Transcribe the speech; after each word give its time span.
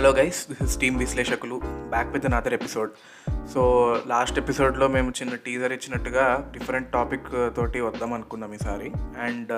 Hello 0.00 0.12
guys 0.18 0.38
this 0.50 0.60
is 0.64 0.76
team 0.82 0.94
Vishleshakulu 1.02 1.56
back 1.92 2.12
with 2.12 2.26
another 2.28 2.54
episode 2.56 2.92
so 3.52 3.62
last 4.12 4.38
ఎపిసోడ్లో 4.42 4.86
మేము 4.94 5.10
చిన్న 5.18 5.34
teaser 5.46 5.72
ఇచ్చినట్టుగా 5.76 6.24
different 6.54 6.88
topic 6.94 7.28
uh, 7.40 7.48
తోటి 7.56 7.80
వద్దాం 7.86 8.12
అనుకున్నాం 8.18 8.52
ఈసారి 8.58 8.88
and 9.26 9.52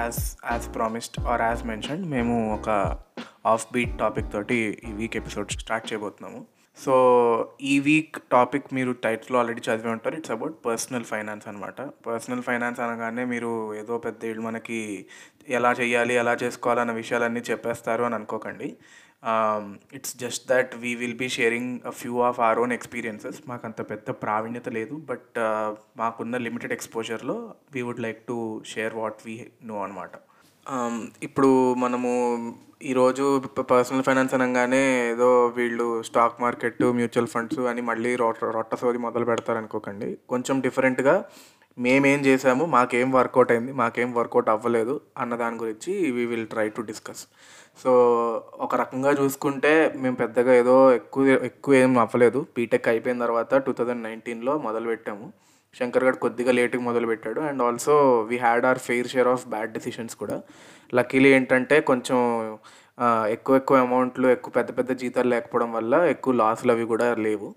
as 0.00 0.20
as 0.52 0.68
promised 0.76 1.18
or 1.32 1.44
as 1.48 1.64
mention 1.70 2.04
మేము 2.14 2.36
ఒక 2.58 2.68
ఆఫ్ 3.54 3.66
బీట్ 3.74 3.96
టాపిక్ 4.04 4.30
తోటి 4.36 4.60
ఈ 4.90 4.92
వీక్ 5.00 5.18
ఎపిసోడ్ 5.22 5.56
స్టార్ట్ 5.58 5.88
చేయబోతున్నాము. 5.90 6.40
సో 6.78 6.94
ఈ 7.72 7.74
వీక్ 7.88 8.16
టాపిక్ 8.36 8.68
మీరు 8.76 8.92
టైటిల్లో 9.06 9.38
ఆల్రెడీ 9.40 9.62
చదివి 9.68 9.92
ఉంటారు. 9.96 10.16
ఇట్స్ 10.20 10.34
అబౌట్ 10.36 10.56
పర్సనల్ 10.68 11.08
ఫైనాన్స్ 11.12 11.48
అనమాట 11.48 11.80
పర్సనల్ 12.08 12.46
ఫైనాన్స్ 12.48 12.80
అనగానే 12.86 13.24
మీరు 13.34 13.52
ఏదో 13.82 13.96
పెద్ద 14.06 14.20
వీళ్ళు 14.24 14.44
మనకి 14.48 14.80
ఎలా 15.58 15.70
చేయాలి 15.80 16.14
ఎలా 16.22 16.34
చేసుకోవాలన్న 16.42 16.92
విషయాలన్నీ 17.02 17.44
చెప్పేస్తారు 17.50 18.02
అని 18.08 18.16
అనుకోకండి. 18.20 18.70
It's 19.92 20.14
just 20.18 20.44
that 20.48 20.72
we 20.76 20.90
will 20.94 21.16
be 21.16 21.28
sharing 21.28 21.72
few 21.92 22.14
of 22.20 22.38
our 22.40 22.58
own 22.58 22.72
experiences 22.72 23.38
మాకు 23.48 23.64
అంత 23.66 23.80
పెద్ద 23.90 24.10
ప్రావీణ్యత 24.22 24.68
లేదు 24.68 24.96
బట్ 25.10 25.28
uh, 25.38 25.68
మాకున్న 25.96 26.36
limited 26.38 26.72
ఎక్స్పోజర్లో 26.72 27.36
we 27.74 27.82
would 27.82 28.00
like 28.00 28.20
to 28.26 28.38
share 28.66 28.94
what 28.94 29.20
we 29.26 29.36
know 29.62 29.76
అనమాట 29.82 30.12
ఇప్పుడు 31.22 31.50
మనము 31.74 32.10
ఈరోజు 32.82 33.24
పర్సనల్ 33.70 34.04
ఫైనాన్స్ 34.04 34.34
అనగానే 34.34 34.82
ఏదో 35.10 35.30
వీళ్ళు 35.56 35.86
స్టాక్ 36.02 36.40
మార్కెట్ 36.40 36.82
మ్యూచువల్ 36.98 37.26
ఫండ్స్ 37.26 37.62
అని 37.70 37.82
మళ్ళీ 37.82 38.12
రొట్ట 38.16 38.50
రొట్ట 38.56 38.74
సోది 38.74 38.98
మొదలు 38.98 39.24
పెడతారనుకోకండి. 39.24 40.08
కొంచెం 40.28 40.56
డిఫరెంట్గా 40.60 41.14
మేమేం 41.76 42.20
చేసాము 42.20 42.64
మాకేం 42.66 43.08
వర్కౌట్ 43.12 43.52
అయింది 43.52 43.72
మాకేం 43.72 44.08
వర్కౌట్ 44.14 44.48
అవ్వలేదు 44.48 44.94
అన్న 45.16 45.34
దాని 45.36 45.56
గురించి 45.56 45.92
we 46.10 46.24
will 46.24 46.46
try 46.46 46.66
to 46.68 46.82
discuss 46.82 47.22
so 47.82 47.90
ఒక 48.64 48.74
రకంగా 48.80 49.10
చూసుకుంటే 49.20 49.70
మేము 50.02 50.16
పెద్దగా 50.22 50.52
ఏదో 50.62 50.74
ఎక్కువ 50.98 51.36
ఎక్కువ 51.50 51.74
ఏం 51.82 51.92
అవ్వలేదు 52.04 52.40
బీటెక్ 52.56 52.88
అయిపోయిన 52.92 53.18
తర్వాత 53.24 53.60
టూ 53.66 53.72
థౌజండ్ 53.78 54.04
నైన్టీన్లో 54.08 54.54
మొదలుపెట్టాము. 54.66 55.26
శంకర్ 55.78 56.04
గడ్ 56.06 56.18
కొద్దిగా 56.24 56.52
లేట్గా 56.58 56.82
మొదలుపెట్టాడు. 56.88 57.40
And 57.48 57.62
also 57.66 57.94
we 58.30 58.36
had 58.46 58.66
our 58.70 58.80
fair 58.88 59.08
share 59.12 59.30
of 59.34 59.44
bad 59.54 59.72
decisions 59.76 60.16
కూడా. 60.22 60.36
లక్కీలీ 60.98 61.30
ఏంటంటే 61.38 61.76
కొంచెం 61.90 62.18
ఎక్కువ 63.34 63.56
ఎక్కువ 63.60 63.76
అమౌంట్లు 63.86 64.26
ఎక్కువ 64.36 64.52
పెద్ద 64.58 64.70
పెద్ద 64.78 64.92
జీతాలు 65.02 65.28
లేకపోవడం 65.34 65.70
వల్ల 65.78 65.94
ఎక్కువ 66.14 66.34
లాస్లు 66.42 66.72
అవి 66.74 66.86
కూడా 66.92 67.08
లేవు. 67.26 67.48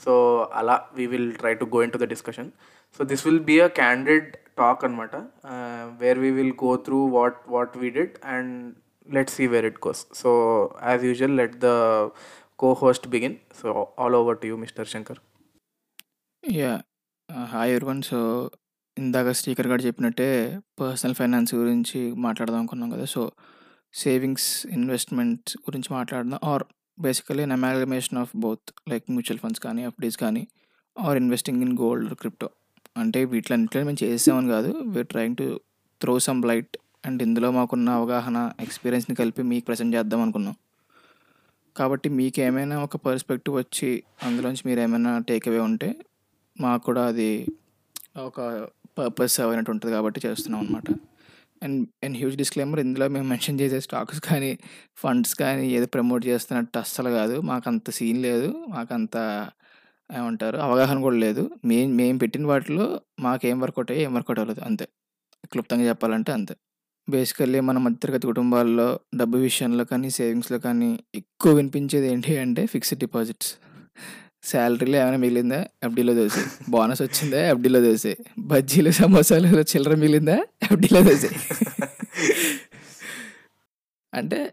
సో 0.00 0.12
అలా 0.60 0.76
we 0.96 1.04
will 1.12 1.30
try 1.40 1.54
to 1.60 1.66
go 1.74 1.78
in 1.84 1.92
to 1.94 2.00
the 2.04 2.08
discussion 2.14 2.50
so 2.98 3.04
this 3.12 3.22
will 3.26 3.44
be 3.50 3.56
a 3.60 3.68
candid 3.80 4.28
talk 4.60 4.82
అనమాట 4.88 5.16
where 6.02 6.18
we 6.24 6.30
will 6.38 6.56
go 6.64 6.72
through 6.86 6.98
what 7.18 7.38
what 7.54 7.74
we 7.82 7.88
did 7.98 8.16
and 8.34 8.56
let 9.14 9.30
see 9.30 9.46
where 9.46 9.64
it 9.64 9.80
goes 9.86 10.02
so 10.14 10.30
as 10.82 11.04
usual 11.04 11.36
let 11.36 11.56
the 11.56 11.68
co 12.58 12.72
host 12.72 13.08
begin 13.08 13.36
so 13.60 13.94
all 13.98 14.14
over 14.14 14.38
to 14.38 14.46
you 14.46 14.56
mister 14.56 14.88
Shankar 14.88 15.20
ya 16.42 16.80
hi 17.52 17.70
everyone 17.70 18.02
so 18.02 18.50
ఇందాక 18.96 19.30
speaker 19.30 19.66
గారు 19.66 19.82
చెప్పినట్టే 19.82 20.28
personal 20.80 21.14
finance 21.14 21.54
గురించి 21.54 22.12
మాట్లాడదాం 22.12 22.58
అనుకున్నాం 22.58 22.90
కదా. 22.90 23.04
So 23.04 23.32
savings 23.94 24.66
investments 24.66 25.56
గురించి 25.56 25.88
మాట్లాడదాం. 25.94 26.38
Or 26.42 26.64
basically 27.00 27.42
an 27.42 27.52
amalgamation 27.52 28.18
of 28.18 28.32
both 28.36 28.72
like 28.88 29.04
mutual 29.10 29.38
funds 29.38 29.60
కానీ 29.60 29.82
ఎఫ్డీస్ 29.84 30.16
కానీ 30.16 30.48
or 30.98 31.16
investing 31.16 31.62
in 31.62 31.78
gold 31.80 32.14
crypto 32.14 32.50
అంటే 32.96 33.24
వీటిలన్నింటిలో 33.24 33.84
మేము 33.84 34.04
చేసామని 34.04 34.48
కాదు. 34.48 34.70
We're 34.92 35.06
trying 35.06 35.36
to 35.36 35.60
throw 36.00 36.18
some 36.18 36.44
light 36.44 36.76
and 37.06 37.22
ఇందులో 37.22 37.50
మాకున్న 37.50 37.90
అవగాహన 37.90 38.52
ఎక్స్పీరియన్స్ని 38.60 39.16
కలిపి 39.16 39.42
మీకు 39.42 39.64
ప్రజెంట్ 39.64 39.96
చేద్దాం 39.96 40.20
అనుకున్నాం. 40.20 40.54
కాబట్టి 41.76 42.08
మీకు 42.08 42.40
ఏమైనా 42.40 42.82
ఒక 42.82 42.96
పర్స్పెక్టివ్ 42.96 43.56
వచ్చి 43.56 44.02
అందులోంచి 44.22 44.62
మీరు 44.66 44.80
ఏమైనా 44.80 45.18
టేక్ 45.18 45.48
అవే 45.48 45.58
ఉంటే 45.58 45.96
మాకు 46.60 46.84
కూడా 46.84 47.06
అది 47.06 47.46
ఒక 48.18 48.68
పర్పస్ 48.98 49.40
అయినట్టు 49.40 49.70
ఉంటుంది 49.70 49.94
కాబట్టి 49.94 50.20
చేస్తున్నాం 50.26 50.66
అనమాట 50.66 50.84
అండ్ 51.62 51.88
అండ్ 52.04 52.16
హ్యూజ్ 52.18 52.36
డిస్క్లైమర్ 52.36 52.80
ఇందులో 52.80 53.08
మేము 53.08 53.28
మెన్షన్ 53.28 53.60
చేసే 53.60 53.80
స్టాక్స్ 53.80 54.20
కానీ 54.20 54.58
ఫండ్స్ 54.96 55.34
కానీ 55.34 55.70
ఏదో 55.70 55.86
ప్రమోట్ 55.86 56.26
చేస్తున్నట్టు 56.26 56.78
అస్సలు 56.78 57.10
కాదు. 57.10 57.40
మాకు 57.40 57.64
అంత 57.66 57.90
సీన్ 57.90 58.22
లేదు. 58.22 58.66
మాకు 58.68 58.94
అంత 58.94 59.16
ఏమంటారు 60.16 60.56
అవగాహన 60.58 61.00
కూడా 61.00 61.16
లేదు. 61.16 61.50
మేము 61.64 61.94
మేము 61.94 62.18
పెట్టిన 62.18 62.46
వాటిలో 62.46 63.00
మాకేం 63.20 63.60
వర్కౌట్ 63.60 63.90
అయ్యి 63.90 64.04
ఏం 64.04 64.14
వర్కౌట్ 64.14 64.38
అవ్వలేదు. 64.38 64.64
అంతే. 64.64 64.88
క్లుప్తంగా 65.52 65.88
చెప్పాలంటే 65.88 66.32
అంతే. 66.32 66.56
బేసికల్లీ 67.10 67.60
మన 67.60 67.78
మధ్యతరగతి 67.78 68.26
కుటుంబాల్లో 68.26 69.00
డబ్బు 69.16 69.38
విషయంలో 69.38 69.84
కానీ 69.84 70.10
సేవింగ్స్లో 70.10 70.58
కానీ 70.58 71.00
ఎక్కువ 71.14 71.52
వినిపించేది 71.52 72.12
ఏంటి 72.12 72.38
అంటే 72.38 72.66
ఫిక్స్డ్ 72.66 72.98
డిపాజిట్స్. 72.98 73.54
శాలరీలో 74.44 74.98
ఏమైనా 74.98 75.16
మిగిలిందా? 75.16 75.66
ఎఫ్డీలో 75.84 76.14
దోసే. 76.14 76.44
బోనస్ 76.68 77.02
వచ్చిందా? 77.02 77.50
ఎఫ్డీలో 77.50 77.80
దోసే. 77.80 78.16
బజ్జీలు 78.38 78.90
సమోసాలు 78.90 79.60
చిల్లర 79.60 79.94
మిగిలిందా? 79.94 80.36
ఎఫ్డీలో 80.62 81.00
దోసే. 81.00 81.30
అంటే 84.14 84.52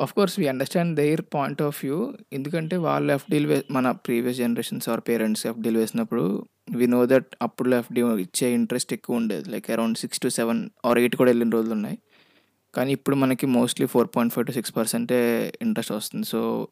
of 0.00 0.12
course 0.12 0.40
we 0.40 0.46
understand 0.46 0.96
their 0.96 1.20
point 1.34 1.62
of 1.62 1.84
view 1.84 2.14
ఎందుకంటే 2.32 2.76
వాళ్ళు 2.76 3.12
ఎఫ్డీలు 3.12 3.48
వే 3.48 3.64
మన 3.70 3.90
ప్రీవియస్ 3.90 4.38
జనరేషన్స్ 4.38 4.88
ఆర్ 4.88 5.00
పేరెంట్స్ 5.08 5.46
ఎఫ్డీలు 5.46 5.78
వేసినప్పుడు 5.78 6.46
వి 6.76 6.86
నో 6.86 7.06
దట్ 7.06 7.26
అప్పుడు 7.42 7.70
ఎఫ్డీ 7.70 8.02
ఇచ్చే 8.02 8.52
ఇంట్రెస్ట్ 8.52 8.92
ఎక్కువ 8.92 9.16
ఉండేది. 9.16 9.50
Like 9.50 9.70
around 9.70 9.98
six 9.98 10.20
to 10.20 10.28
seven 10.28 10.70
or 10.84 10.98
eight 10.98 11.16
కూడా 11.16 11.28
వెళ్ళిన 11.28 11.50
రోజులు 11.50 11.72
ఉన్నాయి. 11.72 11.98
కానీ 12.74 12.92
ఇప్పుడు 12.92 13.16
మనకి 13.16 13.46
mostly 13.46 13.86
four 13.86 14.08
point 14.16 14.34
five 14.34 14.46
to 14.46 14.52
six 14.52 14.76
పర్సెంటే 14.76 15.52
ఇంట్రెస్ట్ 15.62 15.92
వస్తుంది. 15.92 16.26
సో 16.26 16.68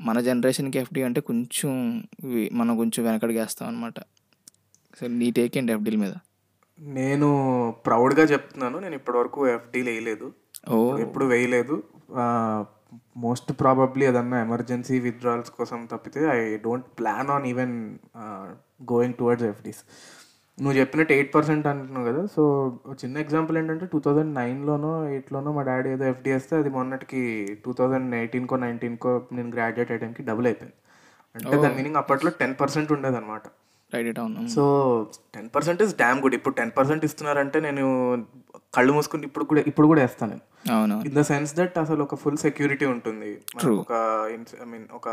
మన 0.00 0.20
జనరేషన్కి 0.20 0.78
ఎఫ్డీ 0.78 1.02
అంటే 1.02 1.20
కొంచెం 1.20 2.04
మనం 2.52 2.76
కొంచెం 2.76 3.04
వెనకడికి 3.04 3.38
వేస్తాం 3.38 3.68
అనమాట 3.68 4.00
సో 5.00 5.06
నీ 5.06 5.30
టేక్ 5.30 5.58
ఏంటి 5.58 5.72
ఎఫ్డీల 5.72 5.96
మీద? 5.96 6.12
నేను 6.80 7.30
ప్రౌడ్గా 7.86 8.22
చెప్తున్నాను. 8.22 8.78
నేను 8.78 8.94
ఇప్పటివరకు 8.94 9.48
ఎఫ్డీలు 9.48 9.90
వేయలేదు. 9.90 10.32
ఓ. 10.68 10.96
ఎప్పుడు 10.96 11.24
వేయలేదు. 11.24 11.82
మోస్ట్ 13.16 13.60
ప్రాబబ్లీ 13.60 14.06
ఏదన్నా 14.06 14.42
ఎమర్జెన్సీ 14.42 15.00
విత్డ్రాల్స్ 15.00 15.50
కోసం 15.50 15.88
తప్పితే 15.92 16.20
I 16.24 16.56
don't 16.56 16.86
plan 16.98 17.28
on 17.28 17.46
even 17.46 17.98
going 18.80 19.14
towards 19.20 19.46
FDs 19.50 19.82
నువ్వు 20.58 20.76
చెప్పినట్టు 20.80 21.12
ఎయిట్ 21.12 21.30
పర్సెంట్ 21.34 21.66
అంటున్నావు 21.70 22.06
కదా 22.06 22.22
సో 22.34 22.42
చిన్న 23.02 23.16
ఎగ్జాంపుల్ 23.18 23.56
ఏంటంటే 23.58 23.86
టూ 23.86 23.98
థౌజండ్ 24.06 24.32
నైన్లోనో 24.34 24.92
ఎయిట్లోనో 25.12 25.52
మా 25.52 25.62
డాడీ 25.68 25.88
ఏదో 25.96 26.04
ఎఫ్డీ 26.12 26.30
వేస్తే 26.34 26.54
అది 26.56 26.70
మొన్నటికి 26.76 27.22
టూ 27.64 27.72
థౌజండ్ 27.72 28.14
ఎయిటీన్కో 28.14 28.56
నైన్టీన్కో 28.64 29.12
నేను 29.38 29.50
గ్రాడ్యుయేట్ 29.56 29.92
అయ్యడానికి 29.92 30.22
డబుల్ 30.22 30.48
అయిపోయింది. 30.50 30.76
అంటే 31.34 31.56
దాని 31.62 31.74
మీనింగ్ 31.78 32.00
అప్పట్లో 32.02 32.30
టెన్ 32.40 32.56
పర్సెంట్ 32.62 32.92
ఉండేది 32.96 33.16
అనమాట 33.20 33.42
so 34.54 34.62
ten 35.34 35.50
percent 35.56 35.82
is 35.84 35.92
damn 36.02 36.20
good 36.22 36.36
ఇప్పుడు 36.38 36.54
టెన్ 36.60 36.72
పర్సెంట్ 36.78 37.04
ఇస్తున్నారంటే 37.08 37.58
నేను 37.66 37.84
కళ్ళు 38.76 38.92
మూసుకుని 38.96 39.24
ఇప్పుడు 39.28 39.44
కూడా 39.50 39.60
ఇప్పుడు 39.70 39.86
కూడా 39.90 40.00
వేస్తాను 40.04 40.30
నేను. 40.32 40.44
ఇన్ 41.08 41.16
ద 41.18 41.22
సెన్స్ 41.30 41.52
దట్ 41.58 41.76
అసలు 41.84 42.02
ఒక 42.06 42.16
ఫుల్ 42.22 42.40
సెక్యూరిటీ 42.46 42.86
ఉంటుంది. 42.94 43.30
ఒక 43.82 43.92
ఐ 44.62 44.66
మీన్ 44.72 44.86
ఒక 44.98 45.08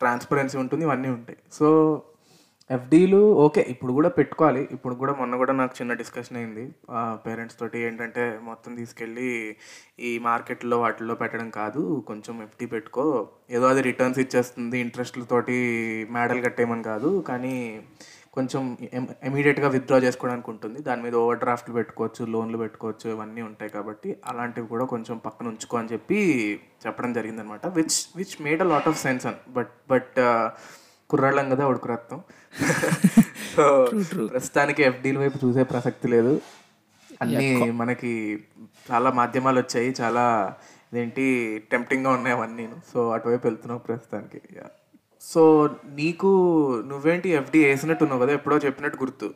ట్రాన్స్పరెన్సీ 0.00 0.58
ఉంటుంది 0.62 0.84
ఇవన్నీ 0.88 1.08
ఉంటాయి. 1.08 1.38
సో 1.58 1.68
ఎఫ్డీలు 2.70 3.18
ఓకే 3.44 3.62
ఇప్పుడు 3.72 3.92
కూడా 3.92 4.08
పెట్టుకోవాలి. 4.08 4.68
ఇప్పుడు 4.72 4.94
కూడా 4.94 5.12
మొన్న 5.18 5.34
కూడా 5.36 5.52
నాకు 5.52 5.74
చిన్న 5.80 5.92
డిస్కషన్ 6.00 6.36
అయింది. 6.36 6.64
పేరెంట్స్ 7.26 7.58
తోటి 7.60 7.78
ఏంటంటే 7.78 8.22
మొత్తం 8.42 8.74
తీసుకెళ్ళి 8.74 9.28
ఈ 10.00 10.18
మార్కెట్లో 10.18 10.76
వాటిల్లో 10.80 11.14
పెట్టడం 11.14 11.50
కాదు. 11.50 11.82
కొంచెం 12.08 12.42
ఎఫ్డీ 12.42 12.66
పెట్టుకో. 12.66 13.04
ఏదో 13.50 13.66
అది 13.66 13.82
రిటర్న్స్ 13.82 14.18
ఇచ్చేస్తుంది 14.18 14.78
ఇంట్రెస్ట్లతోటి 14.80 15.56
మేడలు 16.16 16.42
కట్టేయమని 16.42 16.82
కాదు. 16.82 17.10
కానీ 17.28 17.54
కొంచెం 18.36 18.62
ఇమీడియట్గా 19.28 19.68
విత్డ్రా 19.68 19.98
చేసుకోవడానికి 19.98 20.50
ఉంటుంది. 20.50 20.82
దాని 20.88 21.02
మీద 21.02 21.14
ఓవర్ 21.22 21.38
డ్రాఫ్ట్లు 21.38 21.74
పెట్టుకోవచ్చు 21.74 22.22
లోన్లు 22.32 22.58
పెట్టుకోవచ్చు 22.58 23.06
ఇవన్నీ 23.10 23.42
ఉంటాయి 23.42 23.70
కాబట్టి 23.70 24.10
అలాంటివి 24.26 24.66
కూడా 24.66 24.84
కొంచెం 24.84 25.18
పక్కన 25.18 25.46
ఉంచుకో 25.48 25.76
అని 25.76 25.92
చెప్పి 25.92 26.18
చెప్పడం 26.86 27.12
జరిగిందనమాట. 27.12 27.66
Which 27.78 27.98
which 28.16 28.36
made 28.42 28.62
a 28.62 28.68
lot 28.74 28.88
of 28.88 29.00
sense 29.06 29.26
an. 29.26 29.40
But 29.48 29.72
but 29.90 30.18
కుర్రాళ్ళం 31.10 31.46
కదా 31.50 31.64
ఉడుకు 31.66 31.88
రక్తం. 31.88 32.18
సో 33.56 33.64
ప్రస్తుతానికి 34.32 34.82
ఎఫ్డీల 34.82 35.18
వైపు 35.18 35.46
చూసే 35.46 35.62
ప్రసక్తి 35.62 36.08
లేదు. 36.08 36.40
అన్నీ 37.22 37.70
మనకి 37.70 38.38
చాలా 38.90 39.10
మాధ్యమాలు 39.10 39.58
వచ్చాయి. 39.60 39.94
చాలా 40.00 40.54
ఇదేంటి 40.92 41.24
టెంప్టింగ్గా 41.72 42.10
ఉన్నాయి 42.10 42.36
అవన్నీ. 42.36 42.68
సో 42.92 43.10
అటువైపు 43.10 43.46
వెళ్తున్నావు 43.46 43.80
ప్రస్తుతానికి. 43.80 44.40
సో 45.22 45.70
నీకు 45.86 46.30
నువ్వేంటి 46.86 47.28
ఎఫ్డి 47.28 47.64
వేసినట్టున్నావు 47.64 48.22
కదా 48.22 48.32
ఎప్పుడో 48.32 48.58
చెప్పినట్టు 48.58 48.98
గుర్తు. 49.02 49.34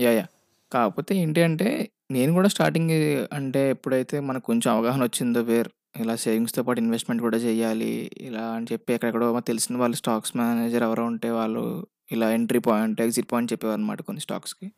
యా 0.00 0.10
యా 0.10 0.26
కాకపోతే 0.72 1.14
ఏంటి 1.16 1.42
అంటే 1.42 1.88
నేను 2.10 2.32
కూడా 2.32 2.48
స్టార్టింగ్ 2.48 3.26
అంటే 3.32 3.70
ఎప్పుడైతే 3.70 4.20
మనకు 4.20 4.46
కొంచెం 4.46 4.72
అవగాహన 4.72 5.02
వచ్చిందో 5.02 5.40
వేర్ 5.40 5.68
ఇలా 5.96 6.16
సేవింగ్స్తో 6.16 6.62
పాటు 6.62 6.80
ఇన్వెస్ట్మెంట్ 6.80 7.22
కూడా 7.22 7.36
చేయాలి 7.36 8.10
ఇలా 8.20 8.40
అని 8.40 8.66
చెప్పి 8.72 8.94
ఎక్కడెక్కడో 8.94 9.40
తెలిసిన 9.40 9.76
వాళ్ళు 9.76 9.96
స్టాక్స్ 9.96 10.36
మేనేజర్ 10.36 10.82
ఎవరో 10.82 11.04
ఉంటే 11.04 11.30
వాళ్ళు 11.30 11.86
ఇలా 12.08 12.26
ఎంట్రీ 12.30 12.60
పాయింట్ 12.60 13.00
ఎగ్జిట్ 13.00 13.28
పాయింట్ 13.32 13.50
చెప్పేవారు 13.52 13.78
అనమాట 13.78 14.00
కొన్ని 14.02 14.20
స్టాక్స్కి 14.20 14.68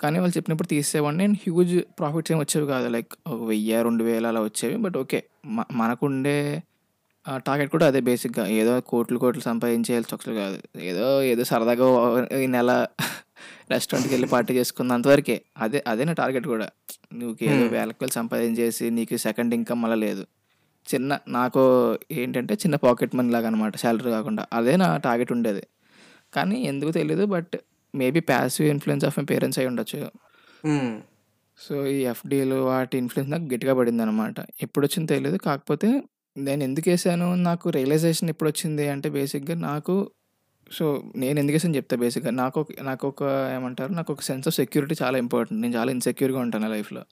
కానీ 0.00 0.16
వాళ్ళు 0.18 0.34
చెప్పినప్పుడు 0.36 0.68
తీసేవాడిని 0.68 1.20
నేను 1.22 1.36
హ్యూజ్ 1.42 1.74
ప్రాఫిట్స్ 1.98 2.32
ఏమి 2.32 2.40
వచ్చేవి 2.40 2.66
కాదు 2.66 2.86
లైక్ 2.88 3.12
ఒక 3.26 3.40
వెయ్యి 3.42 3.82
రెండు 3.82 4.04
వేలు 4.04 4.26
అలా 4.26 4.40
వచ్చేవి 4.40 4.76
బట్ 4.76 4.96
ఓకే 4.96 5.20
మనకుండే 5.72 6.38
టార్గెట్ 7.46 7.70
కూడా 7.70 7.86
అదే 7.86 8.00
బేసిక్‌గా. 8.00 8.44
ఏదో 8.52 8.72
కోట్లు, 8.80 9.18
కోట్లు 9.18 9.42
సంపాదించేయాలి 9.42 10.06
చొక్సలు 10.12 10.34
కాదు. 10.34 10.56
ఏదో 10.82 11.06
ఏదో 11.24 11.44
సరదాగా 11.44 11.86
ఈ 12.38 12.46
నెల 12.46 12.70
రెస్టారెంట్‌కెళ్ళి 13.70 14.28
పార్టీ 14.28 14.52
చేసుకుందాం 14.54 14.96
అంతవరకే. 14.96 15.36
అదే 15.56 15.78
అదే 15.86 16.04
నా 16.04 16.12
టార్గెట్ 16.12 16.46
కూడా. 16.46 16.66
నువ్వుకేదో 17.14 17.54
హ్మ్. 17.56 17.70
వేలకు 17.72 17.98
వేలు 18.00 18.12
సంపాదించేసి 18.12 18.90
నీకు 18.90 19.16
సెకండ్ 19.18 19.54
ఇన్‌కమ్ 19.54 19.84
అలా 19.84 19.96
లేదు. 20.04 20.24
చిన్న 20.88 21.18
నాకు 21.28 21.62
ఏంటంటే 22.12 22.54
చిన్న 22.54 22.76
పాకెట్ 22.76 23.14
మనీ 23.16 23.30
లాగా 23.30 23.48
అనమాట 23.48 23.76
సాలరీ 23.76 24.10
కాకుండా. 24.10 24.42
అదే 24.52 24.74
నా 24.76 24.88
టార్గెట్ 24.98 25.32
ఉండేది. 25.32 25.62
కానీ 26.34 26.56
ఎందుకో 26.64 26.90
తెలీదు 26.90 27.24
but 27.26 27.54
maybe 27.94 28.20
passive 28.28 28.68
influence 28.68 29.04
of 29.04 29.18
my 29.18 29.24
parents 29.24 29.58
అయ్యి 29.58 29.70
ఉండొచ్చు. 29.70 29.98
హ్మ్. 30.64 30.94
సో, 31.58 31.86
ఈ 31.86 31.98
ఎఫ్‌డీలు 32.04 32.56
వాటి 32.64 32.98
ఇన్‌ఫ్లుయెన్స్ 32.98 33.32
నాకు 33.32 33.44
గట్టిగా 33.44 33.74
పడిందనమాట. 33.74 34.36
ఎప్పుడొచ్చిందో 34.62 35.06
తెలీదు. 35.14 35.38
కాకపోతే 35.38 35.88
నేను 36.36 36.64
ఎందుకేసాను 36.64 37.34
నాకు 37.42 37.70
రియలైజేషన్ 37.70 38.30
ఎప్పుడొచ్చింది 38.30 38.88
అంటే 38.88 39.10
బేసిక్‌గా 39.10 39.54
నాకు 39.62 39.94
సో, 40.70 40.84
నేను 41.16 41.40
ఎందుకేసానో 41.40 41.74
చెప్తా 41.74 41.96
బేసిక్‌గా. 41.96 42.30
నాకొక 42.34 42.68
నాకొక 42.82 43.22
ఏమంటారు 43.54 43.92
నాకొక 43.92 44.22
సెన్స్ 44.22 44.48
ఆఫ్ 44.48 44.54
సెక్యూరిటీ 44.54 44.94
చాలా 45.02 45.18
ఇంపార్టెంట్. 45.18 45.62
నేను 45.62 45.74
చాలా 45.76 45.90
ఇన్‌సెక్యూర్‌గా 45.90 46.38
ఉంటాను 46.38 46.68
లైఫ్‌లో. 46.68 47.02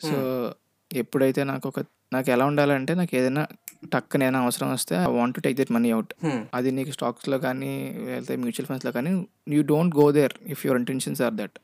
సో, 0.00 0.14
హ్మ్. 0.14 0.50
ఎప్పుడైతే 0.90 1.44
నాకొక 1.44 1.80
నాకెలా 2.12 2.46
ఉండాలంటే 2.46 2.94
నాకేదైనా 2.94 3.42
టక్కన 3.82 4.22
ఏదైనా 4.22 4.40
అవసరం 4.42 4.68
వస్తే 4.72 4.94
I 4.96 5.10
want 5.12 5.34
to 5.34 5.40
take 5.40 5.56
that 5.56 5.72
money. 5.72 5.90
Hmm. 6.24 6.40
అది 6.54 6.70
నీకు 6.70 6.92
స్టాక్స్‌లో 6.92 7.38
కానీ 7.38 7.72
లేకపోతే 8.06 8.36
మ్యూచువల్ 8.36 8.66
ఫండ్స్‌లో 8.66 8.92
కానీ 8.92 9.12
you 9.48 9.62
don't 9.70 9.94
go 9.96 10.06
there 10.12 10.34
if 10.46 10.62
your 10.66 10.80
intentions 10.80 11.22
are 11.22 11.34
that. 11.34 11.56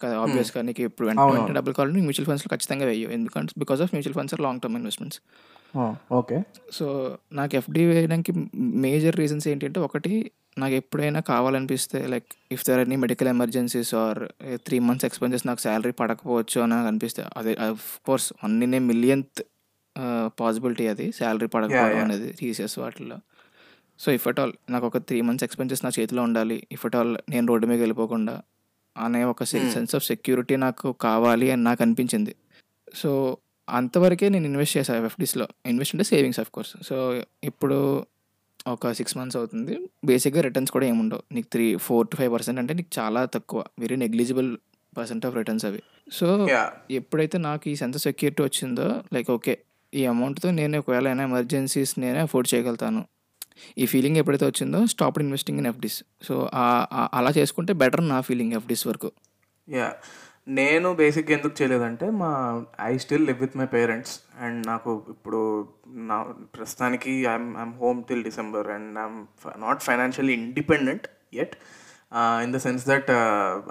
కదా. 0.00 0.14
ఆబ్వియస్‌గా 0.20 0.62
నీకు 0.62 0.82
ఇప్పుడు 0.82 1.06
వెంట 1.08 1.20
వెంటనే. 1.28 1.54
డబ్బులు 1.54 1.74
కావాలంటే 1.74 2.00
మ్యూచువల్ 2.00 2.26
ఫండ్స్‌లో 2.26 2.50
ఖచ్చితంగా 2.54 2.86
వెయ్యవు. 2.86 3.12
ఎందుకంటే 3.12 3.52
because 3.58 3.80
of 3.80 3.92
mutual 3.94 4.14
funds 4.14 4.34
are 4.34 4.42
long 4.42 4.60
term 4.60 4.76
investments. 4.76 5.20
Okay. 6.10 6.36
So, 6.72 6.86
నాకు 7.32 7.56
ఎఫ్‌డీ 7.56 7.84
వేయడానికి 7.84 8.32
మేజర్ 8.80 9.16
రీజన్స్ 9.16 9.48
ఏంటంటే 9.48 9.80
ఒకటి 9.80 10.12
నాకు 10.58 10.74
ఎప్పుడైనా 10.74 11.20
కావాలనిపిస్తే 11.28 12.06
like 12.06 12.30
if 12.52 12.64
there 12.64 12.80
any 12.80 12.96
medical 12.96 13.28
emergencies 13.28 13.94
or 13.94 14.20
3 14.44 14.80
months 14.80 15.04
expenses 15.04 15.46
నాకు 15.46 15.60
సాలరీ 15.60 15.92
పడకపోవచ్చు 15.92 16.60
అని 16.60 16.70
నాకు 16.70 16.86
అనిపిస్తే 16.86 17.24
అదే 17.36 17.52
ఇన్ 18.62 18.74
ఏ 18.74 18.78
మిలియన్త్ 18.88 19.42
పాసిబిలిటీ 20.38 20.86
అది 20.88 21.06
యాహ్! 21.20 21.48
పడకపోవడం! 21.54 21.98
అనేది 22.00 22.28
టీసీఎస్ 22.32 22.76
వాటిల్లో. 22.78 23.16
సో, 24.00 24.08
ఇఫ్ 24.12 24.26
అట్ 24.28 24.40
ఆల్ 24.40 24.52
నాకు 24.70 24.86
ఒక 24.86 24.98
3 25.02 25.22
మంత్స్ 25.22 25.44
ఎక్స్‌పెన్సెస్ 25.44 25.82
నా 25.84 25.90
చేతిలో 25.90 26.22
ఉండాలి. 26.22 26.62
ఇఫ్ 26.72 26.86
అట్ 26.86 26.96
ఆల్ 26.96 27.12
నేను 27.28 27.46
రోడ్డు 27.46 27.66
మీదకి 27.66 27.82
వెళ్ళిపోకుండా 27.82 28.34
అనే 28.96 29.24
ఒక. 29.24 29.42
సెన్స్ 29.72 29.94
ఆఫ్ 29.94 30.04
సెక్యూరిటీ 30.04 30.56
నాకు 30.58 30.92
కావాలి 31.00 31.50
అని 31.50 31.62
నాకు 31.62 31.82
అనిపించింది. 31.82 32.32
సో, 32.94 33.10
అంతవరకే 33.68 34.28
నేను 34.28 34.46
ఇన్వెస్ట్ 34.46 34.76
చేశా 34.76 34.94
ఎఫ్‌డీస్‌లో. 35.02 35.46
ఇన్వెస్ట్ 35.66 35.94
అంటే 35.94 36.04
సేవింగ్స్ 36.04 36.40
ఆఫ్‌కోర్స్. 36.40 36.72
సో, 36.82 36.96
ఇప్పుడు 37.44 37.78
ఒక 38.66 38.86
6 38.92 39.16
మంత్స్ 39.16 39.36
అవుతుంది. 39.36 39.74
బేసిక్‌గా 40.04 40.40
రిటర్న్స్ 40.40 40.72
కూడా 40.72 40.86
ఏముండవు. 40.86 41.22
నీకు 41.32 41.48
3 41.48 41.66
4-5% 41.86 42.58
అంటే 42.58 42.74
నీకు 42.74 42.90
చాలా 42.98 43.20
తక్కువ. 43.34 43.60
Very 43.78 43.96
negligible 43.96 44.48
percent 44.92 45.26
of 45.26 45.34
returns 45.36 45.64
అవి. 45.64 45.80
సో! 46.12 46.28
ఎప్పుడైతే 46.90 47.38
నాకు 47.40 47.64
ఈ 47.68 47.76
సెన్స్ 47.76 47.96
ఆఫ్ 47.96 48.04
సెక్యూరిటీ 48.04 48.42
వచ్చిందో 48.42 48.86
లైక్ 49.12 49.30
ఓకే. 49.30 49.54
ఈ 49.92 50.02
అమౌంట్‌తో 50.06 50.48
నేను 50.58 50.78
ఒకవేళ 50.80 51.06
అయినా 51.08 51.24
ఎమర్జెన్సీస్ 51.30 51.92
నేనే 52.02 52.20
అఫోర్డ్ 52.26 52.48
చేయగలుగుతాను. 52.52 53.00
ఈ 53.78 53.84
ఫీలింగ్ 53.86 54.16
ఎప్పుడైతే 54.16 54.46
వచ్చిందో 54.46 54.80
stop 54.86 55.18
investing 55.18 55.58
in 55.58 55.68
FDs. 55.70 55.96
So, 56.22 56.34
అలా 57.18 57.30
చేసుకుంటే 57.38 57.72
బెటర్ 57.82 58.04
నా 58.08 58.18
ఫీలింగ్ 58.20 58.54
ఎఫ్‌డీస్ 58.58 58.84
వరకు. 58.90 59.08
యా 59.68 59.88
నేను 60.58 60.88
బేసిక్‌గా 60.94 61.32
ఎందుకు 61.36 61.54
చేయలేదంటే 61.58 62.06
మా 62.20 62.28
I 62.82 62.92
still 62.96 63.26
live 63.26 63.40
with 63.40 63.56
my 63.56 63.66
parents 63.74 64.14
and 64.40 64.60
నాకు 64.66 64.92
ఇప్పుడు 65.14 65.40
నా 66.10 66.18
ప్రస్తుతానికి 66.54 67.12
I'm 67.32 67.50
I'm 67.56 67.74
home 67.82 68.00
till 68.08 68.24
December 68.24 68.68
and 68.76 68.98
I'm 68.98 69.18
not 69.58 69.82
financially 69.82 70.34
independent 70.40 71.06
at 71.42 71.54
in 72.44 72.52
the 72.52 72.60
sense 72.66 72.84
that 72.86 73.10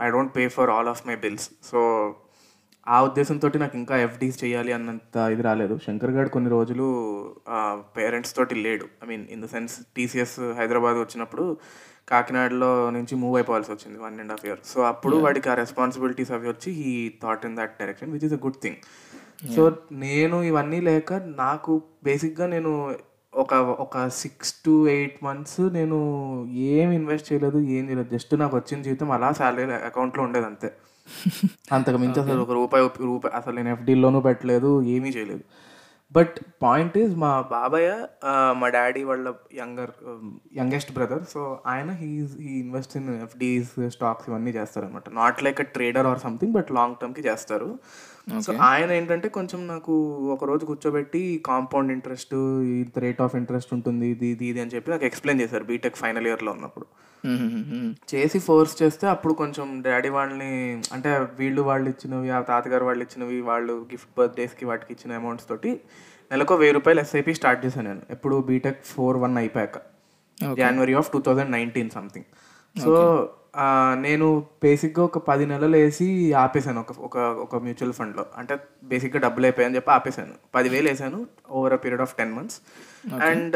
I 0.05 0.09
don't 0.15 0.33
pay 0.35 0.45
for 0.57 0.71
all 0.75 0.89
of 0.93 1.01
my 1.07 1.15
bills. 1.25 1.47
So, 1.63 1.79
ఆ 2.87 2.97
ఉద్దేశంతోటి 3.07 3.57
నాకు 3.57 3.75
ఇంకా 3.77 3.95
FDs 4.03 4.37
చేయాలి 4.43 4.71
అన్నంత 4.73 5.15
ఇది 5.33 5.43
రాలేదు. 5.47 5.75
శంకర్ 5.85 6.13
గాడు 6.13 6.29
కొన్ని 6.29 6.49
రోజులు 6.49 6.85
పేరెంట్స్ 7.97 8.33
తోటి 8.37 8.55
లేడు. 8.65 8.85
I 9.03 9.07
mean 9.09 9.25
in 9.33 9.41
the 9.43 9.49
sense 9.53 9.75
TCS 9.95 10.35
Hyderabad 10.59 10.97
వచ్చినప్పుడు 11.01 11.45
కాకినాడలో 12.07 12.69
నుంచి 12.97 13.13
మూవ్ 13.21 13.35
అయిపోవాల్సి 13.39 13.71
వచ్చింది 13.73 13.97
1 14.01 14.15
½ 14.25 14.45
ఇయర్. 14.47 14.61
సో, 14.65 14.77
అప్పుడు! 14.91 15.15
వాడికి 15.25 15.47
ఆ 15.49 15.57
రెస్పాన్సిబిలిటీస్ 15.61 16.31
అవి 16.31 16.47
వచ్చి 16.47 16.71
he 16.79 16.93
thought 17.23 17.45
in 17.45 17.57
that 17.59 17.75
direction 17.81 18.11
which 18.15 18.25
is 18.29 18.35
a 18.37 18.41
good 18.45 18.59
thing. 18.63 18.79
So! 19.51 19.63
నేను 20.05 20.37
ఇవన్నీ 20.49 20.79
లేక 20.89 21.11
నాకు 21.41 21.73
బేసిక్‌గా 22.05 22.47
నేను 22.47 22.71
ఒక 23.33 23.53
ఒక 23.83 23.95
6-8 24.17 24.85
మంత్స్ 25.23 25.59
నేను 25.73 25.97
ఏమి 26.71 26.93
ఇన్వెస్ట్ 26.95 27.27
చేయలేదు. 27.31 27.59
ఏం 27.75 27.83
చేయలేదు. 27.89 28.09
జస్ట్ 28.15 28.33
నాకు 28.43 28.55
వచ్చిన 28.57 28.79
జీతం 28.87 29.09
అలా 29.11 29.31
సాలరీ 29.39 29.65
అకౌంట్‌లో 29.89 30.23
ఉండేది 30.27 30.47
అంతే. 30.47 30.69
అంతకు 31.71 31.97
మించి. 31.97 32.19
అసలు 32.19 32.41
ఒక 32.41 32.51
రూపాయి 32.51 32.83
రూపాయి 33.05 33.33
అసలు 33.35 33.55
నేను 33.55 33.69
ఎఫ్‌డీలోనూ 33.69 34.19
పెట్టలేదు. 34.21 34.81
ఏమీ 34.87 35.09
చేయలేదు. 35.09 35.43
బట్ 36.11 36.35
పాయింట్ 36.61 36.97
ఈజ్ 36.97 37.15
మా 37.15 37.41
బాబాయ్ 37.51 37.87
ఆహ్, 38.23 38.53
మా 38.53 38.67
డ్యాడీ 38.69 39.03
వాళ్ళ 39.03 39.27
యంగర్ 39.55 39.91
యంగెస్ట్ 40.55 40.91
బ్రదర్. 40.93 41.23
సో, 41.25 41.41
ఆయన 41.65 41.91
he 42.01 42.09
is 42.17 42.35
he 42.41 42.53
invests 42.59 42.97
in 42.97 43.09
FDs, 43.23 43.73
stocks 43.89 44.29
ఇవన్నీ 44.29 44.51
చేస్తారనమాట. 44.51 45.09
Not 45.13 45.43
like 45.43 45.61
a 45.61 45.67
trader 45.73 46.07
or 46.07 46.19
something 46.19 46.53
but 46.53 46.71
long 46.71 46.95
టర్మ్‌కి 47.01 47.21
చేస్తారు. 47.21 47.69
సో. 48.27 48.51
ఆయన 48.67 48.89
ఏంటంటే 48.91 49.27
కొంచెం 49.35 49.59
నాకు 49.67 49.93
ఒకరోజు 50.33 50.63
కూర్చోబెట్టి 50.65 51.21
కాంపౌండ్ 51.45 51.91
ఇంట్రెస్ట్, 51.91 52.33
ఇంత 52.77 52.97
రేట్ 53.05 53.21
ఆఫ్ 53.25 53.35
ఇంట్రెస్ట్ 53.35 53.71
ఉంటుంది. 53.73 54.07
ఇది, 54.15 54.27
ఇది, 54.31 54.45
ఇది 54.51 54.59
అని 54.63 54.73
చెప్పి 54.73 54.91
నాకు 54.91 55.05
ఎక్స్‌ప్లెయిన్ 55.09 55.41
చేశారు 55.43 55.65
బీటెక్ 55.69 55.99
ఫైనల్ 56.01 56.27
ఇయర్‌లో 56.29 56.51
ఉన్నప్పుడు. 56.51 56.87
చేసి 58.11 58.39
ఫోర్స్ 58.47 58.75
చేస్తే 58.81 59.05
అప్పుడు 59.13 59.33
కొంచెం 59.39 59.67
డ్యాడీ 59.81 60.09
వాళ్ళని 60.09 60.51
అంటే 60.95 61.09
వీళ్ళు 61.39 61.61
వాళ్ళు 61.69 61.87
ఇచ్చినవి, 61.93 62.29
ఆ 62.31 62.41
తాతగారు 62.49 62.85
వాళ్ళు 62.85 63.03
ఇచ్చినవి, 63.07 63.39
వాళ్ళు 63.49 63.75
గిఫ్ట్ 63.91 64.11
బర్త్‌డేస్‌కి 64.17 64.65
వాటికి 64.65 64.91
ఇచ్చిన 64.95 65.17
అమౌంట్స్ 65.21 65.47
తోటి 65.47 65.71
నెలకో 66.31 66.55
రూ. 66.55 66.61
1000 66.61 67.01
ఎస్ఐపి 67.03 67.33
స్టార్ట్ 67.33 67.61
చేశాను 67.65 67.87
నేను. 67.89 68.03
ఎప్పుడు 68.09 68.37
బీటెక్ 68.49 68.81
4-1 68.91 69.37
అయిపోయాక. 69.43 69.75
Okay. 70.37 70.57
January 70.61 70.93
of 70.95 71.09
2019 71.15 71.91
something. 71.97 72.27
So, 72.75 72.91
okay. 72.91 73.05
Ah, 73.05 73.23
నేను 74.01 74.27
బేసిక్‌గా 74.63 75.03
ఒక 75.03 75.17
10 75.27 75.45
నెలలు 75.45 75.77
ఏసి 75.77 76.07
ఆపేసాను. 76.37 76.79
ఒక 76.81 76.93
ఒక 77.07 77.15
ఒక 77.43 77.55
మ్యూచువల్ 77.63 77.93
ఫండ్‌లో. 77.93 78.23
అంటే 78.37 78.53
బేసిక్‌గా 78.83 79.19
డబ్బులు 79.19 79.45
అయిపోయాయని 79.45 79.75
చెప్పి 79.75 79.91
ఆపేసాను. 79.91 80.35
10,000 80.53 80.89
ఏసాను 80.91 81.19
over 81.49 81.73
a 81.73 81.79
period 81.83 82.01
of 82.01 82.13
10 82.13 82.33
months. 82.37 82.57
And 83.27 83.55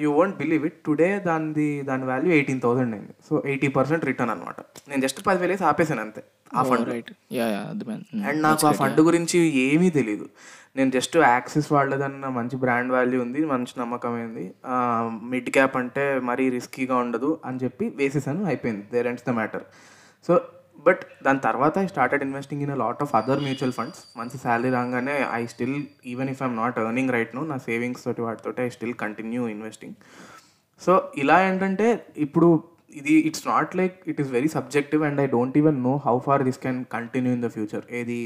you 0.00 0.10
won't 0.12 0.36
believe 0.36 0.64
it 0.66 0.78
today 0.84 1.10
దానిది 1.26 1.68
దాని 1.82 2.04
వాల్యూ 2.04 2.32
18,000 2.34 2.94
అయింది. 2.94 3.14
సో, 3.28 3.34
80% 3.46 4.04
రిటర్న్ 4.04 4.32
అనమాట. 4.32 4.58
నేను 4.88 5.02
జస్ట్ 5.02 5.20
10,000 5.20 5.54
ఏసి 5.56 5.64
ఆపేసాను 5.64 6.02
అంతే 6.02 6.22
ఆ! 6.22 6.60
అర్థమైంది. 6.60 6.86
హ్మ్. 8.08 8.24
అండ్ 8.28 8.40
నాకు 8.46 8.64
ఆ. 8.66 8.72
ఫండ్! 8.80 9.00
గురించి 9.08 9.38
ఏమీ 9.66 9.90
తెలీదు. 9.90 10.26
నేను 10.76 10.90
జస్ట్ 10.90 11.16
యాక్సిస్ 11.16 11.72
వాళ్ళదన్న 11.72 12.28
మంచి 12.28 12.56
బ్రాండ్ 12.56 12.92
వాల్యూ 12.92 13.22
ఉంది. 13.22 13.44
మంచి 13.44 13.80
నమ్మకమైంది. 13.80 14.44
ఏంది 14.44 15.26
మిడ్ 15.26 15.50
క్యాప్ 15.50 15.76
అంటే 15.76 16.18
మరీ 16.18 16.50
రిస్కీగా 16.50 16.96
ఉండదు 16.96 17.40
అని 17.44 17.58
చెప్పి 17.64 17.92
వేసేసాను. 17.96 18.44
అయిపోయింది. 18.44 18.86
There 18.92 19.06
ends 19.06 19.24
the 19.26 19.30
matter. 19.30 19.62
So, 20.26 20.40
but 20.86 21.00
దాని 21.24 21.38
తర్వాత 21.38 21.78
I 21.78 21.86
started 21.86 22.22
investing 22.22 22.62
in 22.62 22.70
a 22.70 22.74
lot 22.74 23.02
of 23.02 23.14
other 23.14 23.40
mutual 23.40 23.72
funds. 23.72 24.18
మంచి 24.18 24.38
శాలరీ 24.38 24.70
రాగానే 24.70 25.26
I 25.32 25.46
still 25.46 25.82
even 26.06 26.30
if 26.30 26.42
I'm 26.42 26.56
not 26.56 26.78
earning 26.78 27.10
right 27.10 27.36
now 27.36 27.44
నా 27.44 27.58
సేవింగ్స్ 27.58 28.04
తోటి 28.04 28.20
వాటితోటి 28.20 28.62
I 28.62 28.68
still 28.68 28.94
continue 28.94 29.46
investing. 29.46 29.94
So, 30.80 31.12
ఇలా 31.16 31.48
ఏంటంటే 31.48 32.06
ఇప్పుడు 32.16 32.64
ఇది 32.90 33.14
it's 33.28 33.46
not 33.46 33.72
like 33.76 33.96
it 34.06 34.20
is 34.22 34.30
very 34.30 34.48
subjective 34.48 35.02
and 35.08 35.20
I 35.20 35.26
don't 35.34 35.56
even 35.58 35.78
know 35.82 35.94
how 36.06 36.14
far 36.18 36.42
this 36.48 36.58
can 36.58 36.80
continue 36.94 37.32
in 37.32 37.42
the 37.42 37.48
future. 37.48 37.84
ఏది 37.90 38.18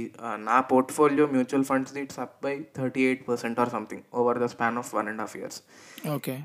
నా 0.49 0.56
portfolio 0.71 1.26
mutual 1.35 1.64
ఫండ్స్‌ది 1.64 2.00
it's 2.00 2.18
up 2.18 2.37
by 2.44 2.54
38% 2.78 3.61
or 3.64 3.71
something 3.71 4.04
over 4.14 4.38
the 4.38 4.49
span 4.54 4.78
of 4.78 4.90
1 4.94 5.21
½ 5.21 5.37
years. 5.40 5.61
Okay. 6.16 6.37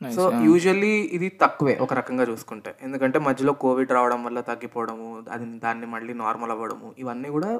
So! 0.00 0.22
Usually 0.46 0.94
ఇది 1.16 1.28
తక్కువే 1.42 1.74
ఒక 1.84 1.92
రకంగా 1.94 2.24
చూసుకుంటే. 2.30 2.70
ఎందుకంటే 2.82 3.18
మధ్యలో 3.18 3.52
Covid 3.64 3.92
రావడం 3.92 4.20
వల్ల 4.24 4.40
తగ్గిపోవడము, 4.48 5.06
అది 5.30 5.44
దాన్ని 5.58 5.86
మళ్ళీ 5.86 6.14
నార్మల్ 6.24 6.50
అవ్వడము 6.50 6.88
ఇవన్నీ 6.98 7.28
కూడా 7.28 7.50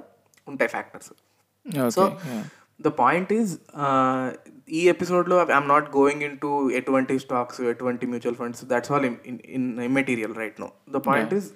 ఉంటాయి 0.47 0.68
factors. 0.68 1.12
So! 1.97 2.02
The 2.81 2.90
point 3.00 3.33
is 3.38 3.52
ఈ 4.78 4.81
ఎపిసోడ్‌లో 4.93 5.37
ఐయామ్ 5.45 5.69
నాట్ 5.73 5.88
గోయింగ్ 5.97 6.23
ఇంటూ 6.28 6.50
ఎటువంటి 6.78 7.14
స్టాక్స్, 7.25 7.61
ఎటువంటి 7.73 8.04
mutual 8.12 8.38
funds 8.40 8.62
that's 8.73 8.93
all 8.95 9.07
in 9.11 9.19
in 9.31 9.38
in 9.57 9.69
immaterial 9.88 10.35
right 10.43 10.59
now. 10.64 10.71
The 10.97 11.00
point! 11.09 11.35
Is 11.38 11.49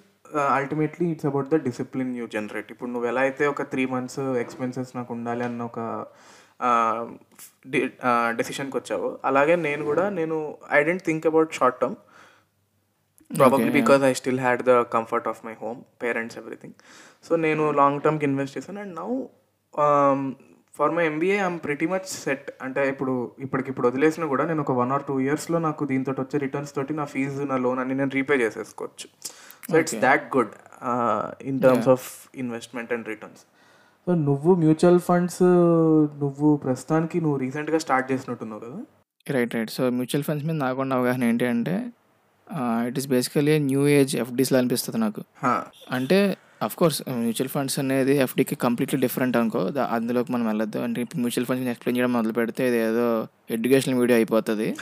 ultimately 0.57 1.05
it's 1.13 1.27
about 1.29 1.47
the 1.53 1.57
discipline 1.67 2.11
you 2.19 2.25
generate. 2.35 2.69
ఇప్పుడు 2.73 2.89
నువ్వు 2.93 3.07
ఎలా 3.11 3.21
అయితే 3.27 3.43
ఒక 3.53 3.63
3 3.71 3.85
మంత్స్ 3.93 4.19
ఎక్స్‌పెన్సెస్ 4.43 4.91
నాకు 4.97 5.11
ఉండాలి 5.17 5.43
అన్న 5.47 5.63
ఒక 5.71 5.79
డెసిషన్‌కి 8.39 8.75
వచ్చావో 8.79 9.09
అలాగే 9.29 9.55
నేను 9.67 9.83
కూడా 9.89 10.05
నేను 10.19 10.37
I 10.71 10.79
didn't 10.81 11.05
think 11.09 11.25
about 11.31 11.57
short 11.59 11.79
term. 11.81 11.97
Probably! 13.31 13.71
Because 13.79 14.03
I 14.09 14.13
still 14.19 14.41
had 14.45 14.61
the 14.69 14.75
comfort 14.95 15.27
of 15.31 15.41
my 15.47 15.55
home, 15.63 15.79
parents 16.03 16.37
everything. 16.41 16.75
So, 17.25 17.31
నేను 17.45 17.63
లాంగ్ 17.81 17.99
టర్మ్‌కి 18.05 18.27
ఇన్వెస్ట్ 18.29 18.55
చేశాను 18.57 18.81
and 18.85 18.95
now 19.01 19.09
for 20.79 20.93
my 20.97 21.03
MBA 21.11 21.37
I'm 21.41 21.59
pretty 21.65 21.87
much 21.93 22.09
set 22.23 22.47
అంటే 22.65 22.81
ఇప్పుడు 22.91 23.13
ఇప్పటికి 23.45 23.69
ఇప్పుడు 23.71 23.87
వదిలేసినా 23.89 24.25
కూడా 24.33 24.43
నేను 24.49 24.61
ఒక 24.65 24.73
వన్ 24.81 24.91
ఆర్ 24.95 25.05
టూ 25.09 25.15
ఇయర్స్లో 25.25 25.59
నాకు 25.67 25.85
దీంతో 25.91 26.11
వచ్చే 26.23 26.37
రిటర్న్స్ 26.45 26.73
తోటి 26.77 26.93
నా 26.99 27.05
ఫీజు 27.13 27.45
నా 27.51 27.57
లోన్ 27.65 27.79
అన్ని 27.83 27.95
నేను 28.01 28.13
రీపే 28.19 28.37
చేసేసుకోవచ్చు. 28.43 29.07
So 29.69 29.75
it's 29.83 29.97
that 30.07 30.25
good 30.35 30.53
in 31.49 31.59
terms 31.65 31.89
of 31.95 32.07
investment 32.43 32.91
and 32.97 33.07
returns 33.13 33.43
so 34.07 34.13
నువ్వు 34.27 34.51
మ్యూచువల్ 34.63 35.01
ఫండ్స్ 35.07 35.41
నువ్వు 36.23 36.49
ప్రస్తుతానికి 36.65 37.17
నువ్వు 37.25 37.39
రీసెంట్గా 37.45 37.79
స్టార్ట్ 37.85 38.07
చేసినట్టున్నావు 38.11 38.61
కదా? 38.67 38.79
Right 39.27 39.53
right 39.57 39.71
so 39.77 39.83
mutual 39.97 40.25
funds 40.27 40.45
మీద 40.49 40.57
నాకున్న 40.65 40.93
అవగాహన 40.99 41.23
ఏంటి 41.31 41.47
అంటే 41.55 41.75
it 42.89 42.97
is 43.01 43.07
basically 43.15 43.55
new 43.71 43.81
age 43.97 44.13
ఎఫ్డీస్లో 44.23 44.57
అనిపిస్తుంది 44.61 44.99
నాకు. 45.05 45.21
అంటే 45.97 46.19
అఫ్ 46.63 46.75
కోర్స్ 46.75 47.01
మ్యూచువల్ 47.09 47.47
ఫండ్స్ 47.47 47.79
అనేది 47.79 48.17
ఎఫ్డీకి 48.17 48.55
కంప్లీట్లీ 48.55 48.99
డిఫరెంట్ 48.99 49.37
అనుకో. 49.37 49.69
దా- 49.69 49.85
అందులోకి 49.85 50.31
మనం 50.31 50.45
వెళ్ళొద్దు. 50.47 50.79
అంటే 50.79 51.01
ఇప్పుడు 51.01 51.19
మ్యూచువల్ 51.19 51.45
ఫండ్స్ 51.45 51.67
ఎక్స్ప్లెయిన్ 51.67 51.97
చేయడం 51.97 52.13
మొదలు 52.13 52.33
పెడితే 52.33 52.67
ఇది 52.67 52.77
ఏదో 52.77 53.27
ఎడ్యుకేషనల్ 53.51 53.99
వీడియో 53.99 54.17
అయిపోతుంది. 54.17 54.75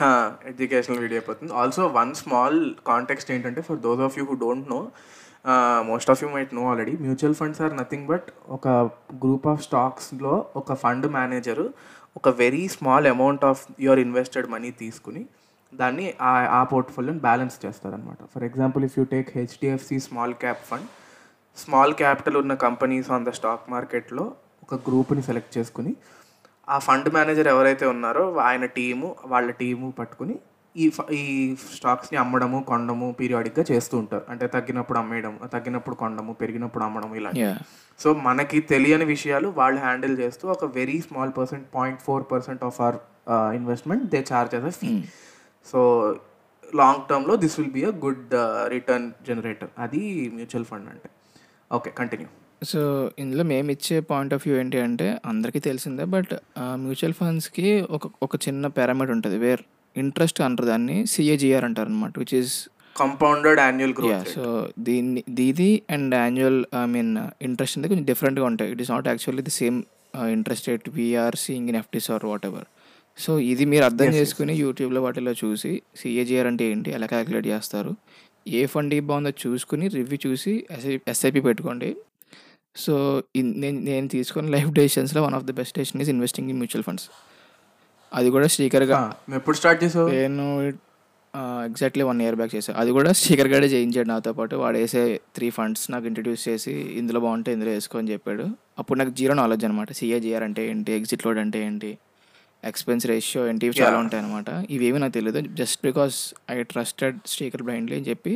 ఎడ్యుకేషనల్ 0.46 0.98
వీడియో 0.98 1.20
అయిపోతుంది. 1.20 1.52
ఆల్సో 1.52 1.86
వన్ 1.86 2.14
స్మాల్ 2.14 2.74
కాంటెక్స్ట్ 2.86 3.30
ఏంటంటే 3.30 3.62
for 3.62 3.78
those 3.78 4.00
of 4.00 4.18
you 4.18 4.24
who 4.24 4.34
don't 4.34 4.70
know 4.70 4.88
most 5.80 6.10
of 6.10 6.24
you 6.24 6.30
might 6.30 6.54
know 6.54 6.70
already 6.70 6.92
mutual 6.92 7.34
funds 7.34 7.60
are 7.60 7.76
nothing 7.76 8.06
but 8.06 8.22
ఒక 8.48 8.68
గ్రూప్ 9.14 9.46
ఆఫ్ 9.46 9.62
స్టాక్స్లో 9.62 10.46
ఒక 10.56 10.74
ఫండ్ 10.74 11.12
మేనేజరు 11.12 11.74
ఒక 12.16 12.28
very 12.28 12.68
small 12.68 13.06
amount 13.06 13.44
of 13.44 13.66
your 13.80 13.98
invested 13.98 14.46
money 14.46 14.70
తీసుకుని 14.70 15.26
దాన్ని 15.74 16.14
ఆ 16.22 16.30
ఆ 16.30 16.64
పోర్ట్ఫోలియోని 16.64 17.20
బ్యాలెన్స్ 17.20 17.66
చేస్తారనమాట 17.66 18.18
for 18.34 18.44
example 18.44 18.84
if 18.84 18.98
you 18.98 19.04
take 19.04 19.28
HDFC 19.36 20.00
small 20.00 20.34
cap 20.34 20.66
fund 20.66 20.86
small 21.58 21.94
capital 21.94 22.36
ఉన్న 22.36 22.54
కంపెనీస్ 22.54 23.10
ఆన్ 23.10 23.24
ద 23.24 23.30
స్టాక్ 23.30 23.70
మార్కెట్లో 23.70 24.32
ఒక 24.62 24.74
గ్రూప్ని 24.74 25.22
సెలెక్ట్ 25.22 25.58
చేసుకుని 25.58 25.96
ఆ 26.68 26.78
ఫండ్ 26.78 27.14
మేనేజర్ 27.14 27.48
ఎవరైతే 27.48 27.86
ఉన్నారో 27.86 28.36
ఆయన 28.36 28.64
టీము 28.64 29.16
వాళ్ళ 29.26 29.50
టీము 29.50 29.90
పట్టుకుని 29.90 30.38
ఈ 30.76 30.90
ఫ- 30.90 31.12
ఈ 31.12 31.56
స్టాక్స్ని 31.74 32.18
అమ్మడము 32.18 32.64
కొనడము 32.68 33.16
పీరియాడిక్గా 33.20 33.64
చేస్తూ 33.72 33.98
ఉంటారు. 33.98 34.22
అంటే 34.28 34.46
తగ్గినప్పుడు 34.46 34.98
అమ్మేయడం 34.98 35.40
తగ్గినప్పుడు 35.52 35.94
కొనడము 35.94 36.32
పెరిగినప్పుడు 36.32 36.84
అమ్మడం 36.84 37.14
ఇలా. 37.14 37.30
సో 37.98 38.14
మనకి 38.14 38.60
తెలియని 38.60 39.04
విషయాలు 39.04 39.48
వాళ్ళు 39.48 39.80
హ్యాండిల్ 39.80 40.18
చేస్తూ 40.18 40.48
ఒక 40.48 40.64
very 40.64 41.00
small 41.00 41.32
percent 41.38 41.66
point 41.74 42.00
four 42.00 42.24
percent 42.32 42.64
of 42.64 42.80
our 42.80 42.96
investment 43.30 44.04
they 44.04 44.24
charge 44.32 44.54
us 44.54 44.64
a 44.64 44.70
fee. 44.70 44.86
So 45.72 46.14
long 46.74 47.08
టర్మ్లో 47.10 47.36
this 47.36 47.60
will 47.60 47.72
be 47.72 47.84
a 47.84 47.90
good 47.90 48.30
return 48.66 49.12
generator. 49.28 49.68
అది 49.78 50.30
మ్యూచువల్ 50.34 50.64
ఫండ్ 50.64 50.88
అంటే. 50.88 51.10
ఓకే 51.70 51.90
కంటిన్యూ 51.98 52.28
సో 52.62 52.80
ఇందులో 53.18 53.44
మేము 53.44 53.68
ఇచ్చే 53.70 53.96
పాయింట్ 54.10 54.32
ఆఫ్ 54.34 54.44
వ్యూ 54.46 54.54
ఏంటి 54.60 54.78
అంటే 54.80 55.08
అందరికీ 55.24 55.60
తెలిసిందే 55.66 56.04
బట్ 56.14 56.32
మ్యూచువల్ 56.84 57.16
ఫండ్స్కి 57.20 57.66
ఒక 57.96 58.06
ఒక 58.22 58.36
చిన్న 58.46 58.66
పారామీటర్ 58.78 59.14
ఉంటుంది 59.16 59.38
వేర్ 59.38 59.62
ఇంట్రెస్ట్ 59.96 60.40
అంటారు 60.46 60.66
దాన్ని 60.66 60.96
సిఏజిఆర్ 61.06 61.64
అంటారు 61.64 61.90
అనమాట 61.90 62.18
which 62.18 62.34
is 62.40 62.54
compounded 62.96 63.60
annual 63.60 63.94
growth 63.98 64.30
so 64.34 64.44
దీన్ని 64.88 65.20
దీది 65.38 65.70
and 65.90 66.14
annual 66.14 66.60
I 66.76 66.84
mean 66.86 67.12
interest 67.42 67.76
అనేది 67.76 67.90
కొంచెం 67.92 68.06
డిఫరెంట్గా 68.06 68.46
ఉంటాయి. 68.46 68.70
It 68.72 68.80
is 68.80 68.90
not 68.90 69.08
actually 69.08 69.42
the 69.42 69.54
same 69.58 69.78
interest 70.32 70.68
rate 70.68 70.88
we're 70.96 71.36
seeing 71.36 71.68
in 71.68 71.76
FDs 71.76 72.08
or 72.10 72.24
whatever 72.46 72.66
so 73.18 73.32
ఇది 73.52 73.64
మీరు 73.64 73.84
అర్థం 73.84 74.10
చేసుకుని 74.16 74.52
యూట్యూబ్లో 74.58 75.00
వాటిలో 75.02 75.32
చూసి 75.42 75.70
సిఏజిఆర్ 75.96 76.48
అంటే 76.50 76.64
ఏంటి? 76.72 76.90
ఎలా 76.90 77.06
క్యాలిక్యులేట్ 77.06 77.46
చేస్తారు? 77.46 77.92
ఏ 78.48 78.66
ఫండ్ 78.66 79.00
బాగుందో 79.00 79.30
చూసుకుని 79.30 79.88
రివ్యూ 79.88 80.18
చూసి 80.26 80.66
ఎస్ఐ 80.70 80.98
ఎస్ఐపి 81.08 81.40
పెట్టుకోండి. 81.40 81.96
సో 82.76 83.22
నేను 83.36 83.80
నేను 83.80 84.08
తీసుకున్న 84.08 84.50
life 84.50 84.70
డెసిషన్స్లో 84.70 85.22
one 85.22 85.34
of 85.34 85.44
the 85.44 85.50
best 85.50 85.78
decision 85.78 86.02
is 86.02 86.08
investing 86.08 86.50
in 86.50 86.58
mutual 86.58 86.84
funds. 86.84 87.10
అది 88.14 88.30
కూడా 88.30 88.48
నువ్వు 88.48 89.34
ఎప్పుడు 89.34 89.56
స్టార్ట్ 89.56 89.84
చేసావు? 89.84 90.08
నేను 90.08 90.72
ఎగ్జాక్ట్లీ 91.64 92.04
వన్ 92.04 92.22
ఇయర్ 92.22 92.36
బ్యాక్ 92.36 92.54
చేశాను 92.54 92.78
అది 92.78 92.90
కూడా 92.90 93.12
స్టిక్కర్ 93.12 93.48
గడే 93.48 93.66
చేయించాడు 93.66 94.08
నాతో 94.08 94.32
పాటు. 94.32 94.56
వాడు 94.56 94.78
వేసే 94.78 95.20
త్రీ 95.36 95.50
ఫండ్స్ 95.50 95.90
నాకు 95.90 96.06
ఇంట్రడ్యూస్ 96.06 96.48
చేసి 96.48 96.72
ఇందులో 96.72 97.20
బాగుంటే 97.20 97.52
ఇందులో 97.52 97.70
వేసుకో 97.70 97.98
అని 97.98 98.12
చెప్పాడు. 98.12 98.46
అప్పుడు 98.78 98.98
నాకు 98.98 99.10
జీరో 99.10 99.34
నాలెడ్జ్ 99.34 99.64
అనమాట 99.64 99.92
సిఏజిఆర్ 99.92 100.42
అంటే 100.42 100.70
ఏంటి? 100.70 100.92
ఎగ్జిట్ 100.92 101.26
లోడ్ 101.26 101.38
అంటే 101.38 101.66
ఏంటి? 101.66 101.98
ఎక్స్పెన్స్ 102.62 103.04
రేషియో 103.06 103.42
ఏంటి 103.48 103.66
చాలా. 103.78 103.98
ఉంటాయి 103.98 104.20
అనమాట 104.22 104.48
ఇవేమి 104.70 104.98
నాకు 104.98 105.12
తెలియదు 105.12 105.40
just 105.54 105.80
because 105.84 106.16
I 106.50 106.56
trusted 106.72 107.18
sticker 107.26 107.62
blindly 107.62 107.96
అని 107.96 108.06
చెప్పి 108.06 108.34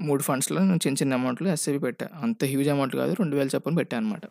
మూడు 0.00 0.22
ఫండ్స్లో 0.22 0.60
నేను 0.60 0.80
చిన్న 0.86 0.96
చిన్న 1.02 1.14
అమౌంట్లో 1.14 1.48
ఎస్ఐపి 1.52 1.78
పెట్టా. 1.78 2.06
అంత 2.22 2.44
హ్యూజ్ 2.44 2.68
అమౌంట్ 2.68 2.94
కాదు. 2.96 3.12
రెండు 3.20 3.36
వేలు 3.36 3.50
చెప్పని 3.54 3.76
పెట్టా 3.76 3.96
అనమాట 3.96 4.24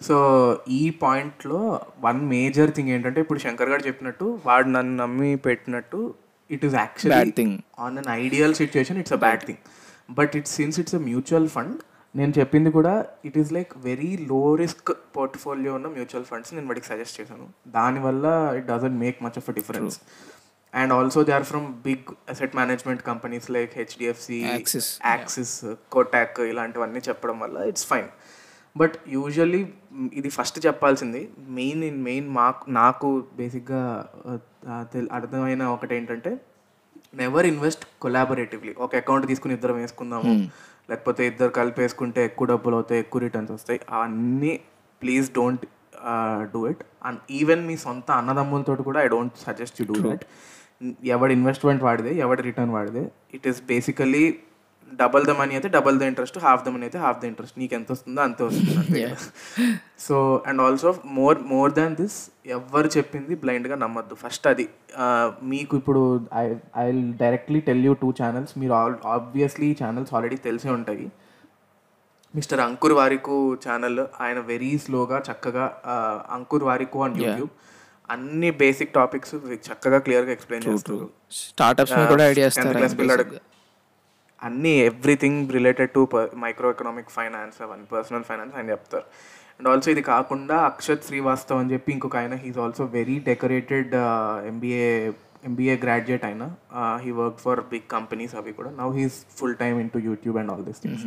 సో 0.00 0.16
ఈ 0.70 0.90
పాయింట్లో 1.02 1.58
వన్ 2.00 2.20
మేజర్ 2.28 2.70
థింగ్ 2.70 2.90
ఏంటంటే 2.90 3.20
ఇప్పుడు 3.20 3.38
శంకర్ 3.38 3.70
గారు 3.70 3.82
చెప్పినట్టు 3.86 4.40
వాడు 4.44 4.68
నన్ను 4.68 4.94
నమ్మి 4.96 5.36
పెట్టినట్టు 5.46 6.00
it 6.50 6.64
is 6.64 6.74
bad 6.74 6.88
actually 6.88 7.32
thing 7.32 7.54
on 7.78 7.98
an 7.98 8.10
ideal 8.24 8.54
situation 8.54 8.98
it's 8.98 9.12
a 9.12 9.20
bad 9.24 9.44
thing 9.46 9.62
but 10.10 10.36
it 10.36 10.48
since 10.48 10.78
it's 10.80 10.94
a 10.94 11.02
mutual 11.06 11.48
fund 11.48 11.78
నేను 12.14 12.32
చెప్పింది 12.38 12.70
కూడా 12.76 12.92
it 13.28 13.36
is 13.38 13.50
like 13.56 13.72
very 13.88 14.10
low 14.30 14.40
risk 14.62 14.90
portfolio 15.16 15.72
ఉన్న 15.78 15.88
మ్యూచువల్ 15.96 16.24
ఫండ్స్ 16.24 16.54
నేను 16.54 16.66
వాడికి 16.66 16.88
సజెస్ట్ 16.92 17.16
చేశాను. 17.20 17.46
దానివల్ల 17.78 18.24
it 18.58 18.66
doesn't 18.72 18.98
make 19.04 19.18
much 19.26 19.38
of 19.40 19.48
a 19.50 19.54
difference 19.58 19.96
and 20.72 20.92
also 20.92 21.22
they 21.28 21.32
are 21.32 21.46
from 21.50 21.66
big 21.88 22.06
asset 22.28 22.56
management 22.60 23.02
companies 23.02 23.46
like 23.56 23.72
HDFC 23.80 24.38
Axis, 24.56 24.86
Axis 25.12 25.54
Kotak 25.96 26.40
ఇలాంటివన్నీ 26.52 27.02
చెప్పడం 27.08 27.38
వల్ల 27.44 27.58
it's 27.72 27.86
fine 27.92 28.10
but 28.76 28.96
usually 29.08 29.60
ఇది 30.20 30.30
first 30.36 30.58
చెప్పాల్సింది 30.66 31.22
మెయిన్ 31.58 31.84
ఇన్ 31.84 32.00
మెయిన్ 32.08 32.26
మాకు 32.40 32.64
నాకు 32.80 33.08
బేసిక్గా 33.38 33.82
అర్థమైన 35.18 35.62
ఒకటి 35.76 35.94
ఏంటంటే 35.98 36.32
నెవర్ 37.22 37.46
ఇన్వెస్ట్ 37.52 37.84
కొలాబరేటివ్లీ 38.04 38.72
ఒక 38.86 38.96
అకౌంట్ 38.96 39.26
తీసుకుని 39.30 39.54
ఇద్దరం 39.54 39.76
వేసుకుందాము. 39.82 40.32
లేకపోతే 40.90 41.26
ఇద్దరు 41.26 41.52
కలిపి 41.58 41.80
వేసుకుంటే 41.80 42.24
ఎక్కువ 42.24 42.46
డబ్బులు 42.46 42.74
అవుతాయి 42.74 43.00
ఎక్కువ 43.00 43.20
రిటర్న్స్ 43.20 43.52
వస్తాయి. 43.52 43.80
అవన్నీ 43.90 44.52
please 45.02 45.28
don't 45.32 45.64
do 46.52 46.60
it 46.68 46.82
and 47.04 47.20
even 47.30 47.62
మీ 47.66 47.76
సొంత 47.76 48.10
అన్నదమ్ములతో 48.10 48.74
కూడా 48.88 49.00
I 49.02 49.08
don't 49.08 49.36
suggest 49.46 49.76
you 49.80 49.86
do 49.92 49.96
that 50.08 50.24
ఎవడి 51.04 51.32
ఇన్వెస్ట్మెంట్ 51.34 51.82
వాడిదే 51.82 52.12
ఎవడి 52.24 52.42
రిటర్న్ 52.42 52.72
వాడిదే. 52.72 53.04
It 53.34 53.46
is 53.48 53.60
basically 53.62 54.24
double 55.00 55.24
the 55.28 55.32
money 55.38 55.52
అయితే 55.58 55.68
double 55.74 55.96
the 56.00 56.04
interest 56.10 56.36
half 56.44 56.62
the 56.66 56.72
money 56.74 56.84
అయితే 56.88 56.98
హాఫ్ 57.04 57.18
ద 57.22 57.24
ఇంట్రెస్ట్ 57.30 57.56
నీకు 57.62 57.74
ఎంత 57.78 57.88
వస్తుందో 57.94 58.20
అంతే 58.26 58.42
వస్తుంది 58.48 59.02
so 60.06 60.16
and 60.48 60.60
also 60.66 60.90
more 61.18 61.38
more 61.52 61.72
than 61.78 61.94
this 62.00 62.18
ఎవరు 62.56 62.88
చెప్పింది 62.96 63.34
బ్లైండ్గా 63.42 63.76
నమ్మద్దు. 63.84 64.16
ఫస్ట్ 64.22 64.46
అది 64.52 64.66
మీకు 65.52 65.72
ఇప్పుడు 65.80 66.02
I 66.42 66.44
I 66.84 66.86
directly 67.22 67.60
tell 67.68 67.84
you 67.88 67.94
two 68.02 68.10
channels 68.20 68.54
మీరు 68.62 68.74
ఆబ్వియస్లీ 69.16 69.70
ఛానల్స్ 69.82 70.12
ఆల్రెడీ 70.16 70.38
తెలిసే 70.48 70.70
ఉంటాయి. 70.78 71.06
మిస్టర్ 72.34 72.62
అంకుర్ 72.68 72.94
వారికు 73.00 73.36
ఛానల్ 73.66 74.00
ఆయన 74.24 74.38
వెరీ 74.52 74.72
స్లోగా 74.84 75.18
చక్కగా 75.28 75.66
అంకుర్ 76.36 76.64
వారికు 76.70 77.04
ఆన్ 77.06 77.16
యూట్యూబ్ 77.22 77.52
అన్ని 78.14 78.50
బేసిక్ 78.62 78.92
టాపిక్స్ 78.96 79.34
చక్కగా 79.68 79.98
క్లియర్గా 80.06 80.32
ఎక్స్ప్లెయిన్ 80.34 80.66
చేస్తారు. 80.70 81.06
స్టార్టప్స్ 81.42 81.94
కూడా 82.12 82.24
ఐడియా 82.32 82.46
tenth 82.48 82.58
ఇస్తారు 82.58 82.78
class 82.80 82.96
పిల్లాడు. 83.00 83.24
అన్ని 84.42 84.72
everything 84.90 85.50
related 85.50 85.90
to 85.90 86.08
micro 86.44 86.70
economic 86.70 87.10
finance 87.10 87.62
అవన్నీ 87.62 87.86
పర్సనల్ 87.92 88.24
ఫైనాన్స్ 88.24 88.56
ఆయన 88.56 88.70
చెప్తారు. 88.70 89.06
అండ్ 89.58 89.68
ఆల్సో 89.68 89.90
ఇది 89.90 90.02
కాకుండా 90.02 90.56
అక్షత్ 90.70 91.04
శ్రీవాస్తవ్ 91.04 91.58
అని 91.58 91.72
చెప్పి 91.72 91.92
ఇంకొక 91.92 92.16
ఆయన 92.16 92.34
he's 92.34 92.58
also 92.58 92.84
very 92.84 93.16
decorated 93.30 93.94
MBA 94.50 95.12
MBA 95.44 95.76
graduate 95.84 96.24
ఆయన. 96.24 96.44
He 97.04 97.10
work 97.10 97.38
for 97.38 97.60
big 97.72 97.88
companies 97.96 98.34
అవి 98.34 98.52
కూడా. 98.52 98.70
Now 98.70 98.92
he's 98.98 99.16
full 99.38 99.56
time 99.62 99.80
in 99.80 99.90
to 99.90 99.98
YouTube 99.98 100.38
and 100.38 100.52
all 100.52 100.64
these 100.64 100.82
things 100.82 101.06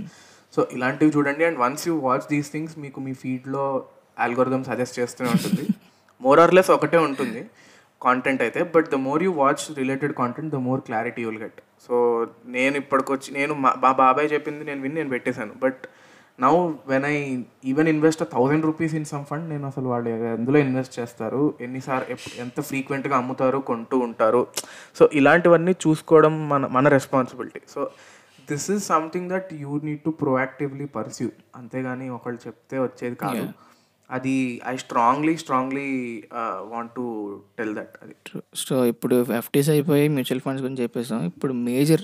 so 0.55 0.67
ఇలాంటివి 0.71 1.11
చూడండి. 1.17 1.43
And 1.45 1.59
once 1.59 1.87
you 1.87 1.95
watch 2.09 2.27
these 2.33 2.51
things 2.51 2.77
మీకు 2.79 2.99
మీ 2.99 3.13
ఫీడ్లో 3.13 3.85
ఆల్గోరిథం 4.19 4.63
సజెస్ట్ 4.63 4.99
చేస్తూనే 4.99 5.29
ఉంటుంది. 5.29 5.65
More 6.21 6.39
or 6.39 6.53
less 6.53 6.71
ఒకటే 6.77 6.97
ఉంటుంది. 6.97 7.41
కాంటెంట్ 8.01 8.41
అయితే 8.41 8.63
but 8.75 8.89
the 8.95 8.97
more 9.07 9.23
you 9.23 9.31
watch 9.43 9.63
related 9.77 10.13
content 10.13 10.51
the 10.55 10.59
more 10.67 10.81
clarity 10.89 11.21
you'll 11.27 11.41
get 11.45 11.59
so 11.87 11.95
నేను 12.45 12.75
ఇప్పటికొచ్చి 12.77 13.29
నేను 13.33 13.53
మా 13.63 13.71
మా 13.83 13.91
బాబాయ్ 14.03 14.27
చెప్పింది 14.33 14.63
నేను 14.69 14.81
విని 14.81 14.95
నేను 14.95 15.09
పెట్టేశాను. 15.09 15.53
But 15.63 15.81
now 16.39 16.51
when 16.87 17.05
I 17.05 17.15
even 17.71 17.89
invest 17.93 18.21
thousand 18.33 18.65
rupees 18.69 18.93
in 18.99 19.07
some 19.11 19.25
fund 19.29 19.47
నేను 19.49 19.65
అసలు 19.67 19.87
వాళ్ళు 19.93 20.09
ఎందులో 20.35 20.59
ఇన్వెస్ట్ 20.65 20.93
చేస్తారు? 20.99 21.41
ఎన్నిసార్లు 21.61 22.17
ఎంత 22.43 22.61
ఫ్రీక్వెంట్గా 22.69 23.15
అమ్ముతారు? 23.21 23.57
కొంటూ 23.71 23.97
ఉంటారు? 24.07 24.41
సో 24.99 25.09
ఇలాంటివన్నీ 25.21 25.73
చూసుకోవడం 25.85 26.35
మన 26.49 26.65
మన 26.77 26.87
responsibility 26.97 27.61
so 27.73 27.81
this 28.51 28.67
is 28.75 28.83
something 28.83 29.29
that 29.33 29.49
you 29.63 29.73
need 29.87 30.03
to 30.05 30.13
proactively 30.23 30.87
pursue 30.97 31.27
అంతేగాని 31.55 32.07
ఒకళ్ళు 32.17 32.39
చెప్తే 32.47 32.77
వచ్చేది 32.87 33.17
కాదు. 33.25 33.43
అది 34.11 34.35
I 34.67 34.73
strongly 34.83 35.33
strongly 35.37 35.87
want 36.71 36.91
to 36.91 37.05
tell 37.57 37.73
that 37.75 37.95
అది. 38.03 38.15
సో 38.63 38.75
ఇప్పుడు 38.91 39.15
ఎఫ్టీస్ 39.39 39.69
అయిపోయి 39.75 40.05
మ్యూచువల్ 40.15 40.43
ఫండ్స్ 40.45 40.63
గురించి 40.63 40.83
చెప్పేసాం. 40.83 41.19
ఇప్పుడు 41.31 41.53
మేజర్ 41.67 42.03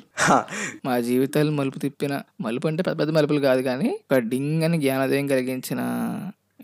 మా 0.86 0.96
జీవితాలు 1.10 1.54
మలుపు 1.60 1.80
తిప్పిన 1.80 2.14
మలుపు 2.42 2.68
అంటే 2.72 2.84
పెద్ద 2.84 2.98
పెద్ద 3.02 3.14
మలుపులు 3.18 3.44
కాదు 3.50 3.64
కానీ 3.70 3.92
ఒక 4.06 4.20
డింగ్ 4.34 4.66
అని 4.68 4.80
జ్ఞానోదయం 4.86 5.28
కలిగించిన 5.28 5.82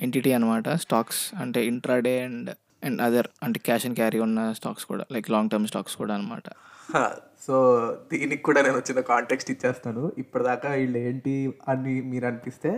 ఎంటిటీ 0.01 0.31
అనమాట 0.31 0.69
స్టాక్స్ 0.83 1.23
అంటే 1.41 1.61
ఇంట్రాడే 1.71 2.15
అండ్ 2.27 2.51
అండ్ 2.83 3.01
అదర్ 3.01 3.27
అంటే 3.43 3.59
క్యాష్ 3.65 3.85
అండ్ 3.85 3.97
క్యారీ 3.99 4.19
ఉన్న 4.19 4.39
స్టాక్స్ 4.59 4.85
కూడా 4.85 5.03
లైక్ 5.11 5.27
లాంగ్ 5.31 5.49
టర్మ్ 5.49 5.67
స్టాక్స్ 5.67 5.95
కూడా 5.95 6.13
అనమాట 6.15 6.47
సో 7.45 7.55
దీనికి 8.11 8.43
కూడా 8.47 8.59
నేను 8.61 8.75
వచ్చిన 8.75 8.99
కాంటెక్స్ట్ 8.99 9.51
ఇచ్చేస్తాను. 9.51 10.01
ఇప్పటిదాకా 10.17 10.69
వీళ్ళు 10.69 10.97
ఏంటి 10.97 11.33
అని 11.67 11.93
మీరు 12.01 12.25
అనిపిస్తే 12.25 12.71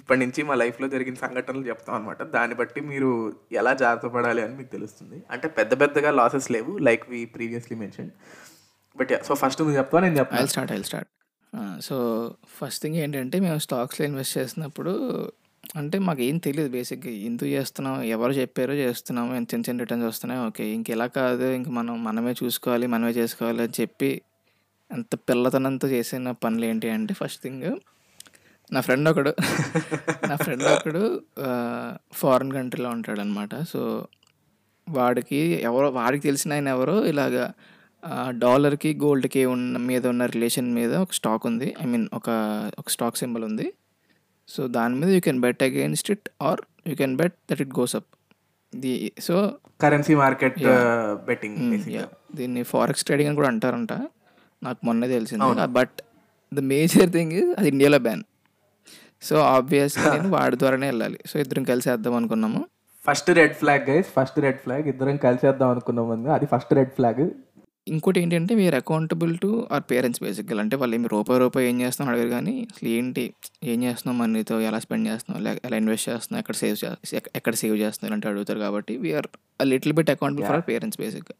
ఇప్పటి 0.00 0.20
నుంచి 0.20 0.40
మా 0.42 0.54
లైఫ్లో 0.54 0.88
జరిగిన 0.88 1.14
సంఘటనలు 1.14 1.64
చెప్తాం 1.68 1.94
అనమాట 1.94 2.22
దాన్ని 2.30 2.54
బట్టి 2.54 2.80
మీరు 2.82 3.10
ఎలా 3.52 3.72
జాగ్రత్త 3.74 4.08
పడాలి 4.08 4.42
అని 4.42 4.54
మీకు 4.56 4.70
తెలుస్తుంది. 4.70 5.18
అంటే 5.30 5.48
పెద్ద 5.48 5.72
పెద్దగా 5.80 6.10
లాసెస్ 6.10 6.48
లేవు 6.50 6.72
like 6.78 7.04
we 7.10 7.20
previously 7.34 7.76
mention 7.76 8.10
but 8.96 9.12
so 9.24 9.34
first 9.34 9.60
నువ్వు 9.60 9.76
చెప్తావా 9.76 10.00
నేను 10.00 10.26
I 10.36 10.46
start 10.46 10.72
I 10.72 10.78
start 10.82 11.10
so 11.80 11.96
first 12.58 12.80
thing 12.82 12.96
ఏంటంటే 12.96 13.36
మేము 13.40 13.58
స్టాక్స్లో 13.58 14.06
ఇన్వెస్ట్ 14.06 14.34
చేసినప్పుడు 14.38 14.92
అంటే 15.76 15.96
మాకు 15.98 16.22
ఏం 16.22 16.36
తెలియదు 16.38 16.70
బేసిక్గా 16.70 17.10
ఎందుకు 17.26 17.50
చేస్తున్నాం 17.50 17.96
ఎవరు 18.08 18.32
చెప్పారో 18.32 18.74
చేస్తున్నాం 18.74 19.26
ఎంత 19.36 19.48
చిన్న 19.54 19.64
చిన్న 19.68 19.82
రిటర్న్స్ 19.82 20.06
వస్తున్నాయి 20.06 20.40
ఓకే 20.46 20.64
ఇంక 20.68 20.90
ఇలా 20.90 21.06
కాదు 21.16 21.46
ఇంక 21.52 21.68
మనం 21.68 21.96
మనమే 22.04 22.32
చూసుకోవాలి 22.32 22.86
మనమే 22.86 23.10
చేసుకోవాలి 23.10 23.62
అని 23.62 23.74
చెప్పి 23.80 24.10
అంత 24.90 25.14
పిల్లతనంతో 25.28 25.88
చేసిన 25.88 26.30
పనులు 26.44 26.64
ఏంటి 26.64 26.88
అంటే 26.90 27.14
ఫస్ట్ 27.14 27.40
థింగ్ 27.42 27.66
నా 28.74 28.80
ఫ్రెండ్ 28.86 29.06
ఒకడు. 29.08 29.32
నా 30.30 30.34
ఫ్రెండ్ 30.36 30.64
ఒకడు 30.72 31.02
ఫారిన్ 32.12 32.52
కంట్రీలో 32.52 32.90
ఉంటాడు 32.96 33.20
అనమాట 33.20 33.54
సో 33.72 33.80
వాడికి 34.88 35.40
ఎవరో 35.68 35.88
వాడికి 35.90 36.22
తెలిసిన 36.28 36.52
ఆయన 36.52 36.68
ఎవరో 36.68 36.96
ఇలాగా 37.04 37.44
డాలర్కి 38.44 38.90
గోల్డ్కి 39.02 39.42
ఉన్న 39.54 39.78
మీద 39.88 40.04
ఉన్న 40.06 40.26
రిలేషన్ 40.34 40.68
మీద 40.74 40.92
ఒక 41.04 41.12
స్టాక్ 41.12 41.44
ఉంది. 41.50 41.68
ఐ 41.82 41.86
మీన్ 41.86 42.06
ఒక 42.14 42.28
ఒక 42.78 42.88
స్టాక్ 42.88 43.20
సింబల్ 43.22 43.44
ఉంది. 43.44 43.66
సో 44.48 44.60
దాని 44.76 44.94
మీద 45.00 45.10
you 45.16 45.20
can 45.20 45.40
bet 45.40 45.62
against 45.62 46.10
it 46.10 46.28
or 46.42 46.62
you 46.88 46.94
can 47.02 47.16
bet 47.16 47.34
that 47.50 47.62
it 47.66 47.74
goes 47.78 47.96
up 47.96 48.08
the 48.72 49.12
so 49.20 49.34
currency 49.80 50.14
market 50.14 50.58
betting 51.26 51.58
yeah 51.96 52.06
దీన్ని 52.34 52.62
ఫారెక్స్ 52.72 53.04
ట్రేడింగ్ 53.04 53.30
అని 53.30 53.36
కూడా 53.36 53.48
అంటారంట. 53.48 53.92
నాకు 54.62 54.80
మొన్నే 54.86 55.08
తెలిసింది. 55.08 55.66
బట్ 55.78 55.96
ద 56.52 56.60
మేజర్ 56.74 57.10
థింగ్ 57.10 57.38
అది 57.58 57.68
ఇండియాలో 57.68 57.98
బ్యాన్ 57.98 58.22
సో 59.22 59.36
ఆబ్వియస్గా 59.54 60.10
నేను 60.14 60.28
వాడి 60.36 60.56
ద్వారానే 60.56 60.86
వెళ్ళాలి. 60.90 61.18
సో 61.30 61.34
ఇద్దరం 61.44 61.64
కలిసి 61.70 61.88
వేద్దాం 61.90 62.14
అనుకున్నాము. 62.20 62.60
First 63.04 63.30
red 63.38 63.54
flag 63.60 63.84
guys 63.90 64.08
first 64.16 64.38
red 64.44 64.58
flag 64.64 64.86
ఇద్దరం 64.92 65.16
కలిసేద్దాం 65.24 65.68
అనుకున్నాం 65.74 66.06
ముందు 66.10 66.28
అది 66.36 66.46
ఫస్ట్ 66.52 66.72
రెడ్ 66.78 66.92
ఫ్లాగ్ 66.96 67.22
ఇంకోటి 67.86 68.18
ఏంటంటే 68.22 68.52
we are 68.54 68.76
accountable 68.80 69.32
to 69.44 69.48
our 69.70 69.84
parents 69.90 70.20
బేసిక్గా 70.24 70.58
అంటే 70.64 70.76
వాళ్ళు 70.76 70.94
ఏమి 70.96 71.08
రూపాయి 71.14 71.38
రూపాయి 71.40 71.66
ఏం 71.70 71.76
చేస్తున్నాం 71.80 72.10
అడగారు 72.12 72.30
కానీ 72.34 72.54
అసలు 72.72 72.88
ఏంటి 72.88 73.24
ఏం 73.72 73.78
చేస్తున్నాం 73.86 74.16
మనీతో 74.18 74.56
ఎలా 74.68 74.78
స్పెండ్ 74.78 75.06
చేస్తున్నాం 75.10 75.38
ఎలా 75.68 75.76
ఇన్వెస్ట్ 75.76 76.08
చేస్తున్నాం 76.10 76.38
ఎక్కడ 76.40 76.56
సేవ్ 76.62 76.76
చేస్తున్నాం 76.84 77.30
ఎక్కడ 77.34 77.54
సేవ్ 77.54 77.76
చేస్తున్నాం 77.80 78.14
అంటే 78.16 78.28
అడుగుతారు 78.28 78.60
కాబట్టి 78.60 78.96
we are 78.96 79.28
little 79.72 79.94
bit 79.98 80.10
accountable 80.10 80.46
for 80.46 80.56
our 80.56 80.66
parents 80.68 81.00
బేసిక్గా 81.00 81.36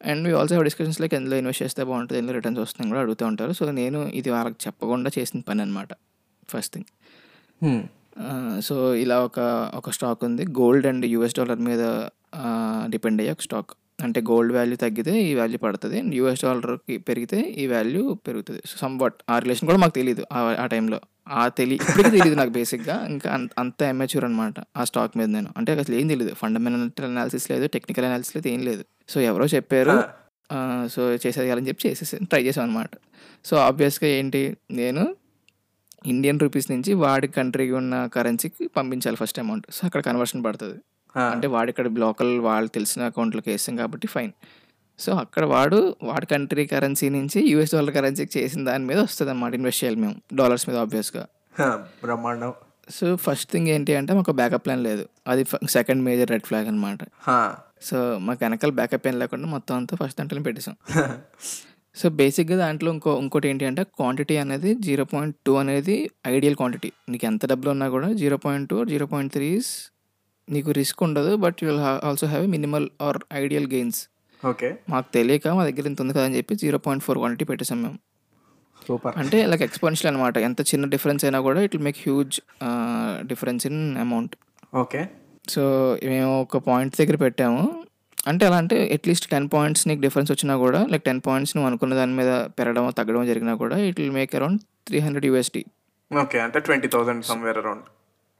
and 0.00 0.24
we 0.28 0.34
also 0.40 0.62
discussions 0.62 1.00
like 1.00 1.14
ఎందులో 1.14 1.36
ఇన్వెస్ట్ 1.36 1.62
చేస్తే 1.62 1.82
బాగుంటుంది 1.82 2.18
ఎందులో 2.20 2.36
రిటర్న్స్ 2.38 2.60
వస్తున్నాయి 2.60 2.90
కూడా 2.92 3.00
అడుగుతూ 3.04 3.24
ఉంటారు. 3.26 3.52
సో 3.52 3.64
నేను 3.80 4.00
ఇది 4.12 4.30
వాళ్ళకి 4.30 4.60
చెప్పకుండా 4.66 5.10
చేసిన 5.18 5.40
పని 5.40 5.62
అనమాట 5.62 5.90
ఫస్ట్ 6.50 6.74
థింగ్ 6.74 7.82
సో 8.62 8.94
ఇలా 8.94 9.24
ఒక 9.24 9.70
ఒక 9.74 9.90
స్టాక్ 9.90 10.24
ఉంది. 10.24 10.46
గోల్డ్ 10.46 10.86
అండ్ 10.86 11.06
యూఎస్ 11.06 11.34
డాలర్ 11.34 11.58
మీద 11.58 11.80
డిపెండ్ 12.90 13.20
అయ్యే 13.20 13.32
ఒక 13.32 13.40
స్టాక్ 13.40 13.70
అంటే 14.02 14.20
గోల్డ్ 14.20 14.54
వాల్యూ 14.54 14.76
తగ్గితే 14.76 15.22
ఈ 15.22 15.34
వాల్యూ 15.34 15.58
పడుతుంది. 15.58 15.98
అండ్ 15.98 16.14
యూఎస్ 16.14 16.42
డాలర్కి 16.42 16.98
పెరిగితే 16.98 17.40
ఈ 17.40 17.66
వాల్యూ 17.66 18.14
పెరుగుతుంది. 18.14 18.62
సో 18.66 18.76
సమ్ 18.78 19.00
వాట్ 19.00 19.14
ఆ 19.30 19.38
రిలేషన్ 19.38 19.68
కూడా 19.68 19.78
మాకు 19.78 19.92
తెలియదు 19.92 20.26
ఆ- 20.32 20.56
ఆ 20.60 20.66
టైంలో 20.66 21.00
ఆ 21.28 21.48
తెలి 21.48 21.74
ఇప్పటికీ 21.74 22.10
తెలియదు 22.10 22.36
నాకు 22.36 22.50
బేసిక్గా 22.50 23.06
ఇంకా 23.06 23.30
అంత 23.34 23.50
అంత 23.58 23.82
ఎమ్మెచ్యూర్ 23.82 24.24
అనమాట 24.24 24.54
ఆ 24.76 24.84
స్టాక్ 24.84 25.18
మీద 25.18 25.28
నేను. 25.28 25.48
అంటే 25.56 25.72
అసలు 25.72 25.94
ఏం 25.94 26.08
తెలియదు 26.08 26.34
ఫండమెంటల్ 26.34 27.06
అనాలిసిస్ 27.06 27.50
లేదు 27.50 27.66
టెక్నికల్ 27.66 28.04
అనాలిసిస్ 28.04 28.36
లేదు 28.36 28.48
ఏం 28.48 28.60
లేదు. 28.60 28.84
సో 29.08 29.20
ఎవరో 29.20 29.46
చెప్పారు. 29.46 30.02
సో 30.88 31.14
చేసేయాలని 31.14 31.68
చెప్పి 31.68 31.88
చేసేసి 31.88 32.16
ట్రై 32.24 32.42
చేసాం 32.42 32.64
అనమాట 32.64 32.90
సో 33.44 33.56
ఆబ్వియస్గా 33.56 34.10
ఏంటి? 34.10 34.56
నేను 34.70 35.16
ఇండియన్ 36.12 36.40
రూపీస్ 36.44 36.68
నుంచి 36.72 36.92
వాడి 37.04 37.28
కంట్రీకి 37.36 37.74
ఉన్న 37.80 37.94
కరెన్సీకి 38.16 38.64
పంపించాలి 38.76 39.18
ఫస్ట్ 39.22 39.38
అమౌంట్ 39.42 39.66
సో 39.76 39.80
అక్కడ 39.88 40.00
కన్వర్షన్ 40.08 40.42
పడుతుంది. 40.46 40.78
అంటే 41.34 41.46
వాడి 41.54 41.70
ఇక్కడ 41.72 41.88
లోకల్ 42.04 42.32
వాళ్ళు 42.46 42.70
తెలిసిన 42.76 43.02
అకౌంట్లోకి 43.10 43.48
వేస్తాం 43.52 43.74
కాబట్టి 43.82 44.06
ఫైన్ 44.14 44.32
సో 44.98 45.10
అక్కడ 45.22 45.44
వాడు 45.54 45.78
వాడి 46.10 46.26
కంట్రీ 46.32 46.62
కరెన్సీ 46.72 47.08
నుంచి 47.16 47.38
యూఎస్ 47.50 47.72
డాలర్ 47.74 47.94
కరెన్సీకి 47.96 48.32
చేసిన 48.38 48.60
దాని 48.68 48.84
మీద 48.90 48.98
వస్తుంది 49.06 49.30
అన్నమాట 49.32 49.54
ఇన్వెస్ట్ 49.58 49.80
చేయాలి 49.82 50.00
మేము. 50.04 50.16
డాలర్స్ 50.40 50.64
మీద 50.68 50.78
ఆబ్వియస్గా 50.84 51.24
బ్రహ్మాండం. 52.04 52.52
సో 52.96 53.06
ఫస్ట్ 53.24 53.48
థింగ్ 53.52 53.68
ఏంటి 53.74 53.92
అంటే 54.00 54.12
మాకు 54.18 54.32
బ్యాకప్ 54.40 54.64
ప్లాన్ 54.66 54.82
లేదు. 54.88 55.04
అది 55.32 55.42
సెకండ్ 55.76 56.02
మేజర్ 56.08 56.30
రెడ్ 56.34 56.46
ఫ్లాగ్ 56.50 56.68
అనమాట 56.72 57.00
సో 57.88 57.96
మాకు 58.26 58.40
వెనకాల 58.44 58.72
బ్యాకప్ 58.80 59.06
ఏం 59.10 59.16
లేకుండా 59.22 59.48
మొత్తం 59.56 59.74
అంతా 59.80 59.96
ఫస్ట్ 60.02 60.18
దాంట్లో 60.20 60.42
పెట్టేసాం 60.48 60.76
సో 61.98 62.08
బేసిక్గా 62.18 62.56
దాంట్లో 62.56 62.88
ఇంకో 62.92 63.12
ఇంకోటి 63.22 63.46
ఏంటి 63.50 63.64
అంటే 63.68 63.82
క్వాంటిటీ 63.98 64.34
అనేది 64.42 64.70
జీరో 64.86 65.04
పాయింట్ 65.12 65.36
టూ 65.46 65.52
అనేది 65.62 65.96
ఐడియల్ 66.34 66.56
క్వాంటిటీ 66.60 66.90
నీకు 67.08 67.26
ఎంత 67.26 67.46
డబ్బులు 67.46 67.70
ఉన్నా 67.74 67.86
కూడా 67.96 68.08
zero 68.20 68.36
point 68.44 68.68
two 68.72 68.78
zero 68.84 69.06
point 69.12 69.32
three 69.36 69.48
నీకు 70.48 70.70
రిస్క్ 70.80 71.00
ఉండదు 71.06 71.32
but 71.44 71.58
you 71.62 71.68
will 71.70 71.82
also 72.08 72.26
have 72.26 72.46
minimal 72.56 72.86
or 73.06 73.18
ideal 73.42 73.66
gains 73.74 73.98
okay. 74.42 74.68
మాకు 74.92 75.08
తెలియక 75.16 75.48
మా 75.58 75.62
దగ్గర 75.68 75.86
ఇంత 75.90 76.00
ఉంది 76.00 76.14
కదా 76.16 76.26
అని 76.28 76.36
చెప్పి 76.36 76.54
జీరో 76.62 76.78
పాయింట్ 76.84 77.04
ఫోర్ 77.06 77.18
క్వాంటిటీ 77.18 77.44
పెట్టేసాం 77.50 77.78
మేము. 77.82 77.98
సూపర్. 78.82 79.14
అంటే 79.20 79.38
లైక్ 79.50 79.64
ఎక్స్పెన్షియల్ 79.66 80.08
అనమాట 80.10 80.36
ఎంత 80.48 80.60
చిన్న 80.70 80.84
డిఫరెన్స్ 80.94 81.22
అయినా 81.24 81.38
కూడా 81.46 81.60
it 81.66 81.74
will 81.76 81.86
make 81.88 81.98
huge 82.04 82.36
difference 83.30 83.64
in 83.70 83.80
amount 84.04 84.34
okay. 84.82 85.00
So 85.48 85.62
మేము 86.12 86.32
ఒక 86.44 86.58
పాయింట్ 86.68 86.94
దగ్గర 87.00 87.16
పెట్టాము. 87.24 87.62
అంటే 88.26 88.42
ఎలా 88.46 88.56
అంటే 88.62 88.76
అట్లీస్ట్ 88.94 89.26
టెన్ 89.30 89.48
పాయింట్స్ 89.48 89.82
నీకు 89.88 90.00
డిఫరెన్స్ 90.00 90.30
వచ్చినా 90.32 90.54
కూడా 90.62 90.80
లైక్ 90.90 91.04
టెన్ 91.04 91.20
పాయింట్స్ 91.26 91.52
నువ్వు 91.56 91.68
అనుకున్న 91.68 91.94
దాని 91.94 92.14
మీద 92.14 92.30
పెరగడం 92.56 92.86
తగ్గడం 92.98 93.24
జరిగినా 93.26 93.52
కూడా 93.62 93.76
it 93.88 93.98
will 94.00 94.14
make 94.16 94.32
around 94.34 94.60
three 94.86 94.98
hundred 95.00 95.26
USDT 95.26 95.62
okay 96.10 96.38
అంటే 96.40 96.58
twenty 96.66 96.88
thousand 96.88 97.22
somewhere 97.24 97.58
around 97.58 97.84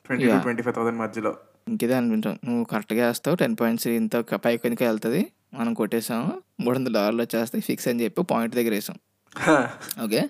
twenty. 0.05 0.27
Twenty 0.45 0.63
five 0.63 0.77
thousand 0.77 0.99
మధ్యలో. 1.03 1.33
ఇంకేదే 1.69 1.95
అనిపించాం 1.95 2.35
నువ్వు 2.47 2.63
కరెక్ట్గా 2.65 3.07
వేస్తావు 3.09 3.37
టెన్ 3.37 3.57
పాయింట్స్ 3.57 3.87
ఇంత 3.95 4.17
పైకి 4.45 4.61
కిందకి 4.63 4.85
వెళ్తుంది 4.85 5.21
మనం 5.55 5.73
కొట్టేసాము 5.75 6.29
మూడు 6.61 6.75
వందల 6.79 6.93
డాలర్లు 6.93 7.23
వచ్చేస్తాయి 7.23 7.63
ఫిక్స్ 7.63 7.89
అని 7.89 8.01
చెప్పి 8.05 8.23
పాయింట్ 8.33 8.55
దగ్గర 8.57 8.73
వేసాం. 8.75 8.97
ఓకే? 10.05 10.21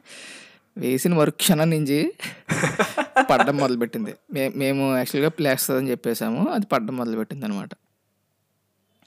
వేసిన 0.76 1.14
వర్క్ 1.14 1.38
క్షణం 1.38 1.68
నుంచి 1.70 1.98
పడ్డం 3.30 3.56
మొదలుపెట్టింది. 3.56 4.12
మేము 4.62 4.82
యాక్చువల్గా 4.98 5.30
ప్లేస్తుందని 5.38 5.90
చెప్పేసాము 5.90 6.42
అది 6.48 6.66
పడ్డం 6.66 6.94
మొదలుపెట్టింది 6.96 7.44
అనమాట 7.44 7.72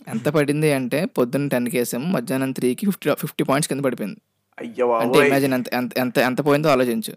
ఎంత 0.08 0.30
పడింది 0.30 0.74
అంటే 0.74 1.06
పొద్దున్న 1.06 1.48
టెన్కి 1.48 1.78
వేసాము 1.78 2.06
మధ్యాహ్నం 2.06 2.52
త్రీకి 2.52 2.86
ఫిఫ్టీ 2.86 3.14
ఫిఫ్టీ 3.14 3.44
పాయింట్స్ 3.44 3.70
కింద 3.70 3.82
పడిపోయింది. 3.82 4.20
అయ్యో 4.60 4.98
అంటే 4.98 5.28
ఇమాజిన్ 5.28 5.54
ఎంత 5.54 5.74
ఎంత 5.74 5.98
ఎంత 5.98 6.18
ఎంత 6.18 6.46
పోయిందో 6.46 6.70
ఆలోచించు. 6.70 7.14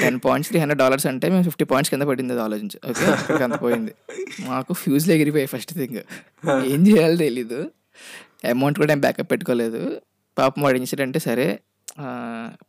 Ten 0.00 0.20
points 0.24 0.50
three 0.50 0.60
hundred 0.60 0.78
dollars 0.78 1.06
అంటే 1.06 1.30
మేము 1.30 1.42
ఫిఫ్టీ 1.42 1.64
పాయింట్స్ 1.64 1.90
కింద 1.90 2.02
పడింది 2.02 2.32
అది 2.32 2.42
ఆలోచించు 2.42 2.90
ఓకే 2.90 3.44
అంత 3.44 3.62
పోయింది. 3.62 3.92
మాకు 4.40 4.72
ఫ్యూజ్లు 4.72 5.12
ఎగిరిపోయాయి 5.12 5.46
ఫస్ట్ 5.46 5.74
థింగ్ 5.74 5.96
ఏం 6.64 6.86
చేయాలో 6.86 7.16
తెలీదు. 7.16 7.70
అమౌంట్ 8.50 8.78
కూడా 8.78 8.92
ఏం 8.92 9.00
బ్యాకప్ 9.00 9.30
పెట్టుకోలేదు. 9.30 10.00
పాపం 10.38 10.62
వాడు 10.62 10.76
ఏం 10.76 10.82
చేశాడంటే 10.82 11.18
సరే 11.18 11.60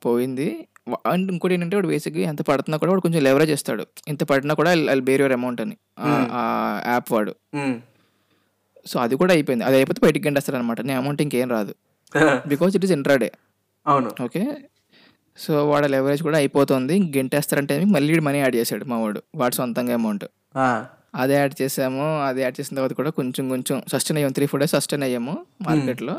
పోయింది. 0.05 0.67
అండ్ 1.11 1.31
ఇంకోటి 1.31 1.53
ఏంటంటే 1.53 1.75
వాడు 1.75 1.87
బేసిక్గా 1.87 2.23
ఎంత 2.23 2.41
పడుతున్నా 2.41 2.77
కూడా 2.77 2.91
వాడు 2.91 3.01
కొంచెం 3.01 3.23
లెవరేజ్ 3.23 3.51
చేస్తాడు. 3.51 3.85
ఇంత 4.07 4.23
పడినా 4.23 4.53
కూడా 4.53 4.93
బేర్ 4.99 5.21
యువర్ 5.21 5.33
అమౌంట్ 5.33 5.61
అని. 5.61 5.77
ఆ- 6.31 6.83
యాప్ 6.87 7.11
వాడు. 7.11 7.35
సో 8.91 8.95
అది 9.05 9.15
కూడా 9.21 9.33
అయిపోయింది. 9.33 9.65
అది 9.67 9.75
అయిపోతే 9.79 9.99
బయటికి 10.05 10.23
గంటేస్తాడు 10.27 10.57
అనమాట 10.59 10.81
నీ 10.89 10.93
అమౌంట్ 11.01 11.21
ఇంకేం 11.25 11.49
రాదు. 11.57 11.73
బికాజ్ 12.53 12.75
ఇట్ 12.77 12.85
ఈస్ 12.87 12.93
ఇంట్రాడే 12.97 13.29
అవును. 13.85 14.11
ఓకే 14.25 14.43
సో 15.37 15.53
వాడు 15.69 15.87
లెవరేజ్ 15.93 16.21
కూడా 16.27 16.37
అయిపోతుంది. 16.41 16.97
గెంటేస్తారంటే 17.17 17.75
మళ్ళీ 17.95 18.19
మనీ 18.27 18.39
యాడ్ 18.43 18.55
చేశాడు 18.59 18.85
మా 18.91 18.97
వాడు. 19.03 19.21
వాడు 19.41 19.55
సొంతంగా 19.59 19.95
అమౌంట్ 19.99 20.25
అదే 21.23 21.35
యాడ్ 21.39 21.55
చేసాము. 21.61 22.05
అది 22.27 22.39
యాడ్ 22.43 22.55
చేసిన 22.59 22.73
తర్వాత 22.77 22.93
కూడా 22.99 23.11
కొంచెం 23.19 23.45
కొంచెం 23.53 23.75
సస్టైన్ 23.93 24.17
అయ్యాము. 24.19 24.33
త్రీ 24.37 24.45
ఫోర్ 24.51 24.61
డేస్ 24.61 24.73
సస్టైన్ 24.77 25.03
అయ్యాము 25.07 25.33
మార్కెట్లో 25.67 26.15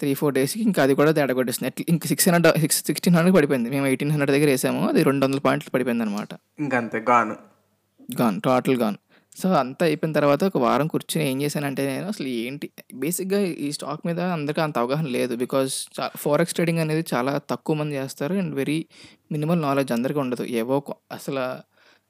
త్రీ 0.00 0.10
ఫోర్ 0.18 0.34
డేస్కి 0.36 0.60
ఇంకా 0.68 0.80
అది 0.86 0.94
కూడా 0.98 1.10
తేడా 1.16 1.34
కొట్టేస్తుంది 1.38 1.68
అట్లా 1.70 1.84
ఇంక 1.92 2.06
six 2.10 2.26
hundred 2.28 2.58
six 2.64 2.78
sixteen 2.88 3.14
hundred 3.16 3.36
పడిపోయింది. 3.36 3.68
మేము 3.74 3.86
ఎయిటీన్ 3.90 4.10
హండ్రెడ్ 4.14 4.32
దగ్గర 4.34 4.48
వేసాము. 4.54 4.82
అది 4.90 5.00
రెండు 5.08 5.22
వందల 5.26 5.40
పాయింట్లు 5.46 5.70
పడిపోయింది 5.74 6.04
అనమాట 6.04 6.28
ఇంకంతే 6.64 6.98
గాను 7.10 7.34
గాన్ 8.20 8.36
టోటల్ 8.46 8.76
గాన్ 8.82 8.98
సో 9.40 9.48
అంతా 9.48 9.86
అయిపోయిన 9.86 10.12
తర్వాత 10.12 10.44
ఒక 10.44 10.58
వారం 10.58 10.86
కూర్చొని 10.86 11.30
ఏం 11.30 11.42
చేశానంటే 11.42 11.86
నేను 11.86 12.06
అసలు 12.08 12.26
ఏంటి? 12.26 12.70
బేసిక్గా 12.94 13.40
ఈ 13.40 13.72
స్టాక్ 13.72 14.06
మీద 14.06 14.20
అందరికీ 14.20 14.60
అంత 14.60 14.78
అవగాహన 14.78 15.06
లేదు. 15.06 15.36
బికాజ్ 15.36 15.72
ఫారెక్స్ 16.16 16.54
ట్రేడింగ్ 16.54 16.78
అనేది 16.78 17.04
చాలా 17.14 17.40
తక్కువ 17.50 17.76
మంది 17.76 17.96
చేస్తారు. 17.96 18.34
అండ్ 18.34 18.54
వెరీ 18.54 18.86
మినిమల్ 19.32 19.62
నాలెడ్జ్ 19.62 19.92
అందరికీ 19.92 20.18
ఉండదు. 20.18 20.42
ఏవో 20.42 20.84
అసలు 21.12 21.44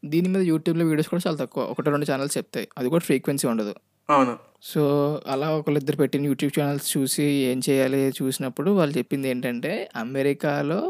దీని 0.05 0.29
మీద 0.29 0.43
యూట్యూబ్లో 0.43 0.85
వీడియోస్ 0.85 1.09
కూడా 1.09 1.23
చాలా 1.27 1.37
తక్కువ. 1.37 1.65
ఒకటి 1.65 1.91
రెండు 1.91 2.07
ఛానల్స్ 2.11 2.37
చెప్తాయి 2.39 2.69
అది 2.79 2.89
కూడా 2.89 3.03
ఫ్రీక్వెన్సీ 3.03 3.47
ఉండదు. 3.47 3.75
అవును. 4.11 4.39
సో 4.63 4.83
అలా 5.27 5.51
ఒకళ్ళిద్దరు 5.51 5.97
పెట్టిన 5.97 6.25
యూట్యూబ్ 6.25 6.61
ఛానల్స్ 6.61 6.97
చూసి 6.97 7.25
ఏం 7.25 7.61
చేయాలి 7.71 8.09
చూసినప్పుడు 8.23 8.71
వాళ్ళు 8.71 8.99
చెప్పింది 8.99 9.29
ఏంటంటే 9.29 9.89
అమెరికాలో 9.97 10.81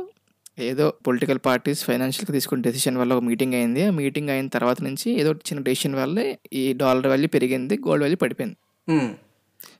ఏదో 0.58 0.92
పొలిటికల్ 1.06 1.38
పార్టీస్ 1.46 1.84
ఫైనాన్షియల్గా 1.84 2.32
తీసుకున్న 2.32 2.62
డెసిషన్ 2.62 2.96
వల్ల 2.96 3.12
ఒక 3.14 3.22
మీటింగ్ 3.22 3.54
అయింది. 3.54 3.84
ఆ 3.84 3.90
మీటింగ్ 3.90 4.30
అయిన 4.30 4.48
తర్వాత 4.48 4.82
నుంచి 4.82 5.20
ఏదో 5.20 5.32
చిన్న 5.32 5.62
డెసిషన్ 5.62 5.94
వల్ల 5.94 6.34
ఈ 6.52 6.72
డాలర్ 6.72 7.06
వాల్యూ 7.06 7.28
పెరిగింది 7.28 7.76
గోల్డ్ 7.76 8.02
వాల్యూ 8.02 8.16
పడిపోయింది. 8.16 8.56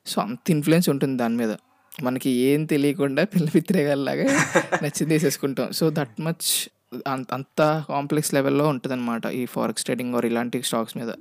సో 0.07 0.23
అంత 0.23 0.51
ఇన్ఫ్లుయెన్స్ 0.51 0.89
ఉంటుంది 0.89 1.19
దాని 1.19 1.37
మీద. 1.37 1.57
మనకి 2.03 2.31
ఏం 2.31 2.65
తెలియకుండా 2.65 3.25
పిల్ల 3.25 3.49
పిత్రేగాల్లాగా 3.49 4.23
నచ్చింది 4.85 5.15
వేసేసుకుంటాం. 5.15 5.73
సో 5.73 5.91
దట్ 5.91 6.21
మచ్ 6.21 6.69
అంత 7.09 7.35
అంత 7.35 7.85
కాంప్లెక్స్ 7.89 8.35
లెవెల్లో 8.35 8.69
ఉంటుంది 8.69 8.95
అనమాట 8.95 9.27
ఈ 9.27 9.47
ఫారెక్స్ 9.47 9.85
ట్రేడింగ్ 9.85 10.15
ఆర్ 10.15 10.27
ఇలాంటి 10.27 10.63
స్టాక్స్ 10.63 10.97
మీద. 10.97 11.13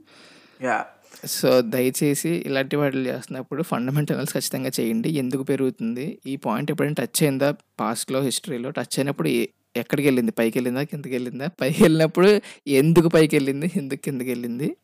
సో 1.25 1.61
దయచేసి 1.61 2.29
ఇలాంటి 2.29 2.75
వాటిలు 2.75 3.07
చేస్తున్నప్పుడు 3.07 3.63
ఫండమెంటల్స్ 3.63 4.33
ఖచ్చితంగా 4.33 4.71
చేయండి. 4.79 5.09
ఎందుకు 5.09 5.43
పెరుగుతుంది? 5.43 6.19
ఈ 6.25 6.35
పాయింట్ 6.35 6.71
ఎప్పుడైనా 6.71 6.95
టచ్ 6.99 7.23
అయిందా? 7.23 7.55
పాస్ట్లో 7.79 8.21
హిస్టరీలో 8.21 8.69
టచ్ 8.69 8.99
అయినప్పుడు 8.99 9.27
ఎక్కడికి 9.75 10.07
వెళ్ళింది? 10.07 10.31
పైకి 10.31 10.57
వెళ్ళిందా? 10.57 10.83
కిందకి 10.83 11.11
వెళ్ళిందా? 11.11 11.47
పైకి 11.61 11.83
వెళ్ళినప్పుడు 11.83 12.41
ఎందుకు 12.67 13.07
పైకి 13.07 13.35
వెళ్ళింది? 13.35 13.71
ఎందుకు 13.75 13.99
కిందకి 13.99 14.29
వెళ్ళింది? 14.29 14.77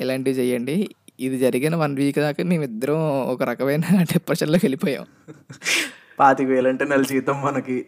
ఇలాంటివి 0.00 0.36
చేయండి. 0.36 0.90
ఇది 1.20 1.38
జరిగిన 1.38 1.76
వన్ 1.76 1.96
వీక్ 1.96 2.18
దాకా 2.18 2.44
మేమిద్దరం 2.44 3.00
ఒక 3.22 3.42
రకమైన 3.42 3.80
డిప్రెషన్లోకి 4.12 4.66
వెళ్ళిపోయాం. 4.66 5.06
పాతిక 6.20 6.46
వేలంటే 6.46 6.84
నెల 6.84 7.02
జీతం 7.02 7.42
మనకి. 7.42 7.86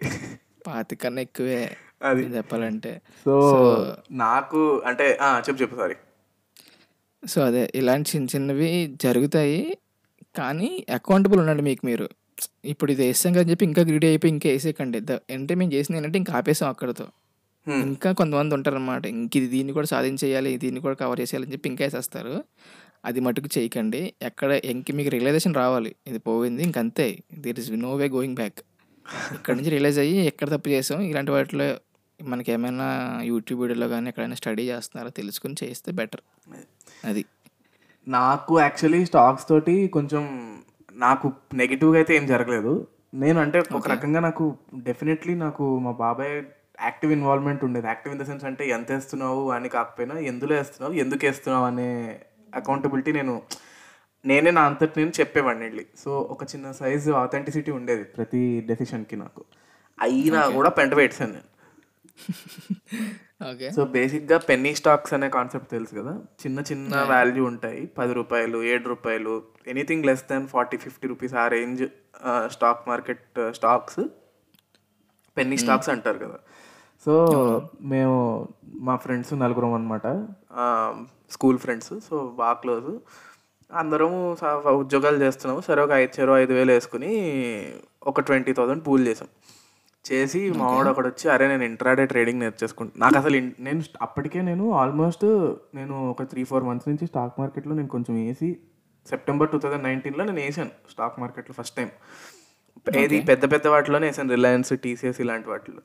పాతి 0.67 0.97
కన్నా 0.97 1.23
ఎక్కువే 1.23 1.77
అది. 2.03 2.23
చెప్పాలంటే. 2.23 3.01
సో 3.25 3.35
నాకు 4.11 4.83
అంటే 4.87 5.19
చెప్పు 5.37 5.63
చెప్పు 5.63 5.77
సారీ 5.77 5.95
సో 7.23 7.39
అదే 7.49 7.63
ఇలాంటి 7.75 8.09
చిన్న 8.13 8.27
చిన్నవి 8.35 8.69
జరుగుతాయి. 9.05 9.61
కానీ 10.39 10.71
అకౌంటబుల్ 10.99 11.41
ఉండండి 11.43 11.63
మీకు 11.63 11.83
మీరు. 11.87 12.07
ఇప్పుడు 12.65 12.91
ఇది 12.93 13.03
వేసాం 13.07 13.33
కదా 13.33 13.47
చెప్పి 13.51 13.65
ఇంకా 13.71 13.83
గ్రీడీ 13.89 14.07
అయిపోయి 14.07 14.33
ఇంకా 14.35 14.49
వేసేయకండి. 14.49 14.99
అంటే 15.37 15.53
మేము 15.61 15.73
చేసింది 15.73 15.99
ఏంటంటే 15.99 16.19
ఇంకా 16.23 16.33
ఆపేసాం 16.39 16.69
అక్కడతో. 16.69 17.07
ఇంకా 17.87 18.13
కొంతమంది 18.21 18.55
ఉంటారన్నమాట. 18.59 19.05
ఇంక 19.17 19.37
ఇది 19.41 19.49
దీన్ని 19.55 19.73
కూడా 19.73 19.89
సాధించేయాలి 19.95 20.53
దీన్ని 20.65 20.81
కూడా 20.87 20.97
కవర్ 21.03 21.21
చేసేయాలని 21.23 21.53
చెప్పి 21.53 21.69
ఇంకా 21.73 21.83
వేసేస్తారు. 21.87 22.35
అది 23.05 23.21
మటుకు 23.27 23.49
చేయకండి. 23.57 24.01
ఎక్కడ 24.23 24.51
ఇంక 24.73 24.93
మీకు 24.99 25.11
రియలైజేషన్ 25.15 25.55
రావాలి. 25.63 25.93
ఇది 26.11 26.19
పోయింది 26.29 26.63
ఇంకంతే 26.69 27.07
there 27.45 27.61
is 27.63 27.71
no 27.87 27.93
way 28.03 28.09
going 28.17 28.37
back 28.37 28.61
ఇక్కడ 29.37 29.55
నుంచి 29.59 29.71
రియలైజ్ 29.71 29.99
అయ్యి 29.99 30.19
ఎక్కడ 30.31 30.49
తప్పు 30.55 30.69
చేసాం 30.75 31.01
ఇలాంటి 31.03 31.31
వాటిలో 31.37 31.67
మనకి 32.21 32.51
ఏమైనా 32.53 32.87
యూట్యూబ్ 33.31 33.61
వీడియోలో 33.63 33.89
కానీ 33.89 34.09
ఎక్కడైనా 34.11 34.37
స్టడీ 34.41 34.65
చేస్తున్నారో 34.71 35.11
తెలుసుకుని 35.11 35.57
చేస్తే 35.63 35.91
బెటర్ 35.93 36.23
అది. 37.05 37.25
నాకు 38.09 38.61
యాక్చువల్లీ 38.61 39.07
స్టాక్స్ 39.07 39.49
తోటి 39.49 39.89
కొంచెం 39.89 40.25
నాకు 40.93 41.33
నెగిటివ్గా 41.55 41.97
అయితే 41.97 42.17
ఏం 42.17 42.27
జరగలేదు. 42.27 42.87
నేను 43.15 43.41
అంటే 43.41 43.63
ఒక 43.73 43.89
రకంగా 43.89 44.21
నాకు 44.21 44.57
డెఫినెట్లీ 44.75 45.35
నాకు 45.35 45.79
మా 45.79 45.91
బాబాయ్ 45.91 46.45
యాక్టివ్ 46.83 47.13
ఇన్వాల్వ్మెంట్ 47.13 47.65
ఉండేది. 47.65 47.87
యాక్టివ్ 47.87 48.15
ఇన్ 48.15 48.23
ద 48.23 48.27
సెన్స్ 48.27 48.45
అంటే 48.45 48.69
ఎంత 48.69 48.93
వేస్తున్నావు 48.93 49.51
అని 49.51 49.69
కాకపోయినా 49.69 50.19
ఎందులో 50.19 50.55
వేస్తున్నావు 50.55 50.95
ఎందుకు 50.95 51.27
వేస్తున్నావు 51.27 51.65
అనే 51.65 52.21
అకౌంటబిలిటీ 52.55 53.13
నేను 53.13 53.43
నేనే 54.25 54.51
నా 54.51 54.63
అంతటి 54.63 54.93
నేను 54.97 55.13
చెప్పేవాడిని 55.21 55.65
వెళ్ళి. 55.65 55.87
సో 56.05 56.29
ఒక 56.31 56.45
చిన్న 56.45 56.73
సైజు 56.73 57.13
ఆథెంటిసిటీ 57.13 57.71
ఉండేది 57.71 58.05
ప్రతి 58.05 58.65
డెసిషన్కి 58.67 59.17
నాకు. 59.17 59.45
అయినా 60.01 60.49
కూడా 60.49 60.69
పెంట 60.69 60.97
పెట్టాను 60.97 61.33
నేను. 61.33 61.52
ఓకే 63.51 63.69
సో 63.77 63.85
బేసిక్గా 63.95 64.39
పెన్నీ 64.49 64.71
స్టాక్స్ 64.81 65.15
అనే 65.17 65.29
కాన్సెప్ట్ 65.37 65.71
తెలుసు 65.71 65.95
కదా? 66.01 66.13
చిన్న 66.43 66.59
చిన్న 66.71 67.03
వాల్యూ 67.13 67.45
ఉంటాయి. 67.45 67.81
పది 67.99 68.13
రూపాయలు 68.19 68.59
ఏడు 68.73 68.87
రూపాయలు 68.89 69.33
anything 69.73 70.07
less 70.07 70.25
than 70.31 70.47
forty 70.55 70.77
fifty 70.77 71.09
rupees 71.09 71.35
ఆ 71.35 71.47
range 71.49 71.83
stock 72.47 72.89
market 72.89 73.41
stocks 73.59 74.01
penny 75.37 75.57
stocks 75.57 75.89
అంటారు 75.89 76.19
కదా? 76.19 76.39
సో 77.07 77.13
మేము 77.93 78.17
మా 78.89 78.97
ఫ్రెండ్స్ 78.97 79.35
నలుగురం 79.35 79.73
అనమాట 79.75 80.07
స్కూల్ 81.31 81.59
ఫ్రెండ్స్ 81.59 81.93
సో 82.09 82.17
బాగా 82.41 82.57
క్లోజ్ 82.63 82.91
అందరం 83.71 84.13
ఉద్యోగాలు 84.83 85.19
చేస్తున్నాము. 85.25 85.61
సరే 85.61 85.81
ఒక 85.83 85.91
ఐదు 85.91 86.13
చెరో 86.21 86.33
ఐదు 86.39 86.53
వేలు 86.53 86.73
వేసుకుని 86.73 87.13
ఒక 88.07 88.21
ట్వంటీ 88.21 88.53
థౌసండ్ 88.53 88.83
పూల్ 88.87 89.09
చేసాం. 89.09 89.29
చేసి 90.13 90.51
మా 90.51 90.67
వాడు 90.67 90.89
అక్కడ 90.89 91.07
వచ్చి 91.07 91.31
అరే 91.31 91.49
నేను 91.49 91.63
ఇంట్రాడే 91.63 92.07
ట్రేడింగ్ 92.07 92.41
నేర్చేసుకుంటా 92.41 92.93
నాకు 92.97 93.19
అసలు 93.19 93.37
నేను 93.61 93.83
అప్పటికే 94.03 94.43
నేను 94.43 94.73
ఆల్మోస్ట్ 94.73 95.25
నేను 95.75 96.11
ఒక 96.11 96.23
త్రీ 96.23 96.45
ఫోర్ 96.45 96.65
మంత్స్ 96.65 96.89
నుంచి 96.89 97.07
స్టాక్ 97.07 97.41
మార్కెట్లో 97.41 97.75
నేను 97.75 97.89
కొంచెం 97.89 98.27
వేసి 98.27 98.59
సెప్టెంబర్ 99.11 99.51
టూ 99.51 99.59
థౌజండ్ 99.59 99.83
నైన్టీన్లో 99.83 100.25
నేను 100.25 100.41
వేసాను 100.41 100.71
స్టాక్ 100.91 101.21
మార్కెట్లో 101.21 101.63
ఫస్ట్ 101.63 101.77
టైం. 101.77 101.91
ఏది 102.97 103.21
పెద్ద 103.21 103.53
పెద్ద 103.53 103.67
వాటిలోనే 103.67 104.07
వేసాను 104.07 104.31
రిలయన్స్ 104.31 104.73
టీసీఎస్ 104.83 105.21
ఇలాంటి 105.21 105.49
వాటిలో. 105.49 105.81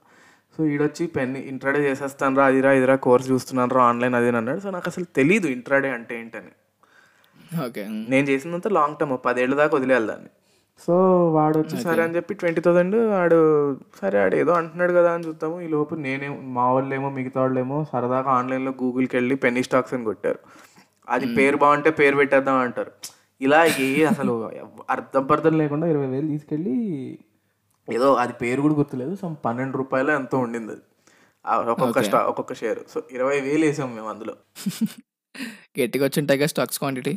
సో 0.58 0.66
ఈడొచ్చి 0.66 1.08
పెన్ 1.08 1.38
ఇంట్రాడే 1.38 1.80
చేసేస్తాను 1.80 2.38
రా 2.38 2.46
అదిరా 2.46 2.74
ఇదిరా 2.74 2.96
కోర్స్ 2.96 3.32
చూస్తున్నాను 3.32 3.74
రా 3.74 3.84
ఆన్లైన్ 3.84 4.16
అది 4.16 4.28
అని 4.28 4.38
అన్నాడు. 4.38 4.60
సో 4.60 4.72
నాకు 4.72 4.84
అసలు 4.88 5.04
తెలీదు 5.04 5.48
ఇంట్రాడే 5.48 5.90
అంటే 5.90 6.20
ఏంటని. 6.20 6.54
ఓకే. 7.66 7.88
నేను 7.88 8.28
చేసినంత 8.28 8.68
లాంగ్ 8.68 8.98
టర్మ్ 8.98 9.18
పదేళ్ళ 9.26 9.56
దాకా 9.56 9.78
వదిలేయాలి 9.78 10.08
దాన్ని. 10.08 10.30
సో 10.86 10.96
వాడు 11.32 11.58
వచ్చి 11.60 11.82
సరే 11.82 12.04
అని 12.04 12.16
చెప్పి 12.16 12.34
ట్వంటీ 12.34 12.62
థౌసండ్ 12.62 12.96
వాడు 12.96 13.40
సరే 14.02 14.18
ఆడు 14.24 14.36
ఏదో 14.36 14.52
అంటున్నాడు 14.52 14.94
కదా 14.94 15.12
అని 15.14 15.28
చూద్దాము. 15.28 15.62
ఈ 15.62 15.68
లోపు 15.68 15.96
నేనే 15.96 16.28
మా 16.58 16.66
వాళ్ళేమో 16.74 17.10
మిగతా 17.10 17.42
వాళ్ళేమో 17.42 17.78
సరదాగా 17.94 18.30
ఆన్లైన్లో 18.30 18.74
గూగుల్కి 18.84 19.16
వెళ్ళి 19.16 19.36
పెన్నీ 19.36 19.64
స్టాక్స్ 19.64 19.94
అని 19.94 20.04
కొట్టారు. 20.04 20.40
అది 21.10 21.36
పేరు 21.36 21.58
బాగుంటే 21.58 21.90
పేరు 21.92 22.16
పెట్టేద్దాం 22.16 22.56
అంటారు. 22.56 22.92
ఇలా 23.42 23.62
అసలు 24.10 24.52
అర్థం 24.90 25.26
పర్థం 25.26 25.58
లేకుండా 25.58 25.88
ఇరవై 25.88 26.08
వేలు 26.08 26.28
తీసుకెళ్ళి 26.28 26.76
ఏదో 27.94 28.14
అది 28.14 28.34
పేరు 28.34 28.62
కూడా 28.62 28.74
గుర్తులేదు. 28.74 29.16
సమ్ 29.16 29.36
పన్నెండు 29.46 29.78
రూపాయలు 29.78 30.12
ఎంతో 30.12 30.38
ఉండింది 30.40 30.72
అది. 30.72 30.84
ఒక్కొక్క 31.72 32.02
స్టా 32.02 32.20
ఒక్కొక్క 32.32 32.54
షేర్. 32.54 32.80
సో 32.90 33.02
ఇరవై 33.12 33.40
వేలు 33.42 33.66
వేసాం 33.66 33.96
మేము 33.96 34.10
అందులో. 34.10 34.34
గట్టిగా 35.80 36.06
వచ్చి 36.06 36.20
ఉంటాయి 36.22 36.48
స్టాక్స్ 36.48 36.80
క్వాంటిటీ? 36.80 37.14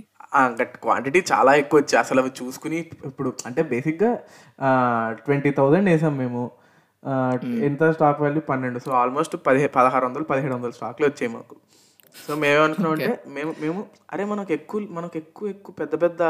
క్వాంటిటీ 0.62 1.24
చాలా 1.32 1.54
ఎక్కువ 1.54 1.80
వచ్చి 1.80 1.98
అసలు 1.98 2.20
అవి 2.20 2.44
చూసుకుని 2.44 2.90
ఇప్పుడు 3.04 3.32
అంటే 3.46 3.62
బేసిక్గా 3.62 4.18
ట్వంటీ 5.10 5.50
థౌజండ్ 5.50 5.88
వేసాం 5.88 6.16
మేము. 6.18 6.50
ఆ, 7.06 7.38
ఎంత 7.44 7.90
స్టాక్ 7.90 8.20
వాల్యూ 8.20 8.40
పన్నెండు. 8.40 8.78
సో 8.78 8.90
ఆల్మోస్ట్ 8.90 9.36
పదిహే 9.46 9.66
పదహారు 9.66 10.06
వందలు 10.06 10.24
పదిహేడు 10.24 10.54
వందలు 10.54 10.70
స్టాక్లు 10.70 11.06
వచ్చాయి 11.06 11.32
మాకు. 11.32 11.56
సో 12.28 12.34
మేమేమనుకున్నాం 12.34 12.92
అంటే 12.92 13.22
మేము 13.28 13.54
మేము 13.60 13.84
అరే 14.12 14.24
మనకు 14.24 14.52
ఎక్కువ 14.52 14.86
మనకు 14.90 15.12
ఎక్కువ 15.16 15.48
ఎక్కువ 15.48 15.74
పెద్ద 15.74 16.02
పెద్ద 16.02 16.22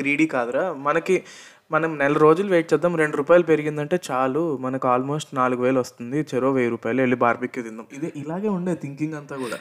గ్రీడీ 0.00 0.26
కాదురా. 0.26 0.72
మనకి 0.72 1.24
మనం 1.70 1.98
నెల 1.98 2.12
రోజులు 2.12 2.50
వెయిట్ 2.50 2.72
చేద్దాం 2.72 2.96
రెండు 2.96 3.16
రూపాయలు 3.16 3.42
పెరిగిందంటే 3.42 4.00
చాలు. 4.10 4.56
మనకు 4.56 4.88
ఆల్మోస్ట్ 4.88 5.34
నాలుగు 5.34 5.62
వేలు 5.62 5.80
వస్తుంది. 5.80 6.26
చెరో 6.34 6.52
వెయ్యి 6.52 6.70
రూపాయలు 6.70 7.00
వెళ్ళి 7.00 7.16
బార్బిక్యూ 7.16 7.64
తిందాం. 7.64 7.86
ఇది 7.92 8.12
ఇలాగే 8.16 8.48
ఉండే 8.48 8.74
థింకింగ్ 8.74 9.14
అంతా 9.14 9.36
కూడా. 9.36 9.56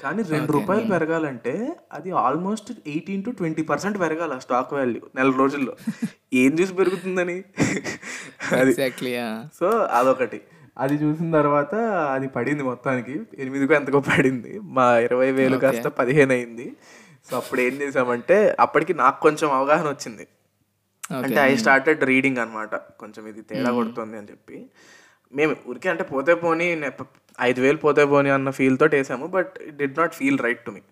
కానీ 0.00 0.22
రెండు 0.22 0.52
రూపాయలు 0.52 0.90
పెరగాలంటే 0.90 1.76
అది 1.92 2.10
almost 2.10 2.72
eighteen 2.86 3.24
to 3.24 3.30
twenty 3.30 3.62
percent 3.62 4.00
పెరగాలి 4.00 4.34
ఆ 4.34 4.38
స్టాక్ 4.38 4.72
వాల్యూ 4.72 5.00
నెల 5.16 5.30
రోజుల్లో. 5.30 5.76
ఏం 6.34 6.58
చూసి 6.60 6.74
పెరుగుతుందని? 6.74 7.44
అది. 8.52 8.92
సో 9.60 9.68
అదొకటి. 9.68 10.40
అది 10.78 10.94
చూసిన 10.94 11.32
తర్వాత 11.32 11.74
అది 12.14 12.28
పడింది 12.28 12.62
మొత్తానికి. 12.62 13.20
ఎనిమిదికో 13.38 13.74
ఎంతకో 13.74 14.00
పడింది. 14.00 14.60
మా 14.62 14.98
ఇరవై 14.98 15.32
వేలు 15.32 15.56
కాస్త 15.56 15.88
పదిహేను 15.88 16.32
అయింది. 16.32 16.76
సో 17.30 17.36
అప్పుడు 17.36 17.60
ఏం 17.60 17.74
చేసామంటే 17.74 18.56
అప్పటికి 18.60 18.94
నాకు 18.94 19.20
కొంచెం 19.20 19.52
అవగాహన 19.52 19.88
వచ్చింది. 19.88 20.26
అంటే 21.18 21.36
ఐ 21.36 21.56
స్టార్టెడ్ 21.56 22.04
రీడింగ్ 22.04 22.38
అనమాట 22.38 22.74
కొంచెం 22.74 23.28
ఇది 23.28 23.42
తేడా 23.42 23.70
కొడుతుంది 23.70 24.18
అని 24.18 24.26
చెప్పి. 24.30 24.66
మేము 25.34 25.56
ఊరికే 25.68 25.88
అంటే 25.88 26.02
పోతే 26.02 26.34
పోనీ 26.34 26.74
ఐదు 27.38 27.60
వేలు 27.60 27.78
పోతే 27.78 28.04
పోనీ 28.04 28.30
అన్న 28.30 28.50
ఫీల్ 28.50 28.78
తోటి 28.78 28.96
వేసాము 28.96 29.26
but 29.34 29.52
it 29.66 29.76
did 29.76 29.98
not 29.98 30.14
feel 30.14 30.38
right 30.38 30.62
to 30.66 30.70
me 30.70 30.82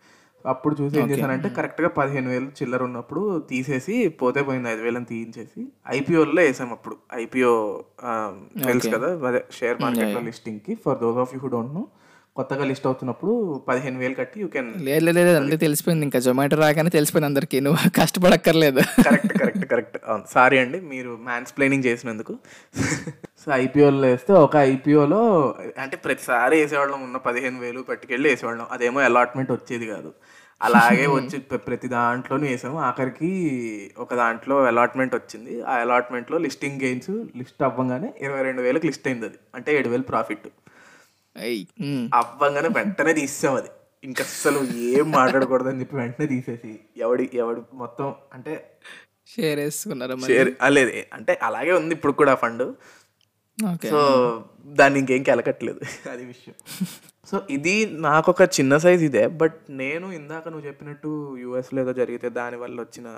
అప్పుడు 0.45 0.75
చూసి 0.75 0.97
ఏం 0.99 1.07
చేశానంటే 1.11 1.49
కరెక్ట్గా 1.57 1.89
పదిహేను 1.97 2.29
వేలు 2.31 2.49
చిల్లర 2.59 2.83
ఉన్నప్పుడు 2.83 3.23
తీసేసి 3.49 3.95
పోతే 4.21 4.41
పోయింది 4.43 4.69
ఐదు 4.71 4.83
వేలని 4.83 5.05
తీయించేసి 5.05 5.61
ఐపీఓలో 5.95 6.43
వేసాం 6.43 6.71
అప్పుడు. 6.73 6.97
ఐపీఓ 7.15 7.53
తెలుసు 8.67 8.91
కదా 8.95 9.09
అదే 9.29 9.41
షేర్ 9.51 9.79
మార్కెట్లో 9.83 10.21
లిస్టింగ్కి 10.21 10.75
for 10.85 10.99
those 10.99 11.19
of 11.19 11.33
you 11.35 11.41
who 11.41 11.51
don't 11.55 11.75
know 11.75 11.83
కొత్తగా 12.37 12.65
లిస్ట్ 12.65 12.87
అవుతున్నప్పుడు 12.87 13.63
పదిహేను 13.69 13.99
వేలు 13.99 14.15
కట్టి 14.15 14.41
యూ 14.41 14.47
కెన్ 14.47 14.73
లేదు 14.77 15.05
లేదు 15.05 15.37
అందరికీ 15.37 15.57
తెలిసిపోయింది. 15.57 16.05
ఇంకా 16.05 16.19
జొమాటో 16.19 16.57
రాగానే 16.57 16.91
తెలిసిపోయింది 16.91 17.27
అందరికీ. 17.27 17.61
నువ్వు 17.61 17.91
కష్టపడక్కర్లేదు. 17.91 18.81
Correct 18.81 19.39
correct 19.39 19.67
correct. 19.67 19.99
అవును. 20.09 20.25
సారీ 20.31 20.59
అండి 20.59 20.81
మీరు 20.81 21.19
మ్యాన్స్ 21.23 21.57
ప్లేనింగ్ 21.57 21.85
చేసినందుకు. 21.85 22.37
సో 23.17 23.53
ఐపీఓలో 23.53 24.09
వేస్తే 24.09 24.33
ఒక 24.33 24.57
ఐపీఓలో 24.57 25.55
అంటే 25.79 25.97
ప్రతిసారి 25.97 26.57
వేసేవాళ్ళం 26.57 27.03
ఉన్న 27.03 27.17
పదిహేను 27.17 27.61
వేలు 27.61 27.81
పట్టుకెళ్ళి 27.81 28.29
వేసేవాళ్ళం. 28.29 28.67
అదేమో 28.73 29.01
అలాట్మెంట్ 29.01 29.53
వచ్చేది 29.53 29.87
కాదు. 29.87 30.13
అలాగే 30.63 31.07
వచ్చి 31.07 31.39
ప్ర- 31.39 31.59
ప్రతి 31.59 31.89
దాంట్లోనూ 31.89 32.47
వేసాము. 32.47 32.81
ఆఖరికి 32.81 33.91
ఒక 33.99 34.15
దాంట్లో 34.15 34.65
అలాట్మెంట్ 34.65 35.15
వచ్చింది. 35.15 35.63
ఆ 35.63 35.75
అలాట్మెంట్లో 35.75 36.39
లిస్టింగ్ 36.39 36.81
గెయిన్స్ 36.83 37.11
లిస్ట్ 37.11 37.63
అవ్వగానే 37.63 38.15
ఇరవై 38.21 38.43
రెండు 38.43 38.63
వేలకు 38.63 38.87
లిస్ట్ 38.87 39.09
అయింది 39.09 39.25
అది. 39.25 39.35
అంటే 39.55 39.79
ఏడు 39.79 39.89
వేలు 39.89 40.03
ప్రాఫిట్. 40.03 40.49
అవ్వంగానే 42.21 42.69
వెంటనే 42.69 43.13
తీసాం 43.13 43.55
అది. 43.55 43.71
ఇంకా 44.05 44.23
అస్సలు 44.25 44.61
ఏం 44.91 45.07
మాట్లాడకూడదని 45.11 45.81
చెప్పి 45.81 45.97
వెంటనే 45.97 46.27
తీసేసి 46.27 46.73
ఎవడి 46.97 47.25
ఎవడు 47.35 47.61
మొత్తం 47.75 48.15
అంటే 48.35 48.55
షేర్ 49.35 49.59
వేసుకున్నారా 49.59 50.17
షేర్ 50.27 50.51
లేదు. 50.77 50.93
అంటే 51.13 51.39
అలాగే 51.43 51.73
ఉంది 51.73 51.93
ఇప్పుడు 51.95 52.13
కూడా 52.13 52.35
ఫండ్. 52.35 52.67
సో 53.91 54.01
దాన్ని 54.79 54.99
ఇంకేం 55.01 55.23
కెలకట్లేదు 55.23 55.81
అది 56.13 56.25
విషయం. 56.25 56.55
సో 57.31 57.37
ఇది 57.51 57.75
నాకు 58.07 58.29
ఒక 58.31 58.43
చిన్న 58.57 58.77
సైజ్ 58.77 59.03
ఇదే. 59.05 59.27
బట్ 59.27 59.59
నేను 59.71 60.07
ఇందాక 60.13 60.49
నువ్వు 60.49 60.67
చెప్పినట్టు 60.67 61.11
యూఎస్లో 61.43 61.81
ఏదో 61.83 61.93
జరిగితే 61.93 62.29
దాని 62.29 62.57
వల్ల 62.57 62.77
వచ్చిన 62.81 63.09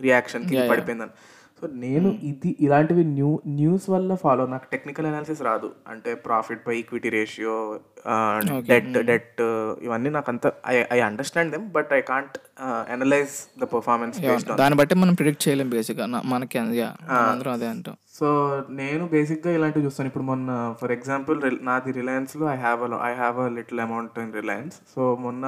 రియాక్షన్కి 0.00 0.56
పడిపోయిందని. 0.70 1.14
సో 1.62 1.68
నేను 1.82 2.08
ఇది 2.28 2.50
ఇలాంటివి 2.64 3.02
న్యూ 3.16 3.28
న్యూస్ 3.58 3.84
వల్ల 3.92 4.12
ఫాలో 4.22 4.44
నాకు 4.52 4.66
టెక్నికల్ 4.70 5.06
అనాలిసిస్ 5.10 5.42
రాదు. 5.48 5.68
అంటే 5.92 6.10
profit 6.24 6.62
by 6.68 6.74
equity 6.80 7.10
ratio 7.16 7.54
debt 8.70 8.88
debt 9.10 9.42
ఇవన్నీ 9.86 10.10
నాకు 10.16 10.30
అంత 10.32 10.52
I 10.72 10.74
I 10.96 10.98
understand 11.08 11.52
them 11.54 11.66
but 11.76 11.90
I 11.98 12.00
can't 12.10 12.34
analyze 12.94 13.36
the 13.62 13.68
performance 13.74 14.18
దాన్ని 14.62 14.78
బట్టి 14.80 14.96
మనం 15.02 15.14
ప్రిడిక్ట్ 15.20 15.44
చేయలేం 15.46 15.70
బేసిక్గా 15.76 16.08
మనకి 16.32 16.58
అందరం 16.62 17.52
అదే 17.56 17.68
అంటాం. 17.74 17.96
సో 18.18 18.26
నేను 18.80 19.06
బేసిక్గా 19.14 19.52
ఇలాంటివి 19.58 19.86
చూస్తాను. 19.86 20.10
ఇప్పుడు 20.12 20.26
మొన్న 20.32 20.50
ఫర్ 20.82 20.94
ఎగ్జాంపుల్ 20.98 21.40
నాది 21.70 21.92
రిలయన్స్లో 22.00 22.46
I 22.56 22.58
have 22.66 22.82
I 23.10 23.14
have 23.22 23.38
a 23.46 23.48
little 23.60 23.82
amount 23.86 24.20
in 24.26 24.34
Reliance 24.40 24.78
so 24.96 25.14
మొన్న 25.26 25.46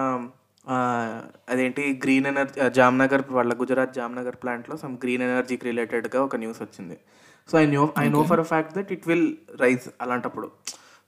అదేంటి 1.53 1.83
గ్రీన్ 2.05 2.27
ఎనర్జీ 2.33 2.61
జామ్నగర్ 2.79 3.25
వాళ్ళ 3.39 3.53
గుజరాత్ 3.63 3.97
జామ్నగర్ 3.99 4.37
ప్లాంట్లో 4.43 4.77
సమ్ 4.83 4.95
గ్రీన్ 5.05 5.25
ఎనర్జీకి 5.29 5.67
రిలేటెడ్గా 5.71 6.21
ఒక 6.27 6.37
న్యూస్ 6.45 6.61
వచ్చింది. 6.65 6.97
So 7.49 7.55
I 7.63 7.65
knew 7.75 7.87
I 8.05 8.07
know 8.15 8.23
for 8.31 8.43
a 8.45 8.47
fact 8.53 8.73
that 8.79 8.93
it 8.97 9.09
will 9.11 9.29
rise 9.65 9.89
అలాంటప్పుడు. 10.05 10.49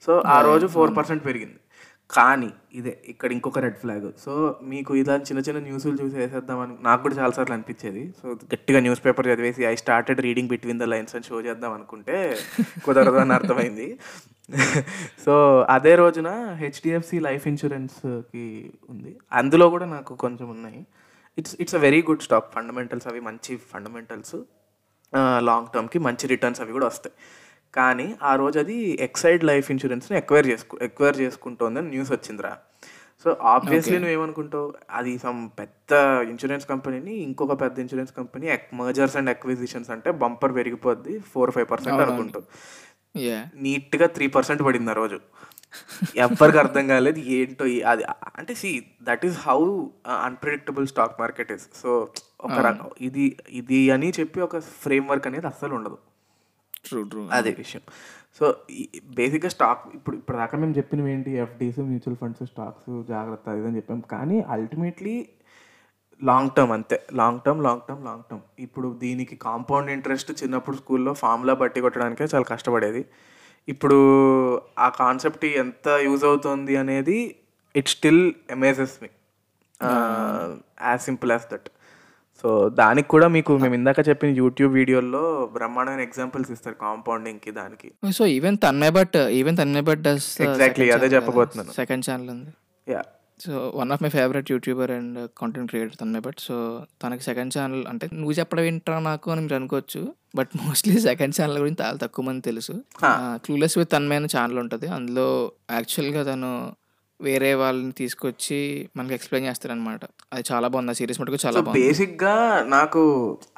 సో 0.07 0.11
ఆ 0.35 0.37
రోజు 0.49 0.67
ఫోర్ 0.75 0.93
పర్సెంట్ 0.99 1.23
పెరిగింది. 1.29 1.59
కానీ 2.15 2.49
ఇదే 2.79 2.91
ఇక్కడ 3.11 3.29
ఇంకొక 3.35 3.59
రెడ్ 3.63 3.79
ఫ్లాగ్ 3.81 4.05
సో 4.25 4.33
మీకు 4.71 4.91
ఇలా 4.99 5.15
చిన్న 5.27 5.39
చిన్న 5.47 5.59
న్యూస్లు 5.65 5.95
చూసి 6.01 6.15
వేసేద్దామని 6.21 6.75
నాకు 6.85 7.01
కూడా 7.05 7.15
చాలాసార్లు 7.21 7.53
అనిపించేది. 7.55 8.03
సో 8.19 8.27
గట్టిగా 8.53 8.79
న్యూస్ 8.85 9.01
పేపర్ 9.05 9.27
చదివేసి 9.31 9.65
I 9.71 9.75
started 9.83 10.21
reading 10.27 10.51
between 10.53 10.79
the 10.83 10.87
lines 10.93 11.15
అని 11.17 11.27
షో 11.29 11.39
చేద్దాం 11.47 11.73
అనుకుంటే 11.77 12.15
కుదరదు 12.85 13.19
అని 13.23 13.35
అర్థమైంది. 13.39 13.87
సో 15.25 15.33
అదే 15.69 15.95
రోజున 15.95 16.29
హెచ్డిఎఫ్సి 16.59 17.19
లైఫ్ 17.19 17.47
ఇన్సూరెన్స్కి 17.47 18.45
ఉంది. 18.89 19.17
అందులో 19.33 19.69
కూడా 19.69 19.85
నాకు 19.85 20.15
కొంచెం 20.15 20.49
ఉన్నాయి. 20.49 20.85
It's 21.37 21.55
it's 21.59 21.75
a 21.75 21.77
very 21.77 22.01
good 22.01 22.21
stock. 22.21 22.47
Fundamentals 22.53 23.07
అవి 23.07 23.19
మంచి 23.19 23.55
ఫండమెంటల్స్. 23.73 24.35
లాంగ్ 25.39 25.67
టర్మ్కి 25.73 25.99
మంచి 25.99 26.27
రిటర్న్స్ 26.27 26.61
అవి 26.61 26.71
కూడా 26.71 26.85
వస్తాయి. 26.85 27.15
కానీ 27.73 28.15
ఆ 28.23 28.35
రోజు 28.35 28.59
అది 28.59 28.77
ఎక్సైడ్ 29.07 29.43
లైఫ్ 29.43 29.71
ఇన్సూరెన్స్ని 29.71 30.17
ఎక్వైర్ 30.17 30.47
చేసుకు 30.47 30.79
ఎక్వైర్ 30.81 31.17
చేసుకుంటోందని 31.19 31.89
న్యూస్ 31.89 32.11
వచ్చిందిరా. 32.11 32.57
సో 33.23 33.37
ఆబ్వియస్లీ 33.41 33.97
నువ్వు 33.97 34.13
ఏమనుకుంటావు 34.15 34.73
అది 34.91 35.17
సమ్ 35.17 35.49
పెద్ద 35.59 35.93
ఇన్సూరెన్స్ 36.31 36.65
కంపెనీని 36.67 37.13
ఇంకొక 37.13 37.61
పెద్ద 37.61 37.79
insurance 37.79 38.13
company 38.17 38.47
mergers 38.73 39.17
and 39.17 39.29
acquisitions 39.29 39.89
అంటే 39.89 40.11
బంపర్ 40.11 40.55
పెరిగిపోద్ది 40.55 41.19
ఫోర్ 41.19 41.51
ఫైవ్ 41.51 41.67
పర్సెంట్ 41.71 42.01
అనుకుంటావు. 42.01 42.45
నీట్గా 43.55 44.07
త్రీ 44.07 44.27
పర్సెంట్ 44.27 44.63
పడింది 44.63 44.91
ఆ 44.91 44.93
రోజు. 44.93 45.19
ఎవ్వరికి 46.15 46.57
అర్థం 46.57 46.87
కాలేదు 46.87 47.19
ఏంటో 47.19 47.65
అది 47.65 48.03
అంటే 48.35 48.53
see 48.55 48.85
that 49.03 49.25
is 49.25 49.37
how 49.39 49.85
unpredictable 50.07 50.87
stock 50.87 51.19
market 51.19 51.51
is 51.51 51.69
so 51.81 52.09
ఒక 52.41 52.51
రకం 52.51 52.89
ఇది 53.01 53.37
ఇది 53.49 53.91
అని 53.91 54.13
చెప్పి 54.19 54.41
ఒక 54.41 54.59
ఫ్రేమ్ 54.59 55.09
వర్క్ 55.09 55.27
అనేది 55.27 55.47
అస్సలు 55.47 55.75
ఉండదు. 55.75 55.97
ట్రూ 56.85 57.03
ట్రూ 57.03 57.27
అదే 57.31 57.55
విషయం. 57.57 57.81
సో 58.39 58.55
బేసిక్గా 59.15 59.49
స్టాక్ 59.49 59.95
ఇప్పుడు 59.95 60.17
ఇప్పుడు 60.17 60.37
దాకా 60.37 60.57
మేము 60.57 60.73
చెప్పినవి 60.77 61.11
ఏంటి? 61.11 61.31
ఎఫ్డీస్ 61.31 61.79
మ్యూచువల్ 61.79 62.17
ఫండ్స్ 62.17 62.45
స్టాక్స్ 62.49 63.07
జాగ్రత్త 63.07 63.49
అది 63.49 63.67
అని 63.67 63.75
చెప్పాం. 63.75 63.99
కానీ 63.99 64.41
అల్టిమేట్లీ 64.41 65.29
లాంగ్ 66.21 66.51
టర్మ్ 66.57 66.71
అంతే. 66.71 66.97
Long 67.13 67.39
term 67.45 67.63
long 67.63 67.81
term 67.87 68.05
long 68.05 68.23
term 68.29 68.43
ఇప్పుడు 68.59 68.87
దీనికి 68.93 69.35
కాంపౌండ్ 69.35 69.89
ఇంట్రెస్ట్ 69.91 70.31
చిన్నప్పుడు 70.43 70.77
స్కూల్లో 70.77 71.13
ఫార్ములా 71.13 71.53
బట్టి 71.53 71.81
కొట్టడానికే 71.81 72.23
చాలా 72.23 72.43
కష్టపడేది. 72.43 73.05
ఇప్పుడు 73.67 73.97
ఆ 74.79 74.89
కాన్సెప్ట్ 74.89 75.45
ఎంత 75.45 75.87
యూజ్ 76.07 76.23
అవుతుంది 76.23 76.77
అనేది 76.77 77.17
it 77.75 77.89
still 77.89 78.33
amazes 78.51 79.03
me 79.03 79.09
as 80.89 81.01
simple 81.01 81.31
as 81.31 81.47
that 81.53 81.67
so 82.43 82.69
దానికి 82.69 83.07
కూడా 83.07 83.27
మీకు 83.27 83.57
మేము 83.57 83.75
ఇందాక 83.75 84.09
చెప్పిన 84.09 84.29
యూట్యూబ్ 84.29 84.73
వీడియోల్లో 84.73 85.45
బ్రహ్మాండమైన 85.53 85.99
ఎగ్జాంపుల్స్ 85.99 86.51
ఇస్తారు 86.51 86.75
కాంపౌండింగ్కి 86.75 87.51
దానికి. 87.51 87.89
So 88.17 88.25
even 88.25 88.57
Tanmay 88.57 88.91
but 88.91 89.17
even 89.39 89.57
Tanmay 89.57 89.81
but 89.81 90.07
Exactly, 90.47 90.87
అదే 90.97 91.07
చెప్పబోతున్నాను. 91.15 91.71
సెకండ్ 91.71 92.05
ఛానల్ 92.09 92.29
ఉంది. 92.29 92.51
Yeah 92.87 93.03
so 93.39 93.53
one 93.79 93.91
of 93.93 94.01
my 94.03 94.09
favourite 94.15 94.47
YouTuber 94.53 94.91
and 94.97 95.17
content 95.39 95.69
creator 95.71 95.97
Tanmay 95.99 96.23
but 96.27 96.39
so 96.45 96.55
తనకి 97.03 97.23
సెకండ్ 97.27 97.51
ఛానల్ 97.55 97.83
అంటే 97.91 98.05
నువ్వు 98.21 98.35
చెప్పడం 98.39 98.65
ఏంట్రా 98.69 98.97
నాకు 99.09 99.31
అని 99.33 99.41
మీరు 99.45 99.55
అనుకోవచ్చు 99.59 100.01
బట్ 100.37 100.51
మోస్ట్లీ 100.61 100.95
సెకండ్ 101.09 101.35
ఛానల్ 101.37 101.59
గురించి 101.63 101.79
చాలా 101.83 101.99
తక్కువ 102.05 102.25
మంది 102.29 102.41
తెలుసు. 102.49 102.73
క్లూలెస్ 103.45 103.77
విత్ 103.79 103.91
తన్మయ్ 103.95 104.19
అనే 104.21 104.29
ఛానల్ 104.35 104.59
ఉంటుంది. 104.63 104.87
అందులో 104.97 105.27
యాక్చువల్గా 105.77 106.23
తను 106.31 106.51
వేరే 107.19 107.51
వాళ్ళని 107.61 107.93
తీసుకొచ్చి 107.99 108.57
మనకి 108.97 109.13
ఎక్స్ప్లెయిన్ 109.17 109.47
చేస్తారనమాట 109.49 110.03
అది 110.33 110.43
చాలా 110.51 110.67
బాగుంది. 110.73 110.91
ఆ 110.93 110.97
సిరీస్ 110.99 111.19
మటుకు 111.21 111.39
చాలా 111.45 111.59
బాగుంది. 111.61 111.79
బేసిక్గా 111.83 112.33
నాకు 112.75 113.03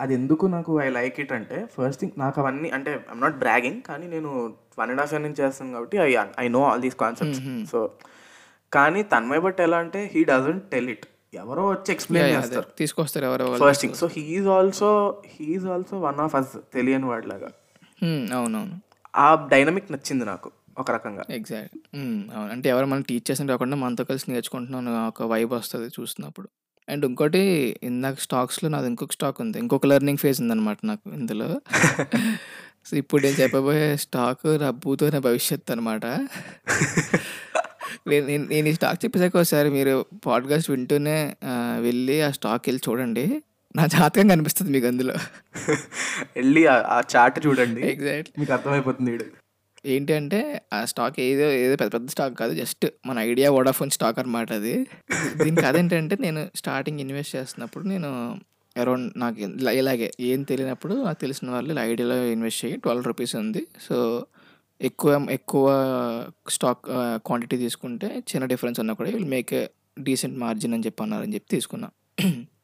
అది 0.03 0.13
ఎందుకు 0.19 0.45
నాకు 0.55 0.73
ఐ 0.85 0.87
లైక్ 0.99 1.17
ఇట్ 1.23 1.33
అంటే 1.39 1.57
ఫస్ట్ 1.75 2.01
థింగ్ 2.03 2.15
నాకు 2.23 2.37
అవన్నీ 2.43 2.69
అంటే 2.77 2.91
ఐమ్ 3.13 3.23
నాట్ 3.25 3.39
బ్రాగింగ్ 3.43 3.81
కానీ 3.89 4.07
నేను 4.15 4.29
వన్ 4.81 4.91
అండ్ 4.93 5.01
హాఫ్ 5.03 5.13
ఇయర్ 5.13 5.25
నుంచి 5.27 5.41
చేస్తాను 5.43 5.73
కాబట్టి 5.77 5.99
I 6.07 6.11
I 6.45 6.47
know 6.57 6.63
all 6.69 6.83
these 6.87 6.97
concepts 7.03 7.41
so 7.73 7.81
కానీ 8.73 9.03
తన్మయ్ 9.03 9.39
బట్ 9.39 9.61
ఎలా 9.61 9.77
అంటే 9.77 10.11
హీ 10.13 10.23
డజంట్ 10.23 10.63
టెల్ 10.71 10.89
ఇట్ 10.89 11.05
ఎవరో 11.33 11.67
వచ్చి 11.69 11.91
ఎక్స్ప్లెయిన్ 11.91 12.37
చేస్తారు. 12.37 12.67
తీసుకొస్తారు 12.77 13.25
ఎవరో 13.25 13.45
first 13.61 13.81
thing 13.81 13.93
so 13.93 14.07
he's 14.07 14.47
also 14.47 14.89
he's 15.25 15.65
also 15.65 15.99
one 15.99 16.19
of 16.19 16.35
us 16.35 16.53
తెలియని 16.73 17.05
వాడిలాగా 17.05 17.49
Hmm, 18.03 18.33
అవునవును. 18.33 18.75
ఆ 19.15 19.47
డైనమిక్ 19.51 19.91
నచ్చింది 19.91 20.25
నాకు 20.25 20.51
ఒక 20.77 20.91
రకంగా. 20.91 21.23
ఎగ్జాక్ట్ 21.29 21.77
అవును. 22.35 22.51
అంటే 22.51 22.69
ఎవరు 22.69 22.85
మనం 22.85 23.01
టీచ్ 23.01 23.31
చేసిన 23.31 23.47
కాకుండా 23.47 23.75
మనతో 23.75 24.03
కలిసి 24.03 24.31
నేర్చుకుంటున్నాం 24.31 24.87
అనే 24.87 25.07
ఒక 25.07 25.23
వైబ్ 25.23 25.53
వస్తుంది 25.53 25.91
చూస్తున్నప్పుడు. 25.99 26.47
అండ్ 26.87 27.05
ఇంకోటి 27.05 27.41
ఇందాక 27.83 28.19
స్టాక్స్లో 28.19 28.69
నాది 28.69 28.87
ఇంకొక 28.87 29.11
స్టాక్ 29.11 29.41
ఉంది. 29.41 29.59
ఇంకొక 29.59 29.85
లెర్నింగ్ 29.85 30.17
ఫేజ్ 30.17 30.41
ఉందన్నమాట 30.41 30.77
నాకు 30.83 31.09
ఇందులో. 31.13 31.49
సో 32.85 32.97
ఇప్పుడు 32.97 33.23
నేను 33.23 33.35
చెప్పబోయే 33.35 33.97
స్టాక్ 33.97 34.45
రబ్బుతో 34.61 35.09
నా 35.09 35.19
భవిష్యత్తు 35.19 35.71
అనమాట 35.71 36.05
నేను 38.07 38.47
నేను- 38.47 38.69
ఈ 38.69 38.73
స్టాక్ 38.73 39.05
చెప్పేసాక 39.05 39.35
ఒకసారి 39.35 39.69
మీరు 39.69 40.05
పాడ్కాస్ట్ 40.25 40.69
వింటూనే 40.69 41.35
వెళ్ళి 41.81 42.21
ఆ 42.21 42.31
స్టాక్ 42.31 42.63
వెళ్ళి 42.67 42.91
చూడండి. 42.91 43.41
నా 43.75 43.85
జాతకం 43.85 44.27
కనిపిస్తుంది 44.27 44.71
మీకు 44.71 44.87
అందులో. 44.87 45.13
వెళ్ళి 46.35 46.65
ఆ- 46.67 47.01
చార్ట్ 47.15 47.47
చూడండి. 47.47 47.81
ఎగ్జాక్ట్ 47.81 48.39
మీకు 48.39 48.53
అర్థమైపోతుంది 48.53 49.19
ఏంటి 49.85 50.13
అంటే 50.13 50.61
ఆ 50.73 50.85
స్టాక్ 50.85 51.19
ఏదో 51.19 51.51
ఏదో 51.51 51.75
పెద్ద 51.75 51.93
పెద్ద 51.93 52.09
స్టాక్ 52.09 52.39
కాదు 52.39 52.53
జస్ట్ 52.53 52.87
మన 53.05 53.19
ఐడియా 53.19 53.51
వోడాఫోన్ 53.51 53.89
స్టాక్ 53.89 54.19
అనమాట 54.19 54.53
అది. 54.53 54.87
దీనికి 55.43 55.65
అదేంటంటే 55.65 56.17
నేను 56.19 56.49
స్టార్టింగ్ 56.55 56.99
ఇన్వెస్ట్ 56.99 57.35
చేస్తున్నప్పుడు 57.35 57.83
నేను 57.83 58.39
అరౌండ్ 58.77 59.13
నాకు 59.17 59.39
ఇలా- 59.39 59.69
ఇలాగే 59.69 60.11
ఏం 60.19 60.43
తెలియనప్పుడు 60.43 61.03
నాకు 61.03 61.21
తెలిసిన 61.21 61.51
వాళ్ళు 61.51 61.71
ఇలా 61.71 61.85
ఐడియాలో 61.85 62.25
ఇన్వెస్ట్ 62.25 62.65
చేయి 62.65 62.77
ట్వెల్వ్ 62.77 63.03
రూపీస్ 63.03 63.35
ఉంది. 63.35 63.67
సో 63.89 64.25
ఎక్కువ 64.81 65.27
ఎక్కువ 65.29 65.65
స్టాక్ 66.49 66.83
క్వాంటిటీ 67.25 67.57
తీసుకుంటే 67.57 68.23
చిన్న 68.29 68.45
డిఫరెన్స్ 68.45 68.79
ఉన్నా 68.79 68.93
కూడా 68.93 69.09
విల్ 69.09 69.25
మేక్ 69.25 69.53
డీసెంట్ 69.99 70.37
మార్జిన్ 70.37 70.73
అని 70.73 70.83
చెప్పి 70.85 71.03
అన్నారని 71.03 71.33
చెప్పి 71.33 71.49
తీసుకున్నా. 71.55 71.89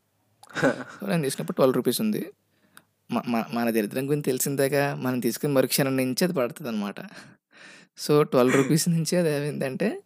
నేను 1.10 1.22
తీసుకున్నప్పుడు 1.24 1.56
ట్వెల్వ్ 1.56 1.76
రూపీస్ 1.76 2.02
ఉంది. 2.02 2.22
మన 3.54 3.70
దరిద్రం 3.70 4.10
గురించి 4.10 4.24
తెలిసిందాక 4.24 4.76
మనం 4.98 5.20
తీసుకుని 5.20 5.54
మరుక్షణం 5.54 5.98
నుంచి 5.98 6.24
అది 6.24 6.34
పడుతుంది 6.34 6.70
అనమాట 6.70 7.00
సో 7.98 8.24
ట్వెల్వ్ 8.24 8.56
రూపీస్ 8.56 8.90
నుంచి 8.90 9.18
అది 9.18 9.30
ఏమైందంటే 9.30 10.02